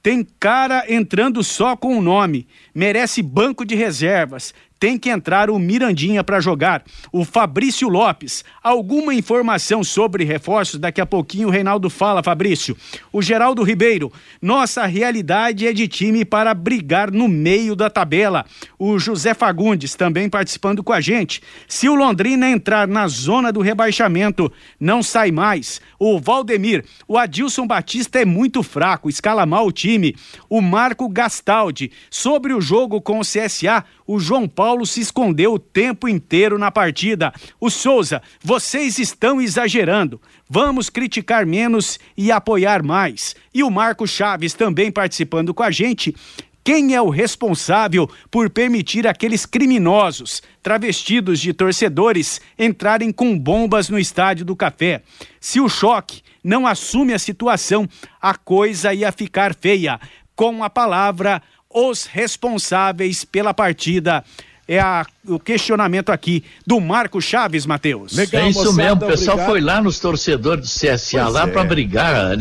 tem 0.08 0.26
cara 0.40 0.86
entrando 0.88 1.44
só 1.44 1.76
com 1.76 1.98
o 1.98 2.02
nome, 2.02 2.48
merece 2.74 3.22
banco 3.22 3.66
de 3.66 3.76
reservas. 3.76 4.54
Tem 4.80 4.98
que 4.98 5.10
entrar 5.10 5.50
o 5.50 5.58
Mirandinha 5.58 6.24
para 6.24 6.40
jogar. 6.40 6.84
O 7.12 7.26
Fabrício 7.26 7.90
Lopes. 7.90 8.46
Alguma 8.62 9.14
informação 9.14 9.84
sobre 9.84 10.24
reforços? 10.24 10.80
Daqui 10.80 11.02
a 11.02 11.06
pouquinho 11.06 11.48
o 11.48 11.52
Reinaldo 11.52 11.90
fala, 11.90 12.22
Fabrício. 12.22 12.78
O 13.12 13.22
Geraldo 13.22 13.64
Ribeiro. 13.64 14.12
Nossa 14.40 14.86
realidade 14.86 15.66
é 15.66 15.74
de 15.74 15.88
time 15.88 16.24
para 16.24 16.54
brigar 16.54 17.10
no 17.10 17.28
meio 17.28 17.76
da 17.76 17.90
tabela. 17.90 18.46
O 18.78 19.00
José 19.00 19.34
Fagundes 19.34 19.96
também 19.96 20.30
participando 20.30 20.84
com 20.84 20.94
a 20.94 21.02
gente. 21.02 21.42
Se 21.68 21.90
o 21.90 21.96
Londrina 21.96 22.48
entrar 22.48 22.88
na 22.88 23.08
zona 23.08 23.52
do 23.52 23.62
rebaixamento, 23.62 24.52
não 24.80 25.02
sai 25.02 25.32
mais. 25.32 25.82
O 25.98 26.20
Valdemir. 26.20 26.86
O 27.08 27.18
Adilson 27.18 27.66
Batista 27.66 28.20
é 28.20 28.26
muito 28.26 28.62
fraco, 28.62 29.10
escala 29.10 29.46
mal 29.46 29.66
o 29.66 29.72
time. 29.72 30.16
O 30.48 30.62
Marco 30.62 31.10
Gastaldi. 31.10 31.92
Sobre 32.12 32.54
o 32.54 32.62
jogo 32.62 33.02
com 33.02 33.20
o 33.20 33.24
CSA, 33.24 33.84
o 34.06 34.20
João 34.20 34.48
Paulo 34.48 34.67
se 34.86 35.02
escondeu 35.02 35.54
o 35.54 35.60
tempo 35.60 36.08
inteiro 36.08 36.58
na 36.58 36.72
partida. 36.72 37.34
O 37.60 37.70
Souza, 37.70 38.22
vocês 38.44 39.00
estão 39.00 39.40
exagerando. 39.40 40.22
Vamos 40.50 40.90
criticar 40.90 41.46
menos 41.46 42.00
e 42.18 42.32
apoiar 42.32 42.84
mais. 42.84 43.36
E 43.54 43.64
o 43.64 43.70
Marco 43.70 44.08
Chaves 44.08 44.54
também 44.54 44.92
participando 44.92 45.54
com 45.54 45.64
a 45.64 45.72
gente. 45.72 46.16
Quem 46.64 46.94
é 46.94 47.02
o 47.02 47.10
responsável 47.10 48.10
por 48.30 48.50
permitir 48.50 49.08
aqueles 49.08 49.46
criminosos, 49.46 50.44
travestidos 50.62 51.40
de 51.40 51.54
torcedores, 51.54 52.42
entrarem 52.60 53.10
com 53.10 53.40
bombas 53.40 53.88
no 53.88 53.98
estádio 53.98 54.44
do 54.44 54.54
Café? 54.54 55.02
Se 55.40 55.62
o 55.62 55.70
choque 55.70 56.22
não 56.44 56.68
assume 56.68 57.14
a 57.14 57.20
situação, 57.20 57.88
a 58.22 58.36
coisa 58.36 58.94
ia 58.94 59.14
ficar 59.14 59.56
feia. 59.56 59.98
Com 60.36 60.62
a 60.62 60.70
palavra, 60.70 61.42
os 61.70 62.06
responsáveis 62.06 63.24
pela 63.24 63.54
partida. 63.54 64.24
É 64.68 64.80
a, 64.80 65.06
o 65.26 65.40
questionamento 65.40 66.12
aqui 66.12 66.44
do 66.66 66.80
Marco 66.82 67.22
Chaves, 67.22 67.66
Matheus. 67.66 68.18
é 68.18 68.24
isso 68.50 68.60
moçada, 68.60 68.74
mesmo, 68.74 69.06
o 69.06 69.08
pessoal 69.08 69.38
obrigado. 69.38 69.50
foi 69.50 69.62
lá 69.62 69.82
nos 69.82 69.98
torcedores 70.00 70.66
do 70.66 70.68
CSA 70.70 71.22
Pois 71.22 71.34
lá 71.34 71.44
é. 71.44 71.48
pra 71.48 71.64
brigar. 71.64 72.32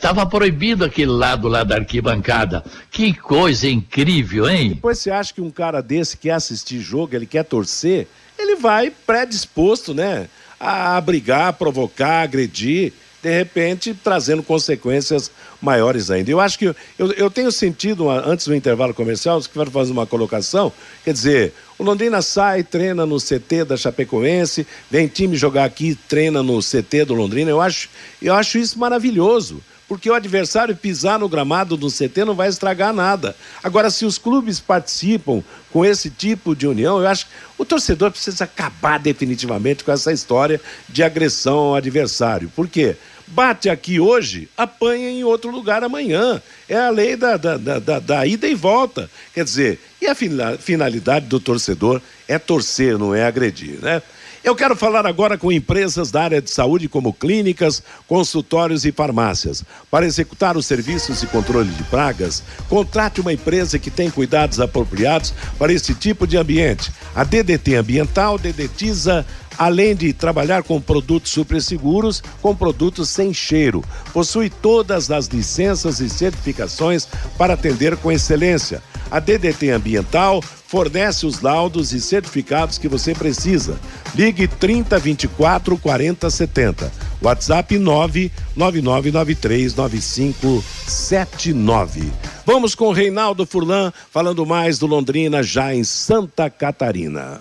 Tava 0.00 0.24
proibido 0.24 0.84
aquele 0.84 1.10
lado 1.10 1.48
lá 1.48 1.64
da 1.64 1.76
arquibancada. 1.76 2.62
Que 2.90 3.12
coisa 3.12 3.68
incrível, 3.68 4.48
hein? 4.48 4.70
Depois 4.70 4.98
você 5.00 5.10
acha 5.10 5.34
que 5.34 5.40
um 5.40 5.50
cara 5.50 5.82
desse 5.82 6.16
quer 6.16 6.32
assistir 6.32 6.78
jogo, 6.78 7.16
ele 7.16 7.26
quer 7.26 7.42
torcer, 7.44 8.06
ele 8.38 8.54
vai 8.54 8.90
predisposto, 8.90 9.92
né? 9.92 10.28
A 10.60 11.00
brigar, 11.00 11.48
a 11.48 11.52
provocar, 11.52 12.20
a 12.20 12.22
agredir, 12.22 12.92
de 13.22 13.30
repente 13.30 13.94
trazendo 13.94 14.42
consequências 14.42 15.30
maiores 15.60 16.10
ainda. 16.10 16.30
Eu 16.30 16.40
acho 16.40 16.58
que 16.58 16.66
eu, 16.66 17.12
eu 17.16 17.30
tenho 17.30 17.50
sentido, 17.50 18.08
antes 18.10 18.46
do 18.46 18.54
intervalo 18.54 18.94
comercial, 18.94 19.40
que 19.40 19.48
quero 19.48 19.70
fazer 19.70 19.92
uma 19.92 20.06
colocação, 20.06 20.72
quer 21.04 21.12
dizer, 21.12 21.52
o 21.78 21.82
Londrina 21.82 22.22
sai, 22.22 22.62
treina 22.62 23.04
no 23.04 23.18
CT 23.18 23.64
da 23.64 23.76
Chapecoense, 23.76 24.66
vem 24.90 25.08
time 25.08 25.36
jogar 25.36 25.64
aqui, 25.64 25.98
treina 26.08 26.42
no 26.42 26.60
CT 26.60 27.06
do 27.06 27.14
Londrina. 27.14 27.50
Eu 27.50 27.60
acho, 27.60 27.88
eu 28.22 28.34
acho 28.34 28.58
isso 28.58 28.78
maravilhoso 28.78 29.62
porque 29.88 30.10
o 30.10 30.14
adversário 30.14 30.74
pisar 30.74 31.18
no 31.18 31.28
gramado 31.28 31.76
do 31.76 31.88
CT 31.88 32.24
não 32.24 32.34
vai 32.34 32.48
estragar 32.48 32.92
nada. 32.92 33.36
Agora, 33.62 33.90
se 33.90 34.04
os 34.04 34.18
clubes 34.18 34.58
participam 34.60 35.42
com 35.70 35.84
esse 35.84 36.08
tipo 36.08 36.54
de 36.56 36.66
união, 36.66 37.00
eu 37.00 37.06
acho 37.06 37.26
que 37.26 37.32
o 37.58 37.64
torcedor 37.64 38.10
precisa 38.10 38.44
acabar 38.44 38.98
definitivamente 38.98 39.84
com 39.84 39.92
essa 39.92 40.12
história 40.12 40.60
de 40.88 41.02
agressão 41.02 41.56
ao 41.56 41.74
adversário. 41.74 42.50
Por 42.54 42.66
quê? 42.68 42.96
Bate 43.26 43.70
aqui 43.70 43.98
hoje, 43.98 44.48
apanha 44.56 45.10
em 45.10 45.24
outro 45.24 45.50
lugar 45.50 45.82
amanhã. 45.82 46.42
É 46.68 46.76
a 46.76 46.90
lei 46.90 47.16
da, 47.16 47.36
da, 47.36 47.56
da, 47.56 47.78
da- 47.78 47.98
da 47.98 48.26
ida 48.26 48.46
e 48.46 48.54
volta. 48.54 49.10
Quer 49.32 49.44
dizer, 49.44 49.80
e 50.00 50.06
a 50.06 50.14
fina- 50.14 50.58
finalidade 50.58 51.26
do 51.26 51.40
torcedor 51.40 52.00
é 52.28 52.38
torcer, 52.38 52.98
não 52.98 53.14
é 53.14 53.24
agredir, 53.24 53.78
né? 53.80 54.02
Eu 54.42 54.54
quero 54.54 54.76
falar 54.76 55.06
agora 55.06 55.38
com 55.38 55.50
empresas 55.50 56.10
da 56.10 56.22
área 56.24 56.42
de 56.42 56.50
saúde, 56.50 56.86
como 56.86 57.14
clínicas, 57.14 57.82
consultórios 58.06 58.84
e 58.84 58.92
farmácias. 58.92 59.64
Para 59.90 60.04
executar 60.04 60.54
os 60.54 60.66
serviços 60.66 61.22
de 61.22 61.26
controle 61.28 61.70
de 61.70 61.82
pragas, 61.84 62.42
contrate 62.68 63.22
uma 63.22 63.32
empresa 63.32 63.78
que 63.78 63.90
tem 63.90 64.10
cuidados 64.10 64.60
apropriados 64.60 65.32
para 65.58 65.72
esse 65.72 65.94
tipo 65.94 66.26
de 66.26 66.36
ambiente. 66.36 66.92
A 67.14 67.24
DDT 67.24 67.76
Ambiental 67.76 68.36
dedetiza 68.38 69.24
além 69.58 69.94
de 69.94 70.12
trabalhar 70.12 70.62
com 70.62 70.80
produtos 70.80 71.32
super 71.32 71.60
seguros, 71.60 72.22
com 72.40 72.54
produtos 72.54 73.08
sem 73.08 73.32
cheiro. 73.32 73.82
Possui 74.12 74.50
todas 74.50 75.10
as 75.10 75.26
licenças 75.26 75.98
e 76.00 76.08
certificações 76.08 77.08
para 77.38 77.54
atender 77.54 77.96
com 77.96 78.12
excelência. 78.12 78.82
A 79.10 79.18
DDT 79.20 79.70
Ambiental 79.70 80.42
fornece 80.42 81.24
os 81.24 81.40
laudos 81.40 81.92
e 81.92 82.00
certificados 82.00 82.76
que 82.78 82.88
você 82.88 83.14
precisa. 83.14 83.78
Ligue 84.14 84.48
30 84.48 84.98
24 84.98 85.78
40 85.78 86.28
70. 86.28 86.92
WhatsApp 87.22 87.78
99993 87.78 89.76
9579. 89.76 92.12
Vamos 92.44 92.74
com 92.74 92.90
Reinaldo 92.90 93.46
Furlan 93.46 93.92
falando 94.10 94.44
mais 94.44 94.76
do 94.78 94.86
Londrina 94.86 95.44
já 95.44 95.74
em 95.74 95.84
Santa 95.84 96.50
Catarina. 96.50 97.40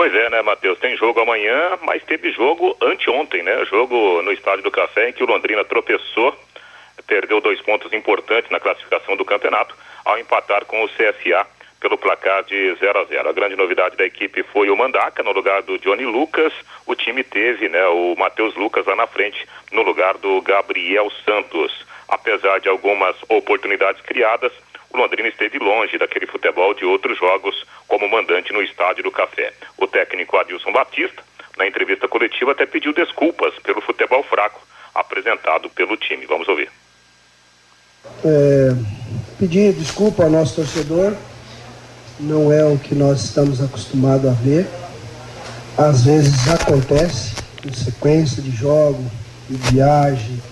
Pois 0.00 0.14
é, 0.14 0.30
né, 0.30 0.40
Matheus? 0.40 0.78
Tem 0.78 0.96
jogo 0.96 1.20
amanhã, 1.20 1.78
mas 1.82 2.02
teve 2.02 2.32
jogo 2.32 2.74
anteontem, 2.80 3.42
né? 3.42 3.66
Jogo 3.66 4.22
no 4.22 4.32
Estádio 4.32 4.62
do 4.62 4.70
Café 4.70 5.10
em 5.10 5.12
que 5.12 5.22
o 5.22 5.26
Londrina 5.26 5.62
tropeçou, 5.62 6.34
perdeu 7.06 7.38
dois 7.38 7.60
pontos 7.60 7.92
importantes 7.92 8.50
na 8.50 8.58
classificação 8.58 9.14
do 9.14 9.26
campeonato 9.26 9.76
ao 10.02 10.18
empatar 10.18 10.64
com 10.64 10.82
o 10.82 10.88
CSA 10.88 11.46
pelo 11.78 11.98
placar 11.98 12.42
de 12.44 12.74
0 12.76 12.98
a 12.98 13.04
0. 13.04 13.28
A 13.28 13.32
grande 13.34 13.56
novidade 13.56 13.94
da 13.94 14.06
equipe 14.06 14.42
foi 14.42 14.70
o 14.70 14.76
Mandaca 14.76 15.22
no 15.22 15.32
lugar 15.32 15.60
do 15.60 15.78
Johnny 15.78 16.06
Lucas. 16.06 16.54
O 16.86 16.94
time 16.94 17.22
teve, 17.22 17.68
né, 17.68 17.86
o 17.88 18.14
Matheus 18.16 18.54
Lucas 18.54 18.86
lá 18.86 18.96
na 18.96 19.06
frente 19.06 19.46
no 19.70 19.82
lugar 19.82 20.16
do 20.16 20.40
Gabriel 20.40 21.12
Santos. 21.26 21.84
Apesar 22.08 22.58
de 22.58 22.70
algumas 22.70 23.16
oportunidades 23.28 24.00
criadas, 24.00 24.50
o 24.92 24.96
Londrina 24.96 25.28
esteve 25.28 25.58
longe 25.58 25.96
daquele 25.98 26.26
futebol 26.26 26.74
de 26.74 26.84
outros 26.84 27.16
jogos 27.18 27.64
como 27.86 28.08
mandante 28.08 28.52
no 28.52 28.62
Estádio 28.62 29.04
do 29.04 29.10
Café. 29.10 29.52
O 29.78 29.86
técnico 29.86 30.36
Adilson 30.36 30.72
Batista, 30.72 31.22
na 31.56 31.66
entrevista 31.66 32.08
coletiva, 32.08 32.52
até 32.52 32.66
pediu 32.66 32.92
desculpas 32.92 33.54
pelo 33.60 33.80
futebol 33.80 34.22
fraco 34.24 34.60
apresentado 34.94 35.70
pelo 35.70 35.96
time. 35.96 36.26
Vamos 36.26 36.48
ouvir. 36.48 36.70
É, 38.24 38.70
pedir 39.38 39.72
desculpa 39.74 40.24
ao 40.24 40.30
nosso 40.30 40.56
torcedor, 40.56 41.14
não 42.18 42.52
é 42.52 42.64
o 42.64 42.78
que 42.78 42.94
nós 42.94 43.24
estamos 43.24 43.62
acostumados 43.62 44.26
a 44.26 44.32
ver. 44.32 44.66
Às 45.78 46.04
vezes 46.04 46.48
acontece, 46.48 47.34
em 47.64 47.72
sequência 47.72 48.42
de 48.42 48.50
jogo, 48.50 49.10
de 49.48 49.56
viagem, 49.72 50.42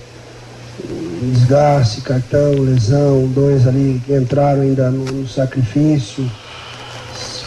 desgaste, 1.20 2.00
cartão, 2.00 2.52
lesão, 2.60 3.26
dois 3.28 3.66
ali 3.66 4.00
que 4.04 4.14
entraram 4.14 4.62
ainda 4.62 4.90
no, 4.90 5.04
no 5.04 5.28
sacrifício, 5.28 6.30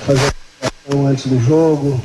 fazer 0.06 0.32
antes 1.08 1.28
do 1.28 1.40
jogo. 1.40 2.00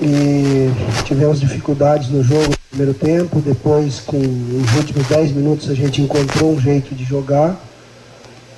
E 0.00 0.70
tivemos 1.04 1.40
dificuldades 1.40 2.10
no 2.10 2.22
jogo 2.22 2.48
no 2.50 2.56
primeiro 2.68 2.94
tempo, 2.94 3.40
depois 3.40 4.00
com 4.00 4.18
os 4.18 4.76
últimos 4.76 5.06
10 5.08 5.32
minutos 5.32 5.70
a 5.70 5.74
gente 5.74 6.02
encontrou 6.02 6.52
um 6.52 6.60
jeito 6.60 6.94
de 6.94 7.04
jogar. 7.04 7.58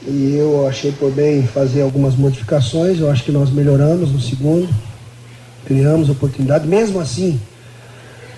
E 0.06 0.34
eu 0.37 0.66
achei 0.66 0.90
por 0.90 1.12
bem 1.12 1.46
fazer 1.46 1.82
algumas 1.82 2.16
modificações, 2.16 2.98
eu 2.98 3.11
acho 3.11 3.24
que 3.24 3.32
nós 3.32 3.50
melhoramos 3.50 4.11
no 4.11 4.20
segundo, 4.20 4.68
criamos 5.64 6.08
oportunidade. 6.08 6.66
Mesmo 6.66 6.98
assim, 6.98 7.40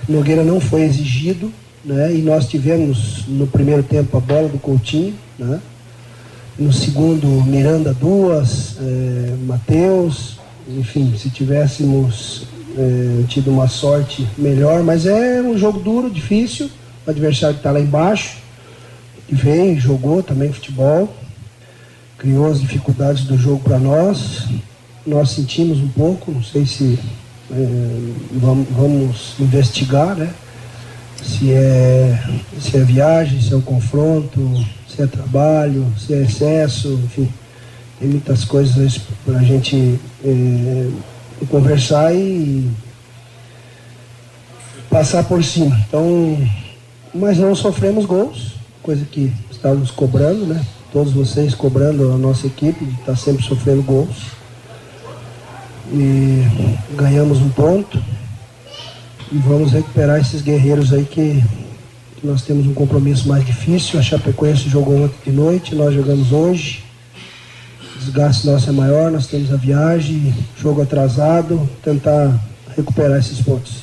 Nogueira 0.08 0.42
não 0.42 0.60
foi 0.60 0.82
exigido, 0.82 1.52
né? 1.84 2.14
E 2.14 2.22
nós 2.22 2.48
tivemos 2.48 3.24
no 3.26 3.46
primeiro 3.46 3.82
tempo 3.82 4.16
a 4.16 4.20
bola 4.20 4.48
do 4.48 4.58
Coutinho, 4.58 5.14
né? 5.38 5.60
No 6.58 6.72
segundo, 6.72 7.26
Miranda 7.44 7.94
duas, 7.94 8.76
é, 8.78 9.34
Matheus, 9.46 10.38
enfim, 10.68 11.14
se 11.16 11.30
tivéssemos 11.30 12.46
é, 12.76 13.24
tido 13.28 13.50
uma 13.50 13.66
sorte 13.66 14.26
melhor, 14.36 14.82
mas 14.82 15.06
é 15.06 15.40
um 15.40 15.56
jogo 15.56 15.80
duro, 15.80 16.10
difícil, 16.10 16.70
o 17.06 17.10
adversário 17.10 17.56
está 17.56 17.70
lá 17.70 17.80
embaixo, 17.80 18.38
e 19.28 19.34
veio, 19.34 19.80
jogou 19.80 20.22
também 20.22 20.52
futebol, 20.52 21.14
criou 22.18 22.50
as 22.50 22.60
dificuldades 22.60 23.24
do 23.24 23.38
jogo 23.38 23.60
para 23.60 23.78
nós, 23.78 24.46
nós 25.06 25.30
sentimos 25.30 25.78
um 25.78 25.88
pouco, 25.88 26.30
não 26.30 26.42
sei 26.42 26.66
se 26.66 26.98
é, 27.50 27.98
vamos, 28.32 28.68
vamos 28.70 29.34
investigar, 29.40 30.14
né? 30.14 30.30
Se 31.22 31.52
é, 31.52 32.18
se 32.60 32.76
é 32.76 32.80
viagem, 32.80 33.40
se 33.40 33.52
é 33.52 33.56
o 33.56 33.62
confronto, 33.62 34.40
se 34.88 35.02
é 35.02 35.06
trabalho, 35.06 35.86
se 35.98 36.14
é 36.14 36.22
excesso, 36.22 36.88
enfim, 37.04 37.32
tem 37.98 38.08
muitas 38.08 38.44
coisas 38.44 39.00
para 39.24 39.38
a 39.38 39.42
gente 39.42 39.98
é, 40.24 40.88
conversar 41.48 42.14
e 42.14 42.70
passar 44.88 45.24
por 45.24 45.42
cima. 45.44 45.76
Então, 45.88 46.36
mas 47.14 47.38
não 47.38 47.54
sofremos 47.54 48.06
gols, 48.06 48.54
coisa 48.82 49.04
que 49.04 49.32
estávamos 49.50 49.90
cobrando, 49.90 50.46
né? 50.46 50.64
Todos 50.92 51.12
vocês 51.12 51.54
cobrando 51.54 52.12
a 52.12 52.18
nossa 52.18 52.46
equipe 52.46 52.84
de 52.84 52.92
estar 52.92 53.12
tá 53.12 53.16
sempre 53.16 53.44
sofrendo 53.44 53.82
gols. 53.82 54.40
E 55.92 56.44
ganhamos 56.96 57.38
um 57.38 57.48
ponto 57.48 58.02
e 59.32 59.38
vamos 59.38 59.72
recuperar 59.72 60.20
esses 60.20 60.42
guerreiros 60.42 60.92
aí 60.92 61.04
que, 61.04 61.42
que 62.16 62.26
nós 62.26 62.42
temos 62.42 62.66
um 62.66 62.74
compromisso 62.74 63.28
mais 63.28 63.46
difícil. 63.46 63.98
A 63.98 64.02
Chapecoense 64.02 64.68
jogou 64.68 65.04
ontem 65.04 65.30
de 65.30 65.32
noite, 65.32 65.74
nós 65.74 65.94
jogamos 65.94 66.32
hoje. 66.32 66.82
O 67.94 67.98
desgaste 68.00 68.46
nosso 68.46 68.68
é 68.68 68.72
maior, 68.72 69.10
nós 69.10 69.26
temos 69.26 69.52
a 69.52 69.56
viagem, 69.56 70.34
jogo 70.58 70.82
atrasado, 70.82 71.68
tentar 71.82 72.40
recuperar 72.76 73.18
esses 73.18 73.40
pontos. 73.40 73.82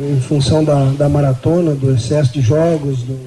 Em 0.00 0.20
função 0.20 0.64
da, 0.64 0.86
da 0.92 1.08
maratona, 1.08 1.74
do 1.74 1.94
excesso 1.94 2.32
de 2.32 2.40
jogos, 2.40 3.02
do, 3.02 3.18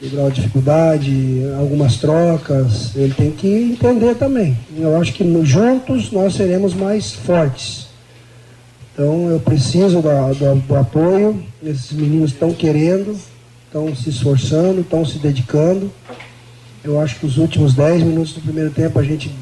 do 0.00 0.10
grau 0.10 0.30
de 0.30 0.36
dificuldade, 0.36 1.42
algumas 1.58 1.96
trocas, 1.96 2.90
ele 2.96 3.14
tem 3.14 3.30
que 3.30 3.46
entender 3.46 4.16
também. 4.16 4.58
Eu 4.76 5.00
acho 5.00 5.12
que 5.12 5.24
juntos 5.44 6.10
nós 6.10 6.34
seremos 6.34 6.74
mais 6.74 7.12
fortes. 7.12 7.81
Então 8.92 9.30
eu 9.30 9.40
preciso 9.40 10.02
do, 10.02 10.34
do, 10.34 10.60
do 10.66 10.76
apoio, 10.76 11.42
esses 11.62 11.92
meninos 11.92 12.32
estão 12.32 12.52
querendo, 12.52 13.18
estão 13.66 13.94
se 13.96 14.10
esforçando, 14.10 14.82
estão 14.82 15.04
se 15.04 15.18
dedicando. 15.18 15.90
Eu 16.84 17.00
acho 17.00 17.18
que 17.18 17.26
os 17.26 17.38
últimos 17.38 17.74
10 17.74 18.02
minutos 18.02 18.34
do 18.34 18.40
primeiro 18.42 18.70
tempo 18.70 18.98
a 18.98 19.02
gente, 19.02 19.34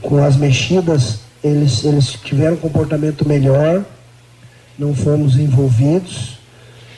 com 0.00 0.22
as 0.24 0.36
mexidas, 0.36 1.20
eles, 1.42 1.84
eles 1.84 2.12
tiveram 2.12 2.54
um 2.54 2.58
comportamento 2.58 3.28
melhor, 3.28 3.84
não 4.78 4.94
fomos 4.94 5.36
envolvidos. 5.36 6.38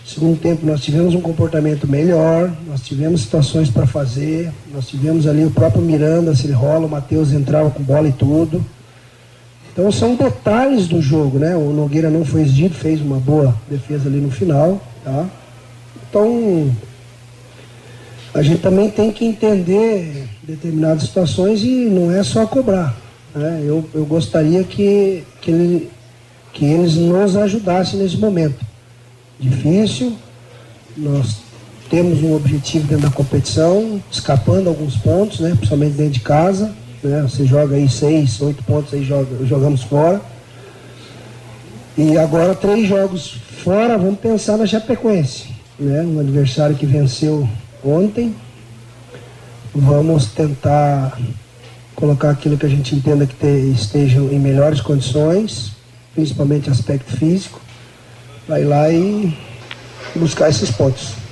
Segundo 0.04 0.38
tempo 0.38 0.64
nós 0.64 0.80
tivemos 0.80 1.12
um 1.16 1.20
comportamento 1.20 1.88
melhor, 1.88 2.52
nós 2.68 2.82
tivemos 2.82 3.22
situações 3.22 3.68
para 3.68 3.88
fazer, 3.88 4.52
nós 4.72 4.86
tivemos 4.86 5.26
ali 5.26 5.44
o 5.44 5.50
próprio 5.50 5.82
Miranda, 5.82 6.32
se 6.36 6.46
ele 6.46 6.52
rola, 6.52 6.86
o 6.86 6.88
Matheus 6.88 7.32
entrava 7.32 7.68
com 7.70 7.82
bola 7.82 8.06
e 8.06 8.12
tudo. 8.12 8.64
Então 9.76 9.92
são 9.92 10.14
detalhes 10.14 10.88
do 10.88 11.02
jogo, 11.02 11.38
né? 11.38 11.54
O 11.54 11.70
Nogueira 11.70 12.08
não 12.08 12.24
foi 12.24 12.40
exigido, 12.40 12.74
fez 12.74 12.98
uma 12.98 13.18
boa 13.18 13.54
defesa 13.68 14.08
ali 14.08 14.22
no 14.22 14.30
final, 14.30 14.80
tá? 15.04 15.26
Então 16.08 16.70
a 18.32 18.40
gente 18.40 18.62
também 18.62 18.88
tem 18.88 19.12
que 19.12 19.26
entender 19.26 20.30
determinadas 20.42 21.02
situações 21.02 21.62
e 21.62 21.90
não 21.90 22.10
é 22.10 22.22
só 22.22 22.46
cobrar. 22.46 22.96
Né? 23.34 23.64
Eu, 23.66 23.86
eu 23.92 24.06
gostaria 24.06 24.64
que, 24.64 25.22
que, 25.42 25.50
ele, 25.50 25.90
que 26.54 26.64
eles 26.64 26.94
nos 26.94 27.36
ajudassem 27.36 28.00
nesse 28.00 28.16
momento. 28.16 28.64
Difícil, 29.38 30.14
nós 30.96 31.36
temos 31.90 32.22
um 32.22 32.34
objetivo 32.34 32.86
dentro 32.86 33.10
da 33.10 33.14
competição, 33.14 34.02
escapando 34.10 34.70
alguns 34.70 34.96
pontos, 34.96 35.40
né? 35.40 35.50
principalmente 35.50 35.96
dentro 35.96 36.14
de 36.14 36.20
casa 36.20 36.74
né? 37.02 37.22
Você 37.22 37.44
joga 37.44 37.76
aí 37.76 37.88
seis, 37.88 38.40
oito 38.40 38.62
pontos 38.64 38.92
aí 38.94 39.04
joga, 39.04 39.44
jogamos 39.44 39.82
fora. 39.82 40.20
E 41.96 42.16
agora 42.18 42.54
três 42.54 42.88
jogos 42.88 43.38
fora, 43.64 43.96
vamos 43.96 44.20
pensar 44.20 44.56
na 44.56 44.66
Chapecoense, 44.66 45.48
né? 45.78 46.02
Um 46.02 46.20
adversário 46.20 46.76
que 46.76 46.86
venceu 46.86 47.48
ontem. 47.82 48.34
Vamos 49.74 50.26
tentar 50.26 51.18
colocar 51.94 52.30
aquilo 52.30 52.58
que 52.58 52.66
a 52.66 52.68
gente 52.68 52.94
entenda 52.94 53.26
que 53.26 53.34
te, 53.34 53.72
estejam 53.74 54.30
em 54.30 54.38
melhores 54.38 54.80
condições, 54.80 55.72
principalmente 56.14 56.70
aspecto 56.70 57.16
físico, 57.16 57.60
vai 58.46 58.64
lá 58.64 58.90
e 58.90 59.36
buscar 60.14 60.50
esses 60.50 60.70
pontos. 60.70 61.25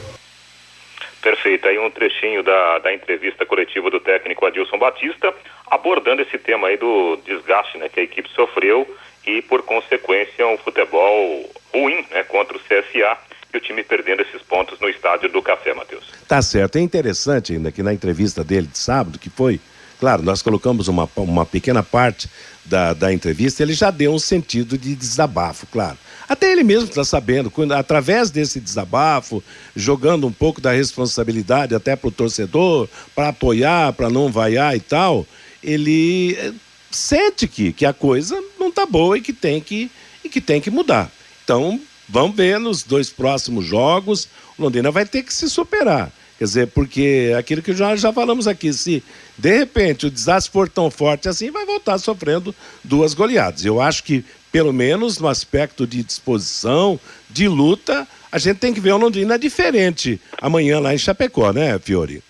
Trechinho 1.94 2.42
da, 2.42 2.78
da 2.80 2.92
entrevista 2.92 3.46
coletiva 3.46 3.90
do 3.90 4.00
técnico 4.00 4.44
Adilson 4.44 4.78
Batista, 4.78 5.32
abordando 5.70 6.22
esse 6.22 6.36
tema 6.38 6.68
aí 6.68 6.76
do 6.76 7.16
desgaste 7.24 7.78
né, 7.78 7.88
que 7.88 8.00
a 8.00 8.02
equipe 8.02 8.28
sofreu 8.30 8.86
e, 9.26 9.40
por 9.40 9.62
consequência, 9.62 10.46
um 10.46 10.58
futebol 10.58 11.50
ruim 11.72 12.04
né, 12.10 12.22
contra 12.24 12.56
o 12.56 12.60
CSA 12.60 13.16
e 13.52 13.56
o 13.56 13.60
time 13.60 13.82
perdendo 13.82 14.22
esses 14.22 14.42
pontos 14.42 14.78
no 14.80 14.88
estádio 14.88 15.28
do 15.28 15.40
Café, 15.40 15.72
Matheus. 15.72 16.04
Tá 16.28 16.42
certo. 16.42 16.76
É 16.76 16.80
interessante 16.80 17.52
ainda 17.52 17.72
que 17.72 17.82
na 17.82 17.94
entrevista 17.94 18.44
dele 18.44 18.66
de 18.66 18.78
sábado, 18.78 19.18
que 19.18 19.30
foi, 19.30 19.60
claro, 20.04 20.22
nós 20.22 20.42
colocamos 20.42 20.86
uma, 20.86 21.08
uma 21.16 21.46
pequena 21.46 21.82
parte 21.82 22.28
da, 22.62 22.92
da 22.92 23.10
entrevista, 23.10 23.62
ele 23.62 23.72
já 23.72 23.90
deu 23.90 24.12
um 24.12 24.18
sentido 24.18 24.76
de 24.76 24.94
desabafo, 24.94 25.66
claro. 25.66 25.96
Até 26.28 26.52
ele 26.52 26.62
mesmo 26.62 26.90
está 26.90 27.02
sabendo, 27.02 27.50
quando, 27.50 27.72
através 27.72 28.30
desse 28.30 28.60
desabafo, 28.60 29.42
jogando 29.74 30.26
um 30.26 30.30
pouco 30.30 30.60
da 30.60 30.72
responsabilidade 30.72 31.74
até 31.74 31.96
para 31.96 32.08
o 32.08 32.12
torcedor, 32.12 32.86
para 33.14 33.28
apoiar, 33.28 33.94
para 33.94 34.10
não 34.10 34.30
vaiar 34.30 34.76
e 34.76 34.80
tal, 34.80 35.26
ele 35.62 36.36
eh, 36.38 36.52
sente 36.90 37.48
que, 37.48 37.72
que 37.72 37.86
a 37.86 37.94
coisa 37.94 38.38
não 38.60 38.68
está 38.68 38.84
boa 38.84 39.16
e 39.16 39.22
que, 39.22 39.32
tem 39.32 39.58
que, 39.58 39.90
e 40.22 40.28
que 40.28 40.38
tem 40.38 40.60
que 40.60 40.70
mudar. 40.70 41.10
Então, 41.44 41.80
vamos 42.06 42.36
ver 42.36 42.60
nos 42.60 42.82
dois 42.82 43.08
próximos 43.08 43.64
jogos, 43.64 44.28
o 44.58 44.62
Londrina 44.64 44.90
vai 44.90 45.06
ter 45.06 45.22
que 45.22 45.32
se 45.32 45.48
superar. 45.48 46.12
Quer 46.38 46.44
dizer, 46.44 46.66
porque 46.68 47.32
aquilo 47.38 47.62
que 47.62 47.72
já, 47.72 47.94
já 47.94 48.12
falamos 48.12 48.48
aqui, 48.48 48.72
se 48.72 49.02
de 49.38 49.56
repente 49.56 50.06
o 50.06 50.10
desastre 50.10 50.52
for 50.52 50.68
tão 50.68 50.90
forte 50.90 51.28
assim, 51.28 51.50
vai 51.50 51.64
voltar 51.64 51.98
sofrendo 51.98 52.54
duas 52.82 53.14
goleadas. 53.14 53.64
Eu 53.64 53.80
acho 53.80 54.02
que 54.02 54.24
pelo 54.50 54.72
menos 54.72 55.18
no 55.18 55.26
aspecto 55.28 55.86
de 55.86 56.02
disposição, 56.02 56.98
de 57.28 57.48
luta, 57.48 58.06
a 58.30 58.38
gente 58.38 58.58
tem 58.58 58.72
que 58.72 58.80
ver 58.80 58.92
o 58.92 58.96
Londrina 58.96 59.38
diferente 59.38 60.20
amanhã 60.40 60.78
lá 60.80 60.94
em 60.94 60.98
Chapecó, 60.98 61.52
né, 61.52 61.78
Fiore? 61.78 62.22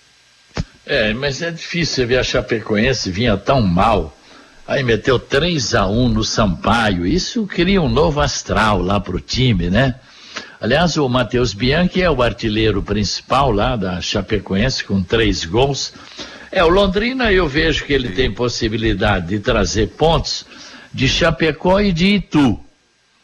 É, 0.87 1.13
mas 1.15 1.41
é 1.41 1.51
difícil 1.51 2.07
ver 2.07 2.19
a 2.19 2.23
Chapecoense 2.23 3.11
vinha 3.11 3.37
tão 3.37 3.63
mal. 3.63 4.17
Aí 4.67 4.83
meteu 4.83 5.19
3 5.19 5.75
a 5.75 5.87
1 5.87 6.09
no 6.09 6.25
Sampaio. 6.25 7.07
Isso 7.07 7.47
cria 7.47 7.81
um 7.81 7.89
novo 7.89 8.21
astral 8.21 8.81
lá 8.81 8.99
pro 8.99 9.21
time, 9.21 9.69
né? 9.69 9.95
Aliás, 10.65 10.97
o 10.97 11.07
Matheus 11.11 11.53
Bianchi 11.53 12.01
é 12.01 12.11
o 12.11 12.23
artilheiro 12.23 12.83
principal 12.83 13.53
lá 13.53 13.77
da 13.77 14.01
Chapecoense, 14.01 14.83
com 14.83 15.03
três 15.03 15.45
gols. 15.45 15.93
É, 16.51 16.65
o 16.65 16.71
Londrina 16.71 17.31
eu 17.31 17.47
vejo 17.47 17.85
que 17.85 17.93
ele 17.93 18.09
tem 18.09 18.33
possibilidade 18.33 19.27
de 19.27 19.41
trazer 19.41 19.89
pontos 19.89 20.47
de 20.91 21.07
Chapecó 21.07 21.81
e 21.81 21.93
de 21.93 22.15
Itu. 22.15 22.59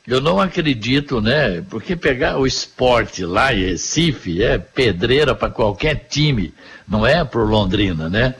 Eu 0.06 0.20
não 0.20 0.38
acredito, 0.38 1.22
né? 1.22 1.64
Porque 1.70 1.96
pegar 1.96 2.36
o 2.36 2.46
esporte 2.46 3.24
lá 3.24 3.54
em 3.54 3.70
Recife 3.70 4.42
é 4.42 4.58
pedreira 4.58 5.34
para 5.34 5.48
qualquer 5.48 6.08
time, 6.10 6.52
não 6.86 7.06
é 7.06 7.24
para 7.24 7.40
o 7.40 7.46
Londrina, 7.46 8.10
né? 8.10 8.34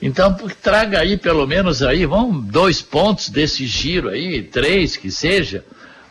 Então, 0.00 0.34
traga 0.62 1.00
aí 1.00 1.18
pelo 1.18 1.46
menos 1.46 1.82
aí, 1.82 2.06
vamos, 2.06 2.46
dois 2.46 2.80
pontos 2.80 3.28
desse 3.28 3.66
giro 3.66 4.08
aí, 4.08 4.42
três 4.42 4.96
que 4.96 5.10
seja. 5.10 5.62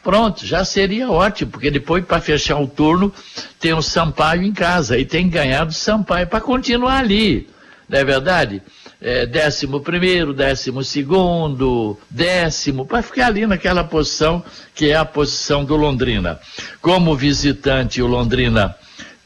Pronto, 0.04 0.46
já 0.46 0.64
seria 0.64 1.10
ótimo, 1.10 1.52
porque 1.52 1.70
depois 1.70 2.06
para 2.06 2.22
fechar 2.22 2.60
o 2.60 2.68
turno 2.68 3.14
tem 3.60 3.74
o 3.74 3.82
Sampaio 3.82 4.44
em 4.44 4.54
casa 4.54 4.98
e 4.98 5.06
tem 5.06 5.30
ganhado 5.30 5.72
o 5.72 5.74
Sampaio 5.74 6.28
para 6.28 6.40
continuar 6.40 7.00
ali, 7.00 7.50
não 7.88 8.00
é 8.00 8.04
verdade? 8.04 8.62
É, 9.02 9.26
décimo 9.26 9.80
primeiro, 9.80 10.34
décimo 10.34 10.84
segundo, 10.84 11.98
décimo, 12.10 12.86
para 12.86 13.02
ficar 13.02 13.28
ali 13.28 13.46
naquela 13.48 13.84
posição 13.84 14.44
que 14.76 14.90
é 14.90 14.96
a 14.96 15.06
posição 15.06 15.64
do 15.64 15.76
Londrina. 15.76 16.40
Como 16.82 17.16
visitante, 17.16 18.02
o 18.02 18.08
Londrina 18.08 18.76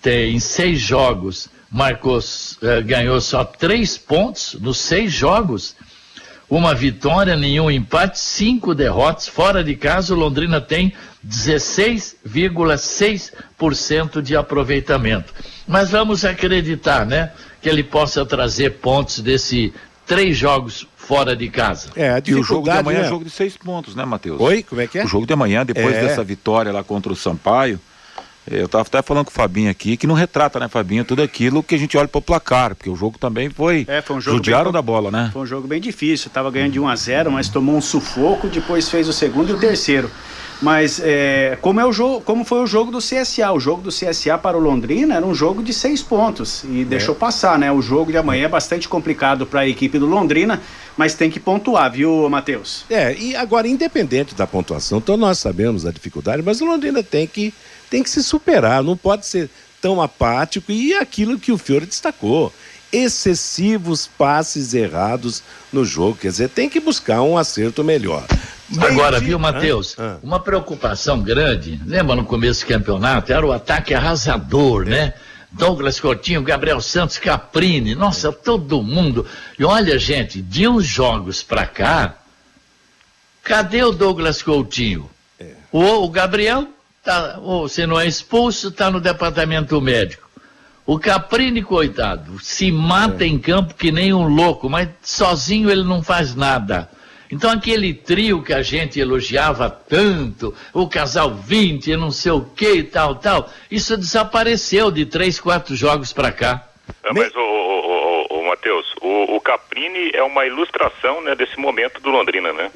tem 0.02 0.40
seis 0.40 0.80
jogos, 0.80 1.50
marcou, 1.72 2.20
eh, 2.62 2.82
ganhou 2.82 3.20
só 3.20 3.44
três 3.44 3.98
pontos 3.98 4.56
nos 4.60 4.78
seis 4.78 5.12
jogos 5.12 5.76
uma 6.56 6.76
vitória, 6.76 7.36
nenhum 7.36 7.72
empate, 7.72 8.20
cinco 8.20 8.76
derrotas. 8.76 9.28
Fora 9.28 9.64
de 9.64 9.76
casa, 9.76 10.14
o 10.14 10.18
Londrina 10.18 10.62
tem 10.62 10.94
16,6% 11.28 14.22
de 14.22 14.36
aproveitamento. 14.36 15.34
Mas 15.68 15.90
vamos 15.92 16.24
acreditar, 16.24 17.06
né? 17.06 17.32
Que 17.62 17.70
ele 17.70 17.84
possa 17.84 18.26
trazer 18.26 18.78
pontos 18.78 19.20
desse 19.20 19.74
três 20.06 20.38
jogos 20.38 20.88
fora 20.96 21.36
de 21.36 21.50
casa. 21.50 21.90
É, 21.96 22.22
e 22.26 22.36
o 22.36 22.44
jogo 22.44 22.66
de 22.66 22.78
amanhã 22.78 23.00
é 23.00 23.10
jogo 23.10 23.26
de 23.26 23.32
seis 23.32 23.58
pontos, 23.58 23.96
né, 23.96 24.06
Matheus? 24.06 24.40
Oi, 24.40 24.62
como 24.64 24.82
é 24.82 24.88
que 24.88 25.00
é? 25.00 25.06
O 25.06 25.08
jogo 25.08 25.26
de 25.26 25.34
amanhã, 25.34 25.66
depois 25.66 25.96
é. 25.96 26.02
dessa 26.02 26.24
vitória 26.24 26.72
lá 26.72 26.84
contra 26.84 27.12
o 27.12 27.16
Sampaio, 27.16 27.80
eu 28.50 28.66
estava 28.66 28.84
até 28.84 29.02
falando 29.02 29.26
com 29.26 29.32
o 29.32 29.34
Fabinho 29.34 29.70
aqui, 29.70 29.96
que 29.96 30.06
não 30.06 30.16
retrata, 30.16 30.60
né, 30.60 30.68
Fabinho, 30.68 31.06
tudo 31.06 31.22
aquilo 31.22 31.64
que 31.64 31.76
a 31.76 31.78
gente 31.78 31.98
olha 31.98 32.08
para 32.08 32.20
o 32.20 32.22
placar, 32.22 32.76
porque 32.76 32.90
o 32.90 32.96
jogo 32.96 33.18
também 33.18 33.50
foi. 33.50 33.86
É, 33.88 34.02
foi 34.02 34.18
um 34.18 34.22
jogo. 34.22 34.38
Judiaram 34.38 34.66
bem, 34.66 34.74
da 34.74 34.82
bola, 34.82 35.10
né? 35.10 35.30
Foi 35.32 35.42
um 35.42 35.46
jogo 35.46 35.68
bem 35.68 35.80
difícil. 35.80 36.30
Tava 36.30 36.52
ganhando 36.52 36.74
de 36.74 36.80
1 36.80 36.88
a 36.88 36.96
0 36.96 37.32
mas 37.32 37.50
tomou 37.50 37.76
um 37.76 37.82
sufoco, 37.82 38.48
depois 38.48 38.90
fez 38.90 39.08
o 39.08 39.14
segundo 39.14 39.50
e 39.50 39.54
o 39.54 39.60
terceiro. 39.60 40.10
Mas 40.62 41.02
é, 41.04 41.58
como, 41.62 41.80
é 41.80 41.86
o 41.86 41.92
jogo, 41.92 42.22
como 42.22 42.44
foi 42.44 42.62
o 42.62 42.68
jogo 42.68 42.92
do 42.92 43.00
CSA? 43.00 43.52
O 43.52 43.60
jogo 43.60 43.82
do 43.82 43.90
CSA 43.90 44.38
para 44.38 44.58
o 44.58 44.60
Londrina 44.60 45.16
era 45.16 45.26
um 45.26 45.34
jogo 45.34 45.62
de 45.62 45.74
seis 45.74 46.02
pontos 46.02 46.64
e 46.64 46.82
é. 46.82 46.86
deixou 46.86 47.16
passar, 47.16 47.58
né? 47.60 47.72
O 47.72 47.82
jogo 47.82 48.12
de 48.12 48.18
amanhã 48.18 48.46
é 48.46 48.50
bastante 48.50 48.88
complicado 48.88 49.46
para 49.46 49.62
a 49.62 49.68
equipe 49.68 50.00
do 50.00 50.06
Londrina, 50.06 50.62
mas 50.96 51.14
tem 51.14 51.30
que 51.30 51.40
pontuar, 51.40 51.92
viu, 51.92 52.30
Matheus? 52.30 52.86
É, 52.90 53.16
e 53.16 53.36
agora, 53.36 53.68
independente 53.68 54.36
da 54.36 54.48
pontuação, 54.48 55.02
todos 55.02 55.20
nós 55.20 55.40
sabemos 55.40 55.86
a 55.86 55.92
dificuldade, 55.92 56.42
mas 56.44 56.62
o 56.62 56.66
Londrina 56.66 57.04
tem 57.04 57.28
que 57.28 57.54
tem 57.90 58.02
que 58.02 58.10
se 58.10 58.24
superar, 58.24 58.82
não 58.82 58.98
pode 58.98 59.26
ser 59.28 59.50
tão 59.80 60.02
apático 60.02 60.72
e 60.72 60.96
aquilo 60.96 61.38
que 61.38 61.52
o 61.52 61.58
Fiore 61.58 61.86
destacou. 61.86 62.52
Excessivos 62.94 64.08
passes 64.08 64.74
errados 64.76 65.42
no 65.72 65.84
jogo, 65.84 66.20
quer 66.22 66.30
dizer, 66.30 66.50
tem 66.50 66.70
que 66.70 66.80
buscar 66.80 67.24
um 67.24 67.38
acerto 67.38 67.84
melhor. 67.84 68.24
Agora, 68.80 69.20
viu, 69.20 69.40
Matheus? 69.40 69.96
Ah, 69.98 70.16
ah. 70.16 70.20
Uma 70.22 70.40
preocupação 70.40 71.22
grande, 71.22 71.80
lembra 71.86 72.16
no 72.16 72.24
começo 72.24 72.64
do 72.64 72.68
campeonato? 72.68 73.34
Era 73.34 73.46
o 73.46 73.52
ataque 73.52 73.94
arrasador, 73.94 74.84
é. 74.84 74.90
né? 74.90 75.14
Douglas 75.52 76.00
Coutinho, 76.00 76.42
Gabriel 76.42 76.82
Santos, 76.82 77.18
Caprini, 77.18 77.94
nossa, 77.94 78.32
todo 78.32 78.82
mundo. 78.82 79.26
E 79.58 79.64
olha, 79.64 80.00
gente, 80.00 80.42
de 80.42 80.68
uns 80.68 80.86
jogos 80.86 81.44
pra 81.44 81.68
cá, 81.68 82.16
cadê 83.44 83.84
o 83.84 83.92
Douglas 83.92 84.42
Coutinho? 84.42 85.10
É. 85.40 85.52
O, 85.72 86.06
o 86.06 86.10
Gabriel 86.10 86.68
tá, 87.04 87.38
ou 87.40 87.70
se 87.70 87.86
não 87.86 88.00
é 88.00 88.08
expulso, 88.08 88.70
está 88.70 88.90
no 88.90 89.00
departamento 89.00 89.80
médico. 89.80 90.23
O 90.86 91.00
Caprini, 91.00 91.64
coitado, 91.64 92.40
se 92.40 92.72
mata 92.72 93.24
é. 93.24 93.28
em 93.28 93.40
campo 93.40 93.74
que 93.74 93.92
nem 93.92 94.14
um 94.14 94.28
louco, 94.28 94.70
mas 94.70 94.90
sozinho 95.02 95.72
ele 95.72 95.84
não 95.84 96.04
faz 96.04 96.36
nada. 96.36 96.90
Então 97.32 97.50
aquele 97.50 97.94
trio 97.94 98.44
que 98.44 98.54
a 98.54 98.62
gente 98.62 99.00
elogiava 99.00 99.70
tanto, 99.70 100.54
o 100.74 100.88
casal 100.88 101.34
20, 101.34 101.96
não 101.96 102.12
sei 102.12 102.32
o 102.34 102.42
que 102.42 102.74
e 102.74 102.84
tal, 102.84 103.16
tal, 103.16 103.50
isso 103.72 103.98
desapareceu 103.98 104.92
de 104.92 105.06
três, 105.06 105.40
quatro 105.40 105.74
jogos 105.76 106.12
para 106.12 106.32
cá. 106.32 106.68
É, 107.04 107.14
mas, 107.14 107.34
o, 107.34 107.40
o, 107.40 108.36
o, 108.36 108.40
o 108.40 108.48
Matheus, 108.48 108.94
o, 109.02 109.38
o 109.38 109.42
Caprini 109.42 110.12
é 110.14 110.22
uma 110.22 110.46
ilustração 110.46 111.22
né, 111.22 111.34
desse 111.34 111.58
momento 111.58 112.02
do 112.02 112.12
Londrina, 112.12 112.52
né? 112.52 112.70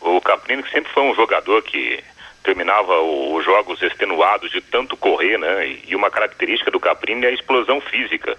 O 0.00 0.20
Caprini 0.20 0.62
que 0.62 0.70
sempre 0.70 0.90
foi 0.92 1.02
um 1.02 1.14
jogador 1.14 1.60
que 1.62 2.02
terminava 2.42 3.00
os 3.00 3.44
jogos 3.44 3.82
extenuados 3.82 4.50
de 4.50 4.60
tanto 4.60 4.96
correr, 4.96 5.38
né? 5.38 5.76
E 5.86 5.94
uma 5.94 6.10
característica 6.10 6.70
do 6.70 6.80
Caprini 6.80 7.26
é 7.26 7.28
a 7.28 7.32
explosão 7.32 7.80
física. 7.80 8.36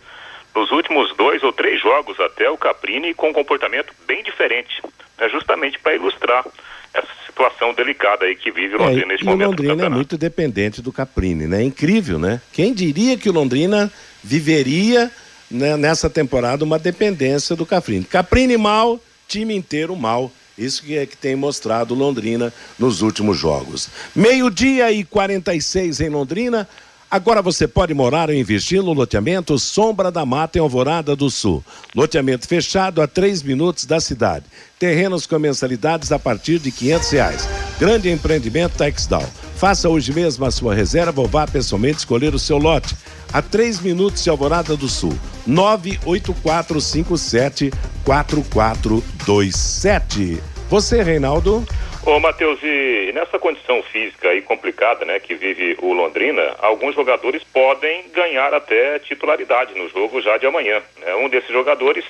Nos 0.55 0.71
últimos 0.71 1.15
dois 1.15 1.43
ou 1.43 1.53
três 1.53 1.81
jogos 1.81 2.19
até 2.19 2.49
o 2.49 2.57
Caprini 2.57 3.13
com 3.13 3.29
um 3.29 3.33
comportamento 3.33 3.93
bem 4.05 4.21
diferente, 4.23 4.81
né? 5.17 5.29
justamente 5.29 5.79
para 5.79 5.95
ilustrar 5.95 6.45
essa 6.93 7.07
situação 7.25 7.73
delicada 7.73 8.25
aí 8.25 8.35
que 8.35 8.51
vive 8.51 8.75
o 8.75 8.79
Londrina 8.79 9.03
é, 9.03 9.07
neste 9.07 9.25
momento. 9.25 9.47
O 9.47 9.49
Londrina 9.51 9.85
é 9.85 9.89
muito 9.89 10.17
dependente 10.17 10.81
do 10.81 10.91
Caprini, 10.91 11.47
né? 11.47 11.63
Incrível, 11.63 12.19
né? 12.19 12.41
Quem 12.51 12.73
diria 12.73 13.17
que 13.17 13.29
o 13.29 13.33
Londrina 13.33 13.91
viveria 14.21 15.09
né, 15.49 15.77
nessa 15.77 16.09
temporada 16.09 16.65
uma 16.65 16.77
dependência 16.77 17.55
do 17.55 17.65
Caprini? 17.65 18.03
Caprini 18.03 18.57
mal, 18.57 18.99
time 19.27 19.55
inteiro 19.55 19.95
mal. 19.95 20.29
Isso 20.57 20.83
que 20.83 20.97
é 20.97 21.05
que 21.05 21.17
tem 21.17 21.35
mostrado 21.35 21.95
Londrina 21.95 22.53
nos 22.77 23.01
últimos 23.01 23.37
jogos. 23.37 23.89
Meio-dia 24.15 24.91
e 24.91 25.03
46 25.03 26.01
em 26.01 26.09
Londrina. 26.09 26.67
Agora 27.09 27.41
você 27.41 27.67
pode 27.67 27.93
morar 27.93 28.29
ou 28.29 28.35
investir 28.35 28.81
no 28.81 28.93
loteamento 28.93 29.59
Sombra 29.59 30.09
da 30.09 30.25
Mata 30.25 30.57
em 30.57 30.61
Alvorada 30.61 31.13
do 31.13 31.29
Sul. 31.29 31.61
Loteamento 31.93 32.47
fechado 32.47 33.01
a 33.01 33.07
três 33.07 33.43
minutos 33.43 33.85
da 33.85 33.99
cidade. 33.99 34.45
Terrenos 34.79 35.25
com 35.25 35.37
mensalidades 35.37 36.11
a 36.13 36.17
partir 36.17 36.57
de 36.57 36.71
quinhentos 36.71 37.09
reais. 37.09 37.45
Grande 37.77 38.09
empreendimento 38.09 38.77
Texdal. 38.77 39.25
Faça 39.57 39.89
hoje 39.89 40.13
mesmo 40.13 40.45
a 40.45 40.51
sua 40.51 40.73
reserva 40.73 41.19
ou 41.19 41.27
vá 41.27 41.45
pessoalmente 41.45 41.99
escolher 41.99 42.33
o 42.33 42.39
seu 42.39 42.57
lote. 42.57 42.95
A 43.33 43.41
três 43.41 43.79
minutos 43.79 44.21
de 44.21 44.29
Alvorada 44.29 44.75
do 44.75 44.89
Sul. 44.89 45.17
98457 45.47 47.71
4427. 48.03 50.43
Você, 50.69 51.01
Reinaldo? 51.01 51.65
Ô, 52.05 52.19
Matheus, 52.19 52.59
e 52.61 53.13
nessa 53.13 53.39
condição 53.39 53.81
física 53.83 54.27
aí 54.27 54.41
complicada, 54.41 55.05
né, 55.05 55.17
que 55.19 55.33
vive 55.35 55.77
o 55.81 55.93
Londrina, 55.93 56.57
alguns 56.59 56.93
jogadores 56.93 57.41
podem 57.43 58.09
ganhar 58.09 58.53
até 58.53 58.99
titularidade 58.99 59.73
no 59.75 59.87
jogo 59.87 60.21
já 60.21 60.37
de 60.37 60.45
amanhã. 60.45 60.81
Né? 60.99 61.15
Um 61.15 61.29
desses 61.29 61.51
jogadores 61.51 62.03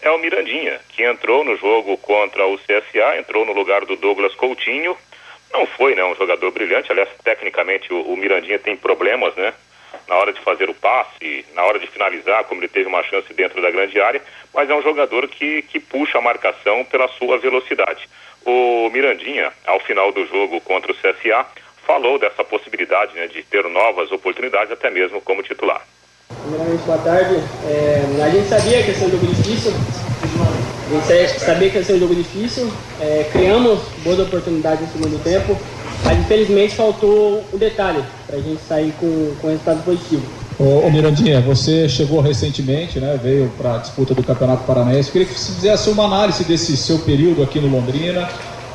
é 0.00 0.10
o 0.10 0.16
Mirandinha, 0.18 0.80
que 0.88 1.04
entrou 1.04 1.44
no 1.44 1.54
jogo 1.56 1.98
contra 1.98 2.46
o 2.46 2.56
CSA, 2.56 3.18
entrou 3.18 3.44
no 3.44 3.52
lugar 3.52 3.84
do 3.84 3.94
Douglas 3.96 4.34
Coutinho. 4.36 4.96
Não 5.52 5.66
foi, 5.66 5.94
né, 5.94 6.02
um 6.02 6.14
jogador 6.14 6.50
brilhante, 6.50 6.90
aliás, 6.90 7.10
tecnicamente 7.22 7.92
o, 7.92 8.00
o 8.00 8.16
Mirandinha 8.16 8.58
tem 8.58 8.74
problemas, 8.74 9.36
né, 9.36 9.52
na 10.08 10.16
hora 10.16 10.32
de 10.32 10.40
fazer 10.40 10.68
o 10.68 10.74
passe, 10.74 11.44
na 11.54 11.62
hora 11.64 11.78
de 11.78 11.86
finalizar, 11.86 12.44
como 12.44 12.60
ele 12.60 12.68
teve 12.68 12.88
uma 12.88 13.02
chance 13.02 13.32
dentro 13.32 13.60
da 13.62 13.70
grande 13.70 14.00
área, 14.00 14.22
mas 14.54 14.68
é 14.68 14.74
um 14.74 14.82
jogador 14.82 15.28
que, 15.28 15.62
que 15.62 15.80
puxa 15.80 16.18
a 16.18 16.22
marcação 16.22 16.84
pela 16.84 17.08
sua 17.08 17.38
velocidade. 17.38 18.08
O 18.44 18.90
Mirandinha, 18.90 19.52
ao 19.66 19.80
final 19.80 20.12
do 20.12 20.26
jogo 20.26 20.60
contra 20.60 20.90
o 20.92 20.94
CSA, 20.94 21.46
falou 21.86 22.18
dessa 22.18 22.44
possibilidade 22.44 23.14
né, 23.14 23.26
de 23.26 23.42
ter 23.42 23.64
novas 23.64 24.10
oportunidades, 24.10 24.72
até 24.72 24.90
mesmo 24.90 25.20
como 25.20 25.42
titular. 25.42 25.86
Primeiramente, 26.42 26.82
boa 26.84 26.98
tarde. 26.98 27.36
É, 27.68 28.24
a 28.24 28.30
gente 28.30 28.48
sabia 28.48 28.82
que 28.82 28.90
ia 28.90 28.94
ser 28.94 29.04
um 29.04 29.10
jogo 29.10 29.26
difícil, 29.26 29.72
a 29.72 31.12
gente 31.12 31.40
sabia 31.40 31.70
que 31.70 31.76
ia 31.78 31.84
ser 31.84 31.92
um 31.94 31.98
jogo 32.00 32.14
difícil, 32.14 32.72
é, 33.00 33.28
criamos 33.32 33.80
boas 34.02 34.18
oportunidades 34.18 34.80
no 34.86 34.92
segundo 34.92 35.22
tempo, 35.22 35.58
mas 36.04 36.18
infelizmente 36.18 36.74
faltou 36.74 37.42
um 37.52 37.58
detalhe 37.58 38.02
para 38.26 38.36
a 38.36 38.40
gente 38.40 38.60
sair 38.66 38.92
com, 38.98 39.32
com 39.40 39.48
resultado 39.48 39.84
positivo. 39.84 40.22
Ô, 40.58 40.86
ô, 40.86 40.90
Mirandinha, 40.90 41.40
você 41.40 41.88
chegou 41.88 42.20
recentemente, 42.20 43.00
né, 43.00 43.18
veio 43.22 43.50
para 43.56 43.76
a 43.76 43.78
disputa 43.78 44.14
do 44.14 44.22
Campeonato 44.22 44.64
Paranaense. 44.64 45.10
Queria 45.10 45.26
que 45.26 45.38
você 45.38 45.52
fizesse 45.52 45.90
uma 45.90 46.04
análise 46.04 46.44
desse 46.44 46.76
seu 46.76 46.98
período 47.00 47.42
aqui 47.42 47.58
no 47.58 47.68
Londrina, 47.68 48.28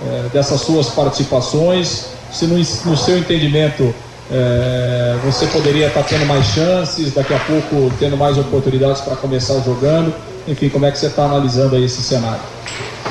é, 0.06 0.30
dessas 0.34 0.62
suas 0.62 0.90
participações, 0.90 2.08
se 2.32 2.46
no, 2.46 2.58
no 2.58 2.98
seu 2.98 3.18
entendimento 3.18 3.94
é, 4.32 5.18
você 5.24 5.46
poderia 5.48 5.88
estar 5.88 6.04
tá 6.04 6.10
tendo 6.10 6.26
mais 6.26 6.46
chances, 6.48 7.14
daqui 7.14 7.34
a 7.34 7.40
pouco 7.40 7.92
tendo 8.00 8.18
mais 8.18 8.38
oportunidades 8.38 9.02
para 9.02 9.16
começar 9.16 9.60
jogando. 9.62 10.14
Enfim, 10.48 10.70
como 10.70 10.86
é 10.86 10.92
que 10.92 10.98
você 10.98 11.08
está 11.08 11.26
analisando 11.26 11.76
aí 11.76 11.84
esse 11.84 12.02
cenário? 12.02 12.42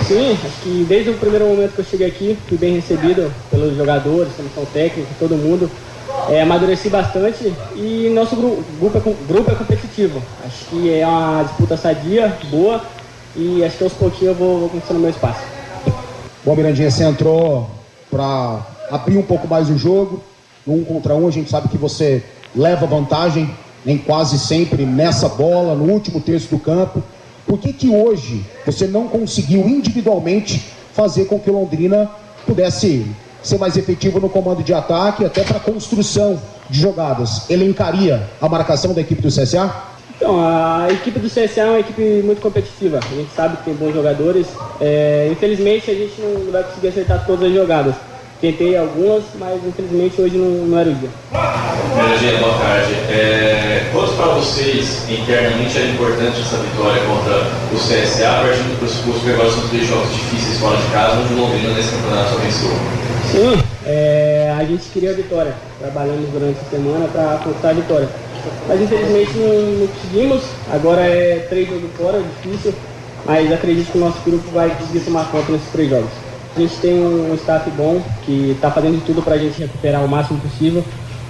Sim, 0.06 0.32
acho 0.32 0.62
que 0.62 0.84
desde 0.88 1.10
o 1.10 1.14
primeiro 1.14 1.46
momento 1.48 1.72
que 1.74 1.80
eu 1.80 1.84
cheguei 1.84 2.06
aqui, 2.06 2.38
fui 2.48 2.56
bem 2.56 2.74
recebido 2.74 3.32
pelos 3.50 3.76
jogadores, 3.76 4.32
comissão 4.34 4.64
técnica, 4.66 5.08
todo 5.18 5.36
mundo. 5.36 5.70
é, 6.28 6.42
amadureci 6.42 6.88
bastante 6.88 7.52
e 7.76 8.08
nosso 8.10 8.34
gru- 8.36 8.64
grupo 8.80 8.98
é, 8.98 9.00
grupo 9.32 9.50
é 9.50 9.54
competitivo. 9.54 10.22
Acho 10.44 10.64
que 10.66 10.92
é 10.92 11.06
uma 11.06 11.42
disputa 11.44 11.76
sadia, 11.76 12.36
boa 12.50 12.80
e 13.36 13.62
acho 13.64 13.76
que 13.78 13.84
aos 13.84 13.92
pouquinhos 13.92 14.34
eu 14.34 14.34
vou, 14.34 14.60
vou 14.60 14.68
conquistando 14.70 15.00
meu 15.00 15.10
espaço. 15.10 15.40
Bom, 16.44 16.56
Mirandinha, 16.56 16.90
você 16.90 17.04
entrou 17.04 17.68
para 18.10 18.60
abrir 18.90 19.18
um 19.18 19.22
pouco 19.22 19.46
mais 19.46 19.68
o 19.68 19.76
jogo. 19.76 20.22
No 20.66 20.74
um 20.74 20.84
contra 20.84 21.14
um, 21.14 21.28
a 21.28 21.30
gente 21.30 21.50
sabe 21.50 21.68
que 21.68 21.76
você 21.78 22.24
leva 22.54 22.86
vantagem 22.86 23.48
em 23.84 23.98
quase 23.98 24.38
sempre 24.38 24.84
nessa 24.84 25.28
bola, 25.28 25.74
no 25.76 25.84
último 25.84 26.20
terço 26.20 26.48
do 26.48 26.58
campo. 26.58 27.02
Por 27.46 27.58
que 27.58 27.72
que 27.72 27.88
hoje 27.88 28.44
você 28.64 28.86
não 28.86 29.06
conseguiu 29.06 29.60
individualmente 29.68 30.72
fazer 30.92 31.26
com 31.26 31.38
que 31.38 31.50
Londrina 31.50 32.10
pudesse 32.44 33.06
ser 33.42 33.58
mais 33.58 33.76
efetivo 33.76 34.18
no 34.18 34.28
comando 34.28 34.62
de 34.62 34.74
ataque, 34.74 35.24
até 35.24 35.44
para 35.44 35.60
construção 35.60 36.40
de 36.68 36.80
jogadas? 36.80 37.48
Elencaria 37.48 38.28
a 38.40 38.48
marcação 38.48 38.92
da 38.92 39.00
equipe 39.00 39.22
do 39.22 39.28
CSA? 39.28 39.72
Então, 40.16 40.40
a 40.40 40.88
equipe 40.90 41.18
do 41.18 41.28
CSA 41.28 41.60
é 41.60 41.66
uma 41.66 41.78
equipe 41.78 42.22
muito 42.24 42.40
competitiva. 42.40 42.98
A 42.98 43.14
gente 43.14 43.32
sabe 43.32 43.58
que 43.58 43.64
tem 43.64 43.74
bons 43.74 43.92
jogadores. 43.92 44.46
É, 44.80 45.28
infelizmente, 45.30 45.90
a 45.90 45.94
gente 45.94 46.20
não 46.20 46.50
vai 46.50 46.64
conseguir 46.64 46.88
acertar 46.88 47.26
todas 47.26 47.48
as 47.48 47.54
jogadas. 47.54 47.94
Tentei 48.40 48.76
algumas, 48.76 49.22
mas 49.38 49.64
infelizmente 49.64 50.20
hoje 50.20 50.36
não, 50.36 50.66
não 50.66 50.78
era 50.78 50.90
o 50.90 50.94
dia. 50.94 51.08
Mirandinha, 51.96 52.38
boa 52.38 52.58
tarde. 52.58 52.92
É, 53.08 53.88
quanto 53.92 54.12
para 54.12 54.26
vocês, 54.34 55.08
internamente, 55.08 55.78
era 55.78 55.86
importante 55.88 56.42
essa 56.42 56.58
vitória 56.58 57.02
contra 57.04 57.48
o 57.72 57.76
CSA, 57.76 58.44
partindo 58.44 58.76
do 58.76 58.78
pressuposto 58.78 59.20
que 59.20 59.30
agora 59.30 59.50
são 59.50 59.68
três 59.68 59.88
jogos 59.88 60.12
difíceis 60.12 60.58
fora 60.58 60.76
de 60.76 60.86
casa, 60.92 61.16
onde 61.16 61.32
o 61.32 61.36
Londrina 61.38 61.72
nesse 61.72 61.90
campeonato 61.96 62.30
só 62.30 62.36
venceu? 62.36 62.70
Sim, 63.32 63.62
é, 63.86 64.54
a 64.58 64.64
gente 64.64 64.84
queria 64.92 65.10
a 65.10 65.14
vitória. 65.14 65.54
Trabalhamos 65.78 66.28
durante 66.28 66.58
a 66.60 66.70
semana 66.70 67.08
para 67.08 67.38
conquistar 67.42 67.70
a 67.70 67.72
vitória. 67.72 68.08
Mas 68.68 68.80
infelizmente 68.82 69.32
não, 69.38 69.80
não 69.80 69.86
conseguimos. 69.86 70.42
Agora 70.70 71.00
é 71.00 71.46
três 71.48 71.68
jogos 71.68 71.90
fora, 71.96 72.22
difícil. 72.42 72.74
Mas 73.24 73.50
acredito 73.50 73.90
que 73.90 73.98
o 73.98 74.00
nosso 74.02 74.20
grupo 74.24 74.50
vai 74.52 74.68
conseguir 74.70 75.00
tomar 75.00 75.24
conta 75.30 75.52
nesses 75.52 75.68
três 75.72 75.88
jogos. 75.88 76.25
A 76.56 76.58
gente 76.58 76.80
tem 76.80 76.94
um 76.94 77.34
staff 77.34 77.68
bom 77.72 78.02
que 78.24 78.52
está 78.52 78.70
fazendo 78.70 78.98
de 78.98 79.04
tudo 79.04 79.22
para 79.22 79.34
a 79.34 79.38
gente 79.38 79.60
recuperar 79.60 80.02
o 80.02 80.08
máximo 80.08 80.40
possível 80.40 80.82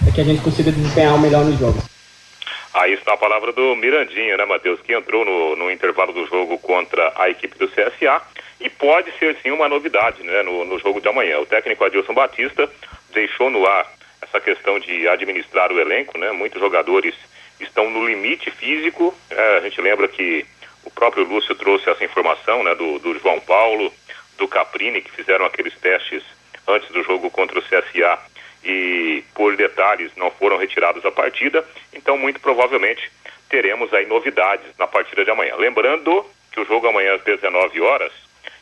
para 0.05 0.13
que 0.13 0.21
a 0.21 0.25
gente 0.25 0.41
consiga 0.41 0.71
desempenhar 0.71 1.17
o 1.17 1.19
melhor 1.19 1.45
nos 1.45 1.59
jogos. 1.59 1.83
Aí 2.73 2.93
está 2.93 3.15
a 3.15 3.17
palavra 3.17 3.53
do 3.53 3.75
Mirandinha, 3.75 4.37
né, 4.37 4.45
Matheus, 4.45 4.81
que 4.83 4.95
entrou 4.95 5.25
no, 5.25 5.57
no 5.57 5.69
intervalo 5.69 6.13
do 6.13 6.25
jogo 6.27 6.57
contra 6.59 7.13
a 7.17 7.29
equipe 7.29 7.59
do 7.59 7.67
CSA 7.67 8.23
e 8.61 8.71
pode 8.71 9.11
ser 9.19 9.37
sim 9.43 9.51
uma 9.51 9.69
novidade 9.69 10.23
né, 10.23 10.45
no, 10.45 10.65
no 10.65 10.79
jogo 10.79 11.01
de 11.01 11.09
amanhã. 11.09 11.41
O 11.41 11.47
técnico 11.47 11.85
Adilson 11.85 12.15
Batista 12.15 12.71
deixou 13.13 13.51
no 13.51 13.67
ar 13.67 13.85
essa 14.23 14.41
questão 14.41 14.79
de 14.79 15.09
administrar 15.09 15.73
o 15.73 15.81
elenco, 15.81 16.17
né? 16.17 16.31
Muitos 16.31 16.61
jogadores 16.61 17.17
estão 17.59 17.91
no 17.91 18.07
limite 18.07 18.49
físico. 18.53 19.13
né, 19.29 19.57
a 19.57 19.61
gente 19.63 19.81
lembra 19.81 20.07
que 20.07 20.47
o 20.85 20.91
próprio 20.91 21.25
Lúcio 21.25 21.57
trouxe 21.57 21.91
essa 21.91 22.05
informação 22.05 22.63
né, 22.63 22.77
do, 22.77 23.01
do 23.01 23.19
João 23.19 23.41
Paulo, 23.41 23.93
do 24.37 24.49
Caprini, 24.49 25.03
que 25.03 25.11
fizeram 25.11 25.45
aqueles 25.45 25.75
testes 25.79 26.23
antes 26.67 26.89
do 26.91 27.03
jogo 27.03 27.31
contra 27.31 27.59
o 27.59 27.63
CSA 27.63 28.19
e 28.65 29.23
por 29.35 29.57
detalhes 29.57 30.11
não 30.17 30.31
foram 30.31 30.57
retirados 30.57 31.03
da 31.03 31.11
partida. 31.11 31.65
Então, 31.93 32.19
muito 32.19 32.41
provavelmente 32.41 33.11
teremos 33.49 33.93
aí 33.95 34.07
novidades 34.07 34.67
na 34.79 34.87
partida 34.87 35.25
de 35.25 35.31
amanhã. 35.31 35.55
Lembrando 35.57 36.25
que 36.51 36.61
o 36.61 36.65
jogo 36.65 36.89
amanhã 36.89 37.15
às 37.15 37.23
19 37.23 37.81
horas 37.81 38.13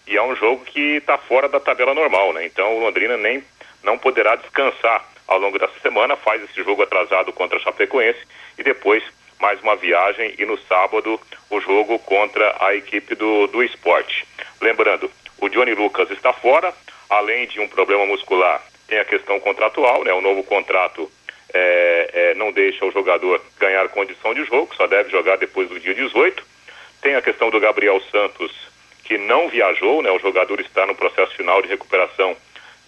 e 0.07 0.17
é 0.17 0.23
um 0.23 0.37
jogo 0.37 0.65
que 0.65 0.97
está 0.97 1.17
fora 1.17 1.49
da 1.49 1.59
tabela 1.59 1.95
normal, 1.95 2.33
né? 2.33 2.45
Então, 2.45 2.77
o 2.77 2.81
Londrina 2.81 3.17
nem 3.17 3.43
não 3.83 3.97
poderá 3.99 4.37
descansar 4.37 5.05
ao 5.27 5.39
longo 5.39 5.59
dessa 5.59 5.79
semana, 5.81 6.17
faz 6.17 6.43
esse 6.43 6.63
jogo 6.63 6.83
atrasado 6.83 7.33
contra 7.33 7.57
a 7.57 7.61
Chapecoense 7.61 8.21
e 8.59 8.63
depois 8.63 9.03
mais 9.41 9.61
uma 9.63 9.77
viagem 9.77 10.35
e 10.39 10.45
no 10.45 10.59
sábado 10.59 11.21
o 11.51 11.61
jogo 11.61 11.99
contra 11.99 12.57
a 12.61 12.75
equipe 12.75 13.15
do, 13.15 13.47
do 13.47 13.63
esporte. 13.63 14.27
Lembrando, 14.61 15.11
o 15.41 15.49
Johnny 15.49 15.75
Lucas 15.75 16.11
está 16.11 16.33
fora, 16.33 16.73
além 17.11 17.47
de 17.47 17.61
um 17.61 17.69
problema 17.69 18.07
muscular, 18.07 18.63
tem 18.87 18.99
a 18.99 19.05
questão 19.05 19.41
contratual, 19.41 20.05
né? 20.05 20.13
O 20.13 20.21
novo 20.21 20.43
contrato 20.45 21.11
é, 21.53 22.11
é, 22.13 22.35
não 22.35 22.53
deixa 22.53 22.85
o 22.85 22.91
jogador 22.91 23.41
ganhar 23.59 23.89
condição 23.89 24.35
de 24.35 24.45
jogo, 24.45 24.75
só 24.77 24.87
deve 24.87 25.11
jogar 25.11 25.37
depois 25.37 25.69
do 25.69 25.79
dia 25.81 25.95
18. 25.95 26.45
Tem 27.01 27.15
a 27.15 27.23
questão 27.23 27.51
do 27.51 27.61
Gabriel 27.61 28.01
Santos, 28.11 28.53
que 29.05 29.19
não 29.19 29.49
viajou, 29.49 30.03
né? 30.03 30.11
O 30.11 30.19
jogador 30.19 30.61
está 30.61 30.87
no 30.87 30.95
processo 30.95 31.35
final 31.35 31.61
de 31.63 31.69
recuperação 31.69 32.37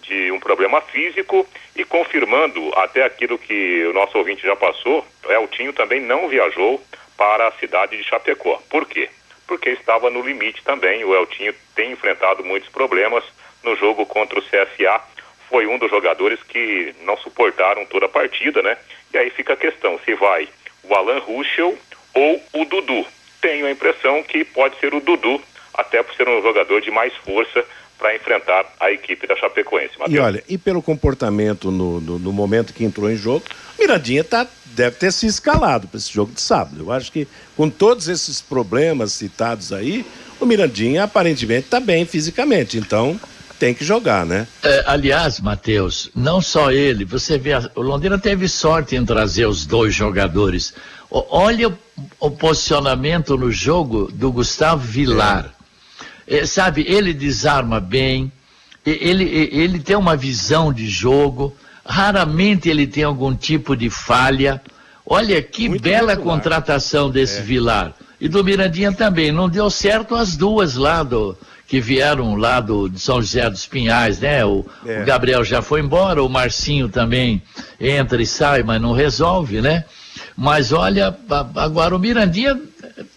de 0.02 0.30
um 0.30 0.38
problema 0.38 0.80
físico 0.80 1.46
e 1.74 1.84
confirmando 1.84 2.72
até 2.76 3.04
aquilo 3.04 3.38
que 3.38 3.84
o 3.86 3.92
nosso 3.92 4.16
ouvinte 4.16 4.42
já 4.42 4.54
passou, 4.54 5.04
o 5.24 5.32
Eltinho 5.32 5.72
também 5.72 6.00
não 6.00 6.28
viajou 6.28 6.80
para 7.16 7.48
a 7.48 7.52
cidade 7.52 7.96
de 7.96 8.04
Chapecó. 8.04 8.60
Por 8.70 8.86
quê? 8.86 9.08
Porque 9.46 9.70
estava 9.70 10.10
no 10.10 10.22
limite 10.22 10.62
também. 10.62 11.04
O 11.04 11.14
Eltinho 11.14 11.54
tem 11.74 11.92
enfrentado 11.92 12.44
muitos 12.44 12.68
problemas 12.68 13.24
no 13.62 13.76
jogo 13.76 14.04
contra 14.06 14.38
o 14.38 14.42
CSA. 14.42 15.00
Foi 15.48 15.66
um 15.66 15.78
dos 15.78 15.90
jogadores 15.90 16.42
que 16.42 16.94
não 17.02 17.16
suportaram 17.18 17.84
toda 17.86 18.06
a 18.06 18.08
partida, 18.08 18.62
né? 18.62 18.76
E 19.12 19.18
aí 19.18 19.30
fica 19.30 19.52
a 19.52 19.56
questão, 19.56 19.98
se 20.04 20.14
vai 20.14 20.48
o 20.82 20.94
Alan 20.94 21.18
Ruschel 21.18 21.76
ou 22.14 22.42
o 22.52 22.64
Dudu. 22.64 23.06
Tenho 23.40 23.66
a 23.66 23.70
impressão 23.70 24.22
que 24.22 24.44
pode 24.44 24.78
ser 24.80 24.94
o 24.94 25.00
Dudu, 25.00 25.40
até 25.74 26.02
por 26.02 26.14
ser 26.14 26.28
um 26.28 26.42
jogador 26.42 26.80
de 26.80 26.90
mais 26.90 27.14
força 27.16 27.64
para 27.98 28.14
enfrentar 28.14 28.64
a 28.78 28.90
equipe 28.90 29.26
da 29.26 29.36
Chapecoense. 29.36 29.94
E 29.96 29.98
Matheus. 29.98 30.24
olha, 30.24 30.44
e 30.48 30.58
pelo 30.58 30.82
comportamento 30.82 31.70
no, 31.70 32.00
no, 32.00 32.18
no 32.18 32.32
momento 32.32 32.74
que 32.74 32.84
entrou 32.84 33.10
em 33.10 33.16
jogo, 33.16 33.44
Mirandinha 33.78 34.22
tá, 34.22 34.46
deve 34.76 34.96
ter 34.96 35.12
se 35.12 35.26
escalado 35.26 35.88
para 35.88 35.98
esse 35.98 36.12
jogo 36.12 36.32
de 36.32 36.40
sábado. 36.40 36.76
Eu 36.78 36.92
acho 36.92 37.10
que 37.10 37.26
com 37.56 37.68
todos 37.70 38.06
esses 38.08 38.40
problemas 38.40 39.12
citados 39.12 39.72
aí, 39.72 40.04
o 40.38 40.46
Mirandinha 40.46 41.04
aparentemente 41.04 41.64
está 41.64 41.80
bem 41.80 42.04
fisicamente, 42.04 42.76
então 42.78 43.18
tem 43.58 43.72
que 43.72 43.84
jogar, 43.84 44.26
né? 44.26 44.46
É, 44.62 44.84
aliás, 44.86 45.40
Matheus, 45.40 46.10
não 46.14 46.42
só 46.42 46.70
ele, 46.70 47.06
você 47.06 47.38
vê, 47.38 47.54
a- 47.54 47.70
o 47.74 47.80
Londrina 47.80 48.18
teve 48.18 48.46
sorte 48.48 48.94
em 48.94 49.04
trazer 49.04 49.46
os 49.46 49.64
dois 49.64 49.94
jogadores. 49.94 50.74
O- 51.10 51.24
olha 51.30 51.68
o, 51.70 51.78
o 52.20 52.30
posicionamento 52.30 53.34
no 53.38 53.50
jogo 53.50 54.10
do 54.12 54.30
Gustavo 54.30 54.82
Vilar. 54.86 55.54
É, 56.28 56.44
sabe, 56.44 56.84
ele 56.86 57.14
desarma 57.14 57.80
bem, 57.80 58.30
ele, 58.84 59.24
ele 59.52 59.78
tem 59.78 59.96
uma 59.96 60.16
visão 60.16 60.70
de 60.72 60.86
jogo, 60.86 61.56
raramente 61.88 62.68
ele 62.68 62.86
tem 62.86 63.04
algum 63.04 63.34
tipo 63.34 63.76
de 63.76 63.88
falha. 63.90 64.60
Olha 65.04 65.40
que 65.40 65.68
bela 65.78 66.16
contratação 66.16 67.10
desse 67.10 67.40
Vilar. 67.40 67.92
E 68.20 68.28
do 68.28 68.42
Mirandinha 68.42 68.92
também. 68.92 69.30
Não 69.30 69.48
deu 69.48 69.70
certo 69.70 70.14
as 70.14 70.36
duas 70.36 70.74
lá 70.74 71.02
do, 71.02 71.36
que 71.66 71.80
vieram 71.80 72.34
lá 72.34 72.60
do, 72.60 72.88
de 72.88 72.98
São 72.98 73.20
José 73.20 73.48
dos 73.48 73.66
Pinhais, 73.66 74.18
né? 74.20 74.44
O, 74.44 74.64
É. 74.86 75.02
o 75.02 75.04
Gabriel 75.04 75.44
já 75.44 75.60
foi 75.62 75.80
embora, 75.80 76.22
o 76.22 76.28
Marcinho 76.28 76.88
também 76.88 77.42
entra 77.80 78.20
e 78.20 78.26
sai, 78.26 78.62
mas 78.62 78.80
não 78.80 78.92
resolve, 78.92 79.60
né? 79.60 79.84
Mas 80.36 80.72
olha, 80.72 81.16
a- 81.30 81.46
agora 81.56 81.94
o 81.94 81.98
Mirandinha 81.98 82.58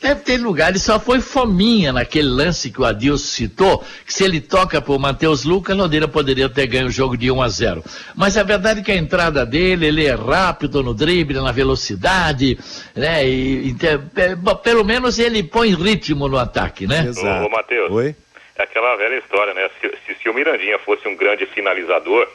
deve 0.01 0.21
ter 0.21 0.37
lugar, 0.37 0.69
ele 0.69 0.79
só 0.79 0.99
foi 0.99 1.19
fominha 1.21 1.93
naquele 1.93 2.27
lance 2.27 2.69
que 2.69 2.81
o 2.81 2.85
Adilson 2.85 3.25
citou, 3.25 3.83
que 4.05 4.13
se 4.13 4.23
ele 4.23 4.41
toca 4.41 4.81
pro 4.81 4.99
Matheus 4.99 5.43
Lucas, 5.45 5.75
Londrina 5.77 6.07
poderia 6.07 6.49
ter 6.49 6.67
ganho 6.67 6.87
o 6.87 6.91
jogo 6.91 7.15
de 7.17 7.31
1 7.31 7.41
a 7.41 7.47
0. 7.49 7.83
Mas 8.15 8.37
a 8.37 8.43
verdade 8.43 8.81
é 8.81 8.83
que 8.83 8.91
a 8.91 8.95
entrada 8.97 9.45
dele, 9.45 9.87
ele 9.87 10.05
é 10.05 10.13
rápido 10.15 10.83
no 10.83 10.93
drible, 10.93 11.39
na 11.39 11.51
velocidade, 11.51 12.57
né? 12.95 13.27
E, 13.27 13.69
e 13.69 13.73
pe- 13.73 14.35
bom, 14.35 14.55
pelo 14.55 14.83
menos 14.83 15.17
ele 15.19 15.43
põe 15.43 15.73
ritmo 15.73 16.27
no 16.27 16.37
ataque, 16.37 16.85
né? 16.85 17.09
Ô, 17.43 17.45
ô 17.45 17.49
Matheus. 17.49 17.91
Oi? 17.91 18.15
É 18.57 18.63
aquela 18.63 18.95
velha 18.97 19.17
história, 19.19 19.53
né? 19.53 19.69
Se, 19.79 19.87
se- 20.05 20.21
se 20.21 20.29
o 20.29 20.33
Mirandinha 20.33 20.77
fosse 20.79 21.07
um 21.07 21.15
grande 21.15 21.45
finalizador, 21.45 22.27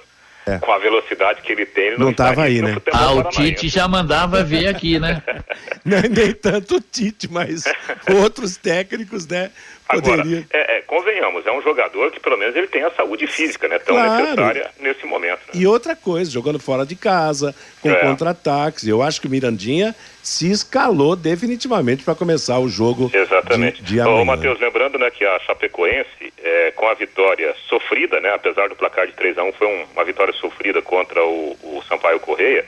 com 0.60 0.72
a 0.72 0.78
velocidade 0.78 1.40
que 1.42 1.50
ele 1.50 1.64
tem, 1.64 1.86
ele 1.86 1.96
não, 1.96 2.06
Não 2.06 2.12
tava 2.12 2.48
estaria 2.48 2.66
aí, 2.66 2.74
né? 2.74 2.82
Ah, 2.92 3.12
o. 3.12 3.24
Tite 3.24 3.68
já 3.68 3.88
mandava 3.88 4.44
ver 4.44 4.68
aqui, 4.68 4.98
né? 4.98 5.22
Não 5.84 5.98
é 5.98 6.08
nem 6.08 6.32
tanto 6.32 6.76
o 6.76 6.80
Tite, 6.80 7.30
mas 7.30 7.64
outros 8.22 8.56
técnicos, 8.56 9.26
né? 9.26 9.50
Agora, 9.86 10.22
Poderia. 10.22 10.46
é, 10.50 10.78
é, 10.78 10.80
convenhamos, 10.82 11.46
é 11.46 11.52
um 11.52 11.60
jogador 11.60 12.10
que 12.10 12.18
pelo 12.18 12.38
menos 12.38 12.56
ele 12.56 12.66
tem 12.68 12.82
a 12.84 12.90
saúde 12.92 13.26
física, 13.26 13.68
né? 13.68 13.78
Tão 13.78 13.94
Claro. 13.94 14.22
necessária 14.24 14.70
nesse 14.80 15.04
momento. 15.06 15.40
né? 15.40 15.52
E 15.54 15.66
outra 15.66 15.94
coisa, 15.94 16.30
jogando 16.30 16.58
fora 16.58 16.86
de 16.86 16.96
casa, 16.96 17.54
com 17.82 17.90
É. 17.90 17.96
contra-ataques. 17.96 18.86
Eu 18.88 19.02
acho 19.02 19.20
que 19.20 19.26
o 19.26 19.30
Mirandinha 19.30 19.94
se 20.22 20.50
escalou 20.50 21.14
definitivamente 21.14 22.02
para 22.02 22.14
começar 22.14 22.58
o 22.58 22.68
jogo 22.68 23.10
Exatamente. 23.12 23.82
de, 23.82 23.94
de 23.94 24.00
Ô, 24.00 24.04
amanhã. 24.04 24.24
Matheus, 24.24 24.58
lembrando 24.58 24.98
né, 24.98 25.10
que 25.10 25.24
a 25.24 25.38
Chapecoense, 25.40 26.32
é, 26.42 26.70
com 26.70 26.88
a 26.88 26.94
vitória 26.94 27.54
sofrida, 27.68 28.20
né, 28.20 28.32
apesar 28.32 28.68
do 28.70 28.74
placar 28.76 29.06
de 29.06 29.12
3 29.12 29.36
a 29.36 29.44
1 29.44 29.52
foi 29.52 29.66
um- 29.66 29.84
uma 29.92 30.04
vitória 30.04 30.32
sofrida 30.32 30.80
contra 30.80 31.22
o, 31.22 31.56
o 31.62 31.82
Sampaio 31.86 32.18
Correia, 32.20 32.64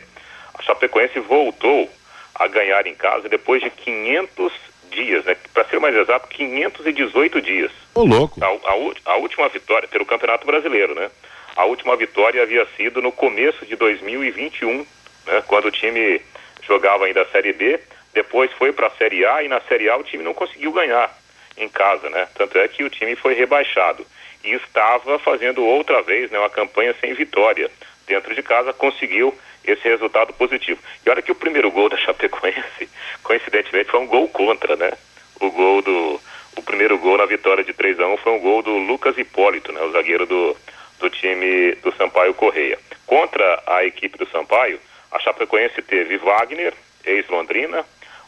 a 0.59 0.63
Chapecoense 0.63 1.19
voltou 1.21 1.91
a 2.35 2.47
ganhar 2.47 2.87
em 2.87 2.95
casa 2.95 3.27
depois 3.29 3.63
de 3.63 3.71
500 3.71 4.53
dias, 4.97 5.25
né, 5.25 5.37
para 5.53 5.65
ser 5.67 5.79
mais 5.79 5.95
exato, 5.95 6.27
518 6.29 7.41
dias. 7.41 7.71
Ô, 7.95 8.03
louco. 8.05 8.43
A, 8.43 8.47
a 8.47 9.13
a 9.13 9.17
última 9.19 9.49
vitória, 9.49 9.87
pelo 9.87 10.07
Campeonato 10.07 10.47
Brasileiro, 10.47 10.95
né? 10.95 11.11
A 11.55 11.65
última 11.65 11.97
vitória 11.97 12.43
havia 12.43 12.67
sido 12.77 13.01
no 13.01 13.13
começo 13.13 13.65
de 13.65 13.77
2021, 13.77 14.87
né? 15.27 15.43
Quando 15.47 15.67
o 15.67 15.71
time 15.71 16.21
jogava 16.67 17.07
ainda 17.07 17.23
a 17.23 17.27
Série 17.27 17.53
B, 17.53 17.79
depois 18.13 18.51
foi 18.53 18.73
para 18.73 18.89
a 18.89 18.91
Série 18.91 19.25
A 19.25 19.43
e 19.43 19.49
na 19.49 19.61
Série 19.61 19.89
A 19.89 19.97
o 19.97 20.03
time 20.03 20.25
não 20.25 20.35
conseguiu 20.35 20.73
ganhar 20.73 21.15
em 21.57 21.69
casa, 21.69 22.11
né? 22.11 22.27
Tanto 22.35 22.59
é 22.59 22.67
que 22.67 22.83
o 22.83 22.91
time 22.91 23.15
foi 23.15 23.35
rebaixado 23.35 24.05
e 24.43 24.53
estava 24.55 25.19
fazendo 25.19 25.65
outra 25.65 26.03
vez 26.03 26.31
né, 26.31 26.39
uma 26.39 26.51
campanha 26.51 26.95
sem 27.01 27.13
vitória 27.15 27.71
dentro 28.07 28.35
de 28.35 28.43
casa, 28.43 28.73
conseguiu 28.73 29.37
esse 29.67 29.89
resultado 29.89 30.33
positivo. 30.33 30.81
E 31.05 31.11
olha 31.11 31.23
que 31.23 31.33
o 31.33 31.37
primeiro 31.37 31.71
gol 31.71 31.89
da 31.89 31.97
Chapecoense, 31.99 32.89
coincidentemente, 33.23 33.91
foi 33.91 34.01
um 34.01 34.07
gol 34.07 34.29
contra, 34.29 34.77
né? 34.77 34.93
O 35.41 35.51
gol 35.51 35.83
do. 35.83 36.21
O 36.57 36.63
primeiro 36.63 36.97
gol 36.97 37.19
na 37.19 37.27
vitória 37.27 37.63
de 37.63 37.75
3 37.75 38.01
a 38.01 38.07
1 38.07 38.17
foi 38.17 38.33
um 38.33 38.41
gol 38.41 38.63
do 38.63 38.79
Lucas 38.79 39.19
Hipólito, 39.19 39.73
né? 39.73 39.81
O 39.83 39.93
zagueiro 39.93 40.25
do, 40.25 40.57
do 40.99 41.11
time 41.11 41.73
do 41.83 41.93
Sampaio 41.93 42.33
Correia. 42.33 42.79
Contra 43.07 43.63
a 43.67 43.85
equipe 43.85 44.17
do 44.17 44.27
Sampaio, 44.31 44.81
a 45.13 45.19
Chapecoense 45.19 45.83
teve 45.83 46.17
Wagner, 46.17 46.73
ex-Londrina, 47.05 47.85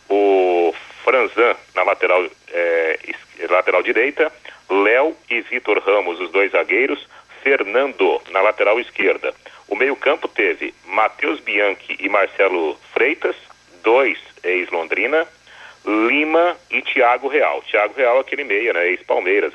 o 0.08 0.74
Franzan 1.04 1.56
na 1.74 1.82
lateral, 1.82 2.26
é, 2.52 2.98
lateral 3.48 3.82
direita, 3.82 4.30
Léo 4.70 5.16
e 5.30 5.40
Vitor 5.40 5.78
Ramos, 5.78 6.20
os 6.20 6.30
dois 6.30 6.52
zagueiros, 6.52 7.06
Fernando 7.42 8.20
na 8.30 8.40
lateral 8.40 8.78
esquerda. 8.78 9.34
O 9.68 9.76
meio-campo 9.76 10.26
teve 10.28 10.74
Matheus 10.86 11.40
Bianchi 11.40 11.96
e 12.00 12.08
Marcelo 12.08 12.76
Freitas, 12.92 13.36
dois 13.82 14.18
ex-Londrina, 14.42 15.26
Lima 15.84 16.56
e 16.70 16.82
Thiago 16.82 17.28
Real. 17.28 17.62
Thiago 17.62 17.94
Real, 17.94 18.18
aquele 18.18 18.44
meia, 18.44 18.72
né? 18.72 18.88
Ex-Palmeiras, 18.88 19.52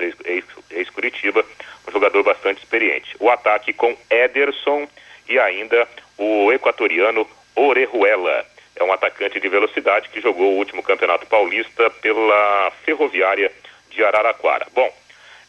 ex-Curitiba, 0.69 1.45
um 1.87 1.91
jogador 1.91 2.23
bastante 2.23 2.59
experiente. 2.59 3.15
O 3.19 3.29
ataque 3.29 3.73
com 3.73 3.95
Ederson 4.09 4.87
e 5.27 5.37
ainda 5.39 5.87
o 6.17 6.51
equatoriano 6.51 7.27
Orejuela. 7.55 8.45
É 8.75 8.83
um 8.83 8.91
atacante 8.91 9.39
de 9.39 9.47
velocidade 9.47 10.09
que 10.09 10.21
jogou 10.21 10.53
o 10.53 10.57
último 10.57 10.81
campeonato 10.81 11.27
paulista 11.27 11.89
pela 12.01 12.71
Ferroviária 12.83 13.51
de 13.89 14.03
Araraquara. 14.03 14.65
Bom, 14.73 14.91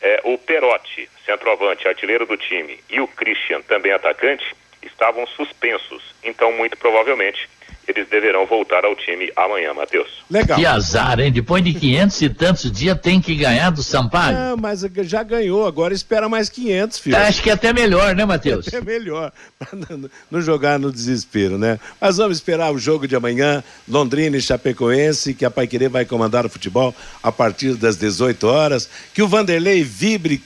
é, 0.01 0.20
o 0.24 0.36
Perotti, 0.38 1.09
centroavante, 1.24 1.88
artilheiro 1.88 2.26
do 2.26 2.36
time, 2.36 2.78
e 2.88 3.01
o 3.01 3.09
Christian, 3.09 3.62
também 3.62 3.92
atacante, 3.92 4.55
estavam 4.82 5.26
suspensos. 5.26 6.14
Então, 6.22 6.53
muito 6.53 6.76
provavelmente, 6.76 7.49
eles 7.87 8.09
deverão 8.09 8.47
voltar 8.47 8.85
ao 8.85 8.95
time 8.97 9.30
amanhã, 9.37 9.74
Matheus. 9.74 10.09
Legal. 10.30 10.59
Que 10.59 10.66
azar, 10.66 11.20
hein? 11.20 11.30
Depois 11.30 11.62
de 11.62 11.74
500 11.74 12.22
e 12.22 12.28
tantos 12.30 12.72
dias 12.72 12.99
tem 13.01 13.20
que 13.20 13.35
ganhar 13.35 13.70
do 13.70 13.82
Sampaio. 13.82 14.37
Ah, 14.37 14.55
mas 14.59 14.80
já 15.03 15.22
ganhou, 15.22 15.66
agora 15.66 15.93
espera 15.95 16.28
mais 16.28 16.49
500, 16.49 16.99
filho. 16.99 17.16
Acho 17.16 17.43
que 17.43 17.51
é 17.51 17.53
até 17.53 17.72
melhor, 17.72 18.14
né, 18.14 18.24
Matheus? 18.24 18.66
É 18.74 18.80
melhor, 18.80 19.32
não, 19.72 20.11
não 20.30 20.43
jogar 20.43 20.80
no 20.80 20.91
desespero, 20.91 21.57
né? 21.57 21.78
Mas 22.01 22.16
vamos 22.16 22.39
esperar 22.39 22.72
o 22.72 22.78
jogo 22.78 23.07
de 23.07 23.14
amanhã, 23.14 23.62
Londrina 23.89 24.37
e 24.37 24.43
Chapecoense, 24.43 25.32
que 25.32 25.45
a 25.45 25.51
Paiquerê 25.51 25.89
vai 25.89 26.05
comandar 26.05 26.45
o 26.45 26.49
futebol 26.49 26.95
a 27.22 27.30
partir 27.30 27.74
das 27.74 27.97
18 27.97 28.47
horas, 28.49 28.91
que 29.14 29.22
o 29.22 29.28
Vanderlei 29.28 29.85
vibre 29.85 30.43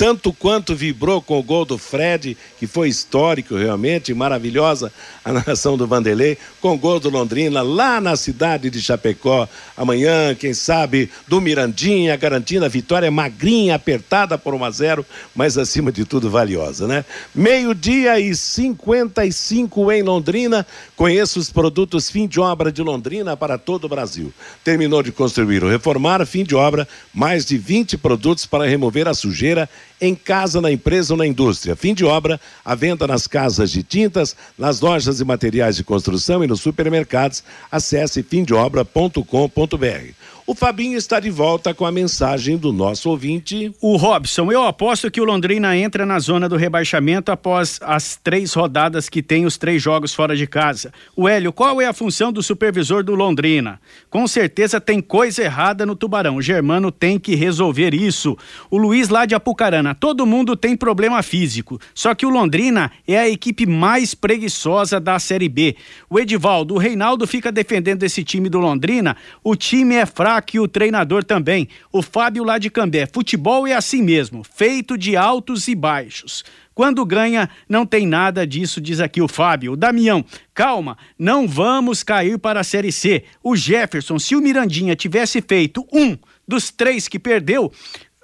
tanto 0.00 0.32
quanto 0.32 0.74
vibrou 0.74 1.20
com 1.20 1.38
o 1.38 1.42
gol 1.42 1.66
do 1.66 1.76
Fred, 1.76 2.34
que 2.58 2.66
foi 2.66 2.88
histórico 2.88 3.54
realmente, 3.54 4.14
maravilhosa 4.14 4.90
a 5.22 5.30
narração 5.30 5.76
do 5.76 5.86
Vanderlei, 5.86 6.38
com 6.58 6.72
o 6.72 6.78
gol 6.78 6.98
do 6.98 7.10
Londrina 7.10 7.60
lá 7.60 8.00
na 8.00 8.16
cidade 8.16 8.70
de 8.70 8.80
Chapecó. 8.80 9.46
Amanhã, 9.76 10.34
quem 10.34 10.54
sabe, 10.54 11.10
do 11.28 11.38
Mirandinha, 11.38 12.16
garantindo 12.16 12.64
a 12.64 12.68
vitória 12.68 13.10
magrinha, 13.10 13.74
apertada 13.74 14.38
por 14.38 14.54
1 14.54 14.64
a 14.64 14.70
0, 14.70 15.06
mas 15.34 15.58
acima 15.58 15.92
de 15.92 16.06
tudo 16.06 16.30
valiosa, 16.30 16.86
né? 16.86 17.04
Meio-dia 17.34 18.18
e 18.18 18.34
55 18.34 19.92
em 19.92 20.02
Londrina. 20.02 20.66
Conheça 20.96 21.38
os 21.38 21.52
produtos 21.52 22.08
fim 22.08 22.26
de 22.26 22.40
obra 22.40 22.72
de 22.72 22.80
Londrina 22.82 23.36
para 23.36 23.58
todo 23.58 23.84
o 23.84 23.88
Brasil. 23.88 24.32
Terminou 24.64 25.02
de 25.02 25.12
construir 25.12 25.62
ou 25.62 25.68
reformar, 25.68 26.24
fim 26.24 26.42
de 26.42 26.54
obra, 26.54 26.88
mais 27.12 27.44
de 27.44 27.58
20 27.58 27.98
produtos 27.98 28.46
para 28.46 28.64
remover 28.64 29.06
a 29.06 29.12
sujeira 29.12 29.68
em 30.00 30.14
casa, 30.14 30.60
na 30.60 30.72
empresa 30.72 31.14
ou 31.14 31.18
na 31.18 31.26
indústria. 31.26 31.76
Fim 31.76 31.94
de 31.94 32.04
obra, 32.04 32.40
a 32.64 32.74
venda 32.74 33.06
nas 33.06 33.26
casas 33.26 33.70
de 33.70 33.82
tintas, 33.82 34.34
nas 34.56 34.80
lojas 34.80 35.20
e 35.20 35.24
materiais 35.24 35.76
de 35.76 35.84
construção 35.84 36.42
e 36.42 36.46
nos 36.46 36.60
supermercados. 36.60 37.44
Acesse 37.70 38.22
fimdeobra.com.br. 38.22 40.14
O 40.50 40.54
Fabinho 40.56 40.98
está 40.98 41.20
de 41.20 41.30
volta 41.30 41.72
com 41.72 41.86
a 41.86 41.92
mensagem 41.92 42.56
do 42.56 42.72
nosso 42.72 43.08
ouvinte. 43.08 43.72
O 43.80 43.96
Robson, 43.96 44.50
eu 44.50 44.64
aposto 44.64 45.08
que 45.08 45.20
o 45.20 45.24
Londrina 45.24 45.76
entra 45.76 46.04
na 46.04 46.18
zona 46.18 46.48
do 46.48 46.56
rebaixamento 46.56 47.30
após 47.30 47.78
as 47.80 48.16
três 48.16 48.52
rodadas 48.52 49.08
que 49.08 49.22
tem 49.22 49.46
os 49.46 49.56
três 49.56 49.80
jogos 49.80 50.12
fora 50.12 50.34
de 50.34 50.48
casa. 50.48 50.92
O 51.14 51.28
Hélio, 51.28 51.52
qual 51.52 51.80
é 51.80 51.86
a 51.86 51.92
função 51.92 52.32
do 52.32 52.42
supervisor 52.42 53.04
do 53.04 53.14
Londrina? 53.14 53.80
Com 54.10 54.26
certeza 54.26 54.80
tem 54.80 55.00
coisa 55.00 55.40
errada 55.40 55.86
no 55.86 55.94
Tubarão. 55.94 56.34
O 56.34 56.42
Germano 56.42 56.90
tem 56.90 57.16
que 57.16 57.36
resolver 57.36 57.94
isso. 57.94 58.36
O 58.68 58.76
Luiz 58.76 59.08
lá 59.08 59.26
de 59.26 59.36
Apucarana, 59.36 59.94
todo 59.94 60.26
mundo 60.26 60.56
tem 60.56 60.76
problema 60.76 61.22
físico. 61.22 61.80
Só 61.94 62.12
que 62.12 62.26
o 62.26 62.28
Londrina 62.28 62.90
é 63.06 63.16
a 63.16 63.28
equipe 63.28 63.66
mais 63.66 64.16
preguiçosa 64.16 64.98
da 64.98 65.16
Série 65.20 65.48
B. 65.48 65.76
O 66.08 66.18
Edivaldo, 66.18 66.74
o 66.74 66.78
Reinaldo 66.78 67.24
fica 67.24 67.52
defendendo 67.52 68.02
esse 68.02 68.24
time 68.24 68.48
do 68.48 68.58
Londrina. 68.58 69.16
O 69.44 69.54
time 69.54 69.94
é 69.94 70.04
fraco 70.04 70.39
que 70.40 70.60
o 70.60 70.68
treinador 70.68 71.24
também, 71.24 71.68
o 71.92 72.02
Fábio 72.02 72.44
lá 72.44 72.58
de 72.58 72.70
Cambé. 72.70 73.06
Futebol 73.12 73.66
é 73.66 73.74
assim 73.74 74.02
mesmo, 74.02 74.42
feito 74.44 74.96
de 74.96 75.16
altos 75.16 75.68
e 75.68 75.74
baixos. 75.74 76.44
Quando 76.74 77.04
ganha, 77.04 77.50
não 77.68 77.84
tem 77.84 78.06
nada 78.06 78.46
disso, 78.46 78.80
diz 78.80 79.00
aqui 79.00 79.20
o 79.20 79.28
Fábio. 79.28 79.72
O 79.72 79.76
Damião, 79.76 80.24
calma, 80.54 80.96
não 81.18 81.46
vamos 81.46 82.02
cair 82.02 82.38
para 82.38 82.60
a 82.60 82.64
Série 82.64 82.90
C. 82.90 83.24
O 83.42 83.54
Jefferson, 83.54 84.18
se 84.18 84.34
o 84.34 84.40
Mirandinha 84.40 84.96
tivesse 84.96 85.42
feito 85.42 85.86
um 85.92 86.16
dos 86.48 86.70
três 86.70 87.06
que 87.06 87.18
perdeu, 87.18 87.70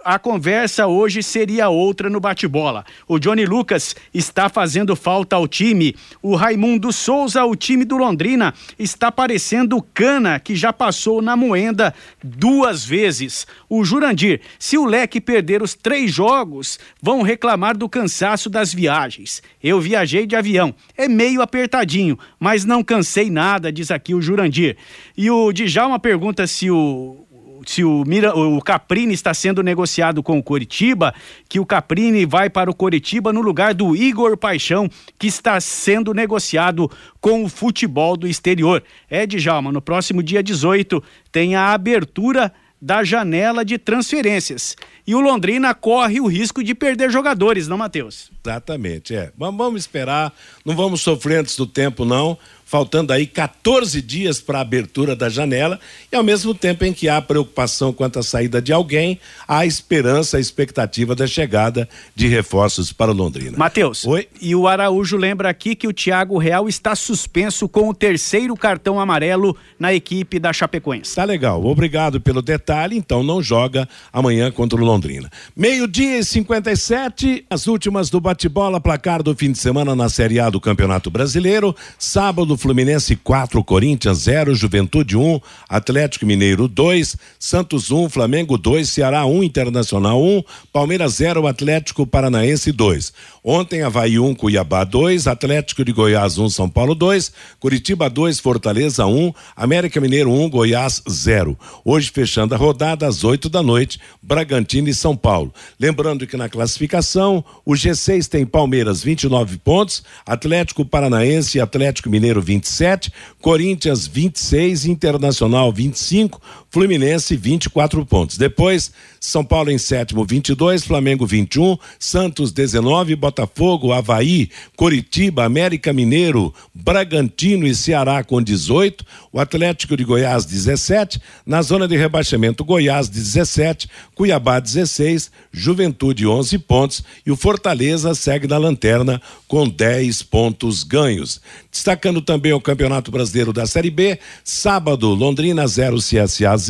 a 0.06 0.20
conversa 0.20 0.86
hoje 0.86 1.20
seria 1.20 1.68
outra 1.68 2.08
no 2.08 2.20
bate-bola. 2.20 2.84
O 3.08 3.18
Johnny 3.18 3.44
Lucas 3.44 3.96
está 4.14 4.48
fazendo 4.48 4.94
falta 4.94 5.34
ao 5.34 5.48
time. 5.48 5.96
O 6.22 6.36
Raimundo 6.36 6.92
Souza, 6.92 7.44
o 7.44 7.56
time 7.56 7.84
do 7.84 7.96
Londrina, 7.96 8.54
está 8.78 9.10
parecendo 9.10 9.82
cana 9.82 10.38
que 10.38 10.54
já 10.54 10.72
passou 10.72 11.20
na 11.20 11.34
moenda 11.34 11.92
duas 12.22 12.84
vezes. 12.84 13.48
O 13.68 13.84
Jurandir, 13.84 14.40
se 14.60 14.78
o 14.78 14.84
Leque 14.84 15.20
perder 15.20 15.60
os 15.60 15.74
três 15.74 16.14
jogos, 16.14 16.78
vão 17.02 17.22
reclamar 17.22 17.76
do 17.76 17.88
cansaço 17.88 18.48
das 18.48 18.72
viagens. 18.72 19.42
Eu 19.60 19.80
viajei 19.80 20.24
de 20.24 20.36
avião, 20.36 20.72
é 20.96 21.08
meio 21.08 21.42
apertadinho, 21.42 22.16
mas 22.38 22.64
não 22.64 22.84
cansei 22.84 23.28
nada, 23.28 23.72
diz 23.72 23.90
aqui 23.90 24.14
o 24.14 24.22
Jurandir. 24.22 24.76
E 25.16 25.28
o 25.28 25.50
Djalma 25.52 25.98
pergunta 25.98 26.46
se 26.46 26.70
o 26.70 27.25
se 27.66 27.84
o, 27.84 28.04
Mira, 28.06 28.34
o 28.34 28.60
Caprini 28.62 29.12
está 29.12 29.34
sendo 29.34 29.62
negociado 29.62 30.22
com 30.22 30.38
o 30.38 30.42
Coritiba, 30.42 31.12
que 31.48 31.60
o 31.60 31.66
Caprini 31.66 32.24
vai 32.24 32.48
para 32.48 32.70
o 32.70 32.74
Coritiba 32.74 33.32
no 33.32 33.40
lugar 33.40 33.74
do 33.74 33.94
Igor 33.94 34.36
Paixão, 34.36 34.88
que 35.18 35.26
está 35.26 35.60
sendo 35.60 36.14
negociado 36.14 36.90
com 37.20 37.44
o 37.44 37.48
futebol 37.48 38.16
do 38.16 38.26
exterior. 38.26 38.82
É, 39.10 39.26
Djalma, 39.26 39.72
no 39.72 39.82
próximo 39.82 40.22
dia 40.22 40.42
18 40.42 41.02
tem 41.32 41.54
a 41.54 41.72
abertura 41.72 42.52
da 42.80 43.02
janela 43.02 43.64
de 43.64 43.78
transferências. 43.78 44.76
E 45.06 45.14
o 45.14 45.20
Londrina 45.20 45.74
corre 45.74 46.20
o 46.20 46.26
risco 46.26 46.62
de 46.62 46.74
perder 46.74 47.10
jogadores, 47.10 47.66
não, 47.66 47.78
Matheus? 47.78 48.30
Exatamente, 48.44 49.14
é. 49.14 49.32
Vamos 49.36 49.82
esperar, 49.82 50.32
não 50.64 50.76
vamos 50.76 51.00
sofrer 51.00 51.40
antes 51.40 51.56
do 51.56 51.66
tempo, 51.66 52.04
não 52.04 52.38
faltando 52.66 53.12
aí 53.12 53.26
14 53.26 54.02
dias 54.02 54.40
para 54.40 54.58
a 54.58 54.60
abertura 54.60 55.14
da 55.14 55.28
janela, 55.28 55.78
e 56.10 56.16
ao 56.16 56.22
mesmo 56.24 56.52
tempo 56.52 56.84
em 56.84 56.92
que 56.92 57.08
há 57.08 57.22
preocupação 57.22 57.92
quanto 57.92 58.18
à 58.18 58.22
saída 58.24 58.60
de 58.60 58.72
alguém, 58.72 59.20
há 59.46 59.64
esperança, 59.64 60.36
a 60.36 60.40
expectativa 60.40 61.14
da 61.14 61.28
chegada 61.28 61.88
de 62.14 62.26
reforços 62.26 62.92
para 62.92 63.12
o 63.12 63.14
Londrina. 63.14 63.56
Matheus, 63.56 64.04
Oi? 64.04 64.26
e 64.42 64.54
o 64.56 64.66
Araújo 64.66 65.16
lembra 65.16 65.48
aqui 65.48 65.76
que 65.76 65.86
o 65.86 65.92
Thiago 65.92 66.36
Real 66.38 66.68
está 66.68 66.96
suspenso 66.96 67.68
com 67.68 67.88
o 67.88 67.94
terceiro 67.94 68.56
cartão 68.56 68.98
amarelo 68.98 69.56
na 69.78 69.94
equipe 69.94 70.40
da 70.40 70.52
Chapecoense. 70.52 71.14
Tá 71.14 71.22
legal, 71.22 71.64
obrigado 71.64 72.20
pelo 72.20 72.42
detalhe, 72.42 72.96
então 72.96 73.22
não 73.22 73.40
joga 73.40 73.88
amanhã 74.12 74.50
contra 74.50 74.80
o 74.80 74.84
Londrina. 74.84 75.30
Meio-dia 75.54 76.18
e 76.18 76.24
57, 76.24 77.46
as 77.48 77.68
últimas 77.68 78.10
do 78.10 78.20
bate-bola, 78.20 78.80
placar 78.80 79.22
do 79.22 79.36
fim 79.36 79.52
de 79.52 79.58
semana 79.58 79.94
na 79.94 80.08
Série 80.08 80.40
A 80.40 80.50
do 80.50 80.60
Campeonato 80.60 81.10
Brasileiro, 81.10 81.74
sábado 81.96 82.55
Fluminense 82.56 83.16
4, 83.16 83.62
Corinthians 83.64 84.18
0, 84.18 84.54
Juventude 84.54 85.16
1, 85.16 85.40
Atlético 85.68 86.26
Mineiro 86.26 86.68
2, 86.68 87.16
Santos 87.38 87.90
1, 87.90 88.08
Flamengo 88.08 88.56
2, 88.56 88.88
Ceará 88.88 89.26
1, 89.26 89.42
Internacional 89.42 90.22
1, 90.22 90.42
Palmeiras 90.72 91.14
0, 91.14 91.46
Atlético 91.46 92.06
Paranaense 92.06 92.72
2. 92.72 93.12
Ontem, 93.42 93.82
Havaí 93.82 94.18
1, 94.18 94.34
Cuiabá 94.34 94.84
2, 94.84 95.26
Atlético 95.26 95.84
de 95.84 95.92
Goiás 95.92 96.36
1, 96.38 96.50
São 96.50 96.68
Paulo 96.68 96.94
2, 96.94 97.32
Curitiba 97.60 98.10
2, 98.10 98.40
Fortaleza 98.40 99.06
1, 99.06 99.32
América 99.54 100.00
Mineiro 100.00 100.32
1, 100.32 100.50
Goiás 100.50 101.02
0. 101.08 101.56
Hoje, 101.84 102.10
fechando 102.10 102.54
a 102.54 102.58
rodada, 102.58 103.06
às 103.06 103.22
8 103.22 103.48
da 103.48 103.62
noite, 103.62 104.00
Bragantino 104.20 104.88
e 104.88 104.94
São 104.94 105.16
Paulo. 105.16 105.52
Lembrando 105.78 106.26
que 106.26 106.36
na 106.36 106.48
classificação, 106.48 107.44
o 107.64 107.72
G6 107.74 108.26
tem 108.26 108.44
Palmeiras 108.44 109.02
29 109.02 109.58
pontos, 109.58 110.02
Atlético 110.24 110.84
Paranaense 110.84 111.58
e 111.58 111.60
Atlético 111.60 112.10
Mineiro 112.10 112.42
27, 112.46 113.10
Corinthians 113.40 114.08
26, 114.08 114.86
Internacional 114.86 115.72
25, 115.72 116.40
Fluminense 116.76 117.34
24 117.34 118.04
pontos. 118.04 118.36
Depois, 118.36 118.92
São 119.18 119.42
Paulo 119.42 119.70
em 119.70 119.78
sétimo 119.78 120.26
22, 120.26 120.84
Flamengo 120.84 121.24
21, 121.24 121.78
Santos 121.98 122.52
19, 122.52 123.16
Botafogo, 123.16 123.94
Havaí, 123.94 124.50
Coritiba, 124.76 125.46
América 125.46 125.90
Mineiro, 125.90 126.52
Bragantino 126.74 127.66
e 127.66 127.74
Ceará 127.74 128.22
com 128.22 128.42
18, 128.42 129.06
o 129.32 129.40
Atlético 129.40 129.96
de 129.96 130.04
Goiás 130.04 130.44
17, 130.44 131.18
na 131.46 131.62
zona 131.62 131.88
de 131.88 131.96
rebaixamento 131.96 132.62
Goiás 132.62 133.08
17, 133.08 133.88
Cuiabá 134.14 134.60
16, 134.60 135.30
Juventude 135.50 136.26
11 136.26 136.58
pontos 136.58 137.02
e 137.24 137.30
o 137.30 137.36
Fortaleza 137.36 138.14
segue 138.14 138.46
na 138.46 138.58
lanterna 138.58 139.18
com 139.48 139.66
10 139.66 140.24
pontos 140.24 140.84
ganhos. 140.84 141.40
Destacando 141.72 142.20
também 142.20 142.52
o 142.52 142.60
Campeonato 142.60 143.10
Brasileiro 143.10 143.50
da 143.50 143.66
Série 143.66 143.90
B, 143.90 144.18
sábado 144.44 145.08
Londrina 145.14 145.66
0 145.66 145.96
CSA 145.96 146.54
0, 146.56 146.65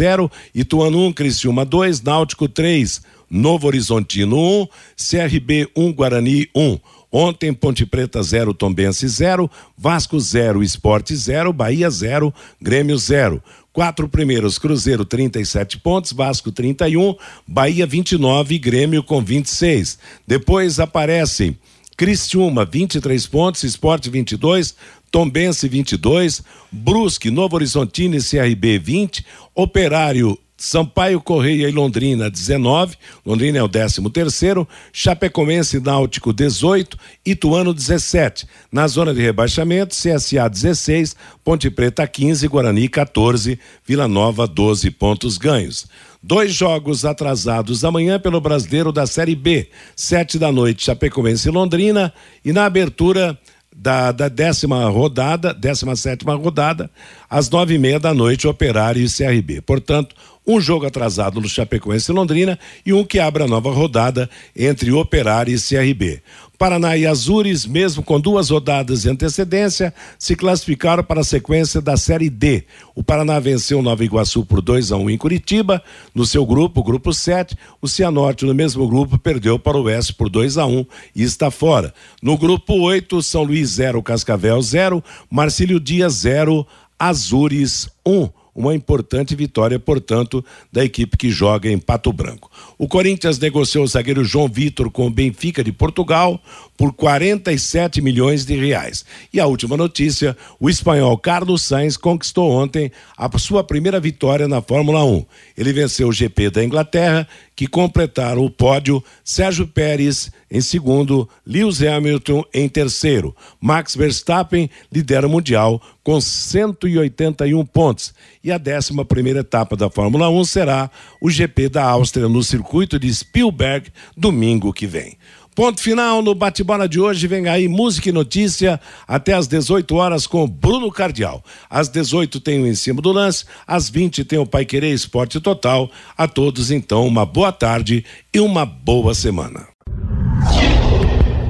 Ituano 0.55 1.07
1 1.07 1.13
Criciúma 1.13 1.65
2, 1.65 2.03
Náutico 2.03 2.49
3, 2.49 3.03
Novo 3.31 3.67
Horizontino 3.67 4.37
1, 4.37 4.69
CRB 4.97 5.69
1 5.77 5.93
Guarani 5.93 6.49
1. 6.55 6.79
Ontem, 7.11 7.53
Ponte 7.53 7.87
Preta 7.87 8.23
0, 8.23 8.53
Tombense 8.53 9.09
0, 9.09 9.51
Vasco 9.79 10.19
0, 10.21 10.63
Esporte 10.63 11.17
0, 11.17 11.53
Bahia 11.53 11.89
0, 11.91 12.35
Grêmio 12.61 12.99
0. 12.99 13.43
Quatro 13.73 14.09
primeiros, 14.09 14.59
Cruzeiro 14.59 15.05
37 15.05 15.79
pontos, 15.79 16.13
Vasco 16.13 16.51
31, 16.51 17.15
Bahia 17.47 17.87
29, 17.87 18.59
Grêmio 18.59 19.03
com 19.03 19.21
26. 19.21 19.99
Depois 20.27 20.81
aparecem 20.81 21.59
Criciúma 21.97 22.65
23 22.65 23.27
pontos, 23.27 23.63
Esporte 23.63 24.11
22, 24.11 24.75
Tombense 25.11 25.69
22, 25.69 26.43
Brusque, 26.71 27.31
Novo 27.31 27.57
Horizontino 27.57 28.17
e 28.17 28.21
CRB 28.21 28.79
20, 28.79 29.25
Operário 29.55 30.39
Sampaio 30.59 31.21
Correia 31.21 31.69
e 31.69 31.73
Londrina 31.73 32.31
19, 32.31 32.97
Londrina 33.27 33.59
é 33.59 33.63
o 33.63 33.69
13 33.69 34.09
terceiro, 34.11 34.67
Chapecoense 34.91 35.79
Náutico 35.81 36.33
18, 36.33 36.97
Ituano 37.27 37.75
17. 37.75 38.47
Na 38.73 38.89
zona 38.89 39.13
de 39.13 39.21
rebaixamento, 39.21 39.95
CSA 39.95 40.49
16, 40.49 41.15
Ponte 41.45 41.71
Preta 41.71 42.07
15, 42.07 42.49
Guarani 42.49 42.89
14, 42.89 43.59
Vila 43.85 44.09
Nova 44.09 44.47
12 44.47 44.91
pontos 44.93 45.37
ganhos. 45.37 45.87
Dois 46.23 46.55
jogos 46.55 47.05
atrasados 47.05 47.85
amanhã 47.85 48.19
pelo 48.19 48.41
Brasileiro 48.41 48.91
da 48.91 49.07
Série 49.07 49.37
B, 49.37 49.69
sete 49.95 50.39
da 50.39 50.51
noite, 50.51 50.87
Chapecoense 50.87 51.49
e 51.49 51.53
Londrina, 51.53 52.13
e 52.43 52.53
na 52.53 52.65
abertura 52.65 53.39
da, 53.79 54.11
da 54.11 54.29
décima 54.29 54.89
rodada, 54.89 55.53
décima 55.53 55.95
sétima 55.95 56.35
rodada, 56.35 56.91
às 57.29 57.51
nove 57.51 57.75
e 57.75 57.79
meia 57.79 58.01
da 58.01 58.15
noite, 58.15 58.49
Operário 58.49 59.05
e 59.05 59.09
CRB. 59.09 59.61
Portanto, 59.61 60.17
um 60.47 60.61
jogo 60.61 60.87
atrasado 60.87 61.41
no 61.41 61.49
Chapecoense 61.49 62.11
e 62.11 62.15
Londrina 62.15 62.59
e 62.87 62.93
um 62.93 63.05
que 63.05 63.19
abre 63.19 63.43
a 63.43 63.49
nova 63.49 63.71
rodada 63.71 64.31
entre 64.57 64.93
Operário 64.93 65.55
e 65.55 65.59
CRB. 65.59 66.23
Paraná 66.59 66.97
e 66.97 67.07
Azures, 67.07 67.67
mesmo 67.67 68.03
com 68.03 68.19
duas 68.19 68.51
rodadas 68.51 69.03
de 69.03 69.11
antecedência, 69.11 69.93
se 70.19 70.35
classificaram 70.35 71.05
para 71.05 71.21
a 71.21 71.25
sequência 71.25 71.81
da 71.81 71.97
Série 71.97 72.31
D. 72.31 72.65
O 72.95 73.03
Paraná 73.03 73.39
venceu 73.39 73.83
Nova 73.83 74.05
Iguaçu 74.05 74.45
por 74.45 74.63
2 74.63 74.93
a 74.93 74.97
1 74.97 75.03
um 75.03 75.11
em 75.11 75.19
Curitiba, 75.19 75.83
no 76.15 76.25
seu 76.25 76.47
grupo, 76.47 76.83
grupo 76.83 77.13
7. 77.13 77.57
O 77.81 77.87
Cianorte, 77.87 78.47
no 78.47 78.55
mesmo 78.55 78.89
grupo, 78.89 79.19
perdeu 79.19 79.59
para 79.59 79.77
o 79.77 79.83
Oeste 79.83 80.15
por 80.15 80.31
2 80.31 80.57
a 80.57 80.67
1 80.67 80.79
um, 80.79 80.87
e 81.15 81.23
está 81.23 81.51
fora. 81.51 81.93
No 82.23 82.39
grupo 82.39 82.75
8, 82.75 83.23
São 83.23 83.43
Luís 83.43 83.71
0, 83.71 84.03
Cascavel 84.03 84.61
0, 84.61 85.05
Marcílio 85.31 85.79
Dias 85.79 86.15
0, 86.15 86.67
Azures 86.99 87.89
1. 88.07 88.13
Um 88.13 88.46
uma 88.57 88.75
importante 88.75 89.37
vitória, 89.37 89.79
portanto, 89.79 90.43
da 90.73 90.83
equipe 90.83 91.17
que 91.17 91.31
joga 91.31 91.71
em 91.71 91.79
Pato 91.79 92.11
Branco. 92.13 92.51
O 92.79 92.89
Corinthians 92.89 93.39
negociou 93.39 93.85
o 93.85 93.87
zagueiro 93.87 94.25
João 94.25 94.49
Vitor 94.49 94.91
com 94.91 95.07
o 95.07 95.11
Benfica 95.11 95.63
de 95.63 95.71
Portugal 95.71 96.41
por 96.77 96.93
47 96.93 98.01
milhões 98.01 98.47
de 98.47 98.57
reais. 98.57 99.05
E 99.33 99.39
a 99.39 99.47
última 99.47 99.77
notícia: 99.77 100.37
o 100.59 100.71
espanhol 100.71 101.19
Carlos 101.19 101.63
Sainz 101.63 101.97
conquistou 101.97 102.51
ontem 102.51 102.91
a 103.17 103.39
sua 103.39 103.63
primeira 103.63 104.01
vitória 104.01 104.49
na 104.49 104.63
Fórmula 104.63 105.05
1. 105.05 105.25
Ele 105.57 105.73
venceu 105.73 106.09
o 106.09 106.13
GP 106.13 106.51
da 106.51 106.65
Inglaterra, 106.65 107.29
que 107.57 107.67
completaram 107.67 108.45
o 108.45 108.51
pódio 108.51 109.03
Sérgio 109.25 109.67
Pérez 109.67 110.31
em 110.49 110.61
segundo, 110.61 111.29
Lewis 111.45 111.83
Hamilton 111.83 112.45
em 112.55 112.69
terceiro. 112.69 113.35
Max 113.61 113.97
Verstappen 113.97 114.71
lidera 114.93 115.27
o 115.27 115.31
Mundial 115.31 115.83
com 116.05 116.21
181 116.21 117.67
pontos. 117.67 118.15
E 118.45 118.53
a 118.53 118.57
11 118.57 119.05
primeira 119.07 119.41
etapa 119.41 119.77
da 119.77 119.91
Fórmula 119.91 120.29
1 120.29 120.45
será 120.45 120.89
o 121.21 121.29
GP 121.29 121.69
da 121.69 121.85
Áustria 121.85 122.29
no 122.29 122.45
circuito 122.45 122.99
de 122.99 123.13
Spielberg, 123.13 123.91
domingo 124.17 124.73
que 124.73 124.87
vem. 124.87 125.17
Ponto 125.57 125.81
final 125.81 126.21
no 126.21 126.35
bate-bola 126.35 126.87
de 126.87 127.01
hoje. 127.01 127.27
Vem 127.27 127.49
aí 127.49 127.67
música 127.67 128.11
e 128.11 128.13
notícia 128.13 128.79
até 129.09 129.33
às 129.33 129.49
18 129.49 129.97
horas 129.97 130.27
com 130.27 130.47
Bruno 130.47 130.93
Cardial. 130.93 131.43
Às 131.71 131.89
18 131.89 132.39
tem 132.41 132.61
o 132.61 132.67
Em 132.67 132.75
Cima 132.75 133.01
do 133.01 133.11
Lance, 133.11 133.47
às 133.67 133.89
20 133.89 134.23
tem 134.27 134.39
o 134.39 134.45
Pai 134.45 134.67
Querer 134.67 134.93
Esporte 134.93 135.41
Total. 135.41 135.91
A 136.15 136.29
todos, 136.29 136.71
então, 136.71 137.07
uma 137.07 137.25
boa 137.25 137.53
tarde 137.53 138.05
e 138.35 138.39
uma 138.39 138.67
boa 138.67 139.15
semana. 139.15 139.67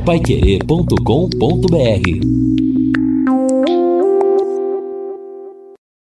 Paiquerê.com.br 0.05 2.66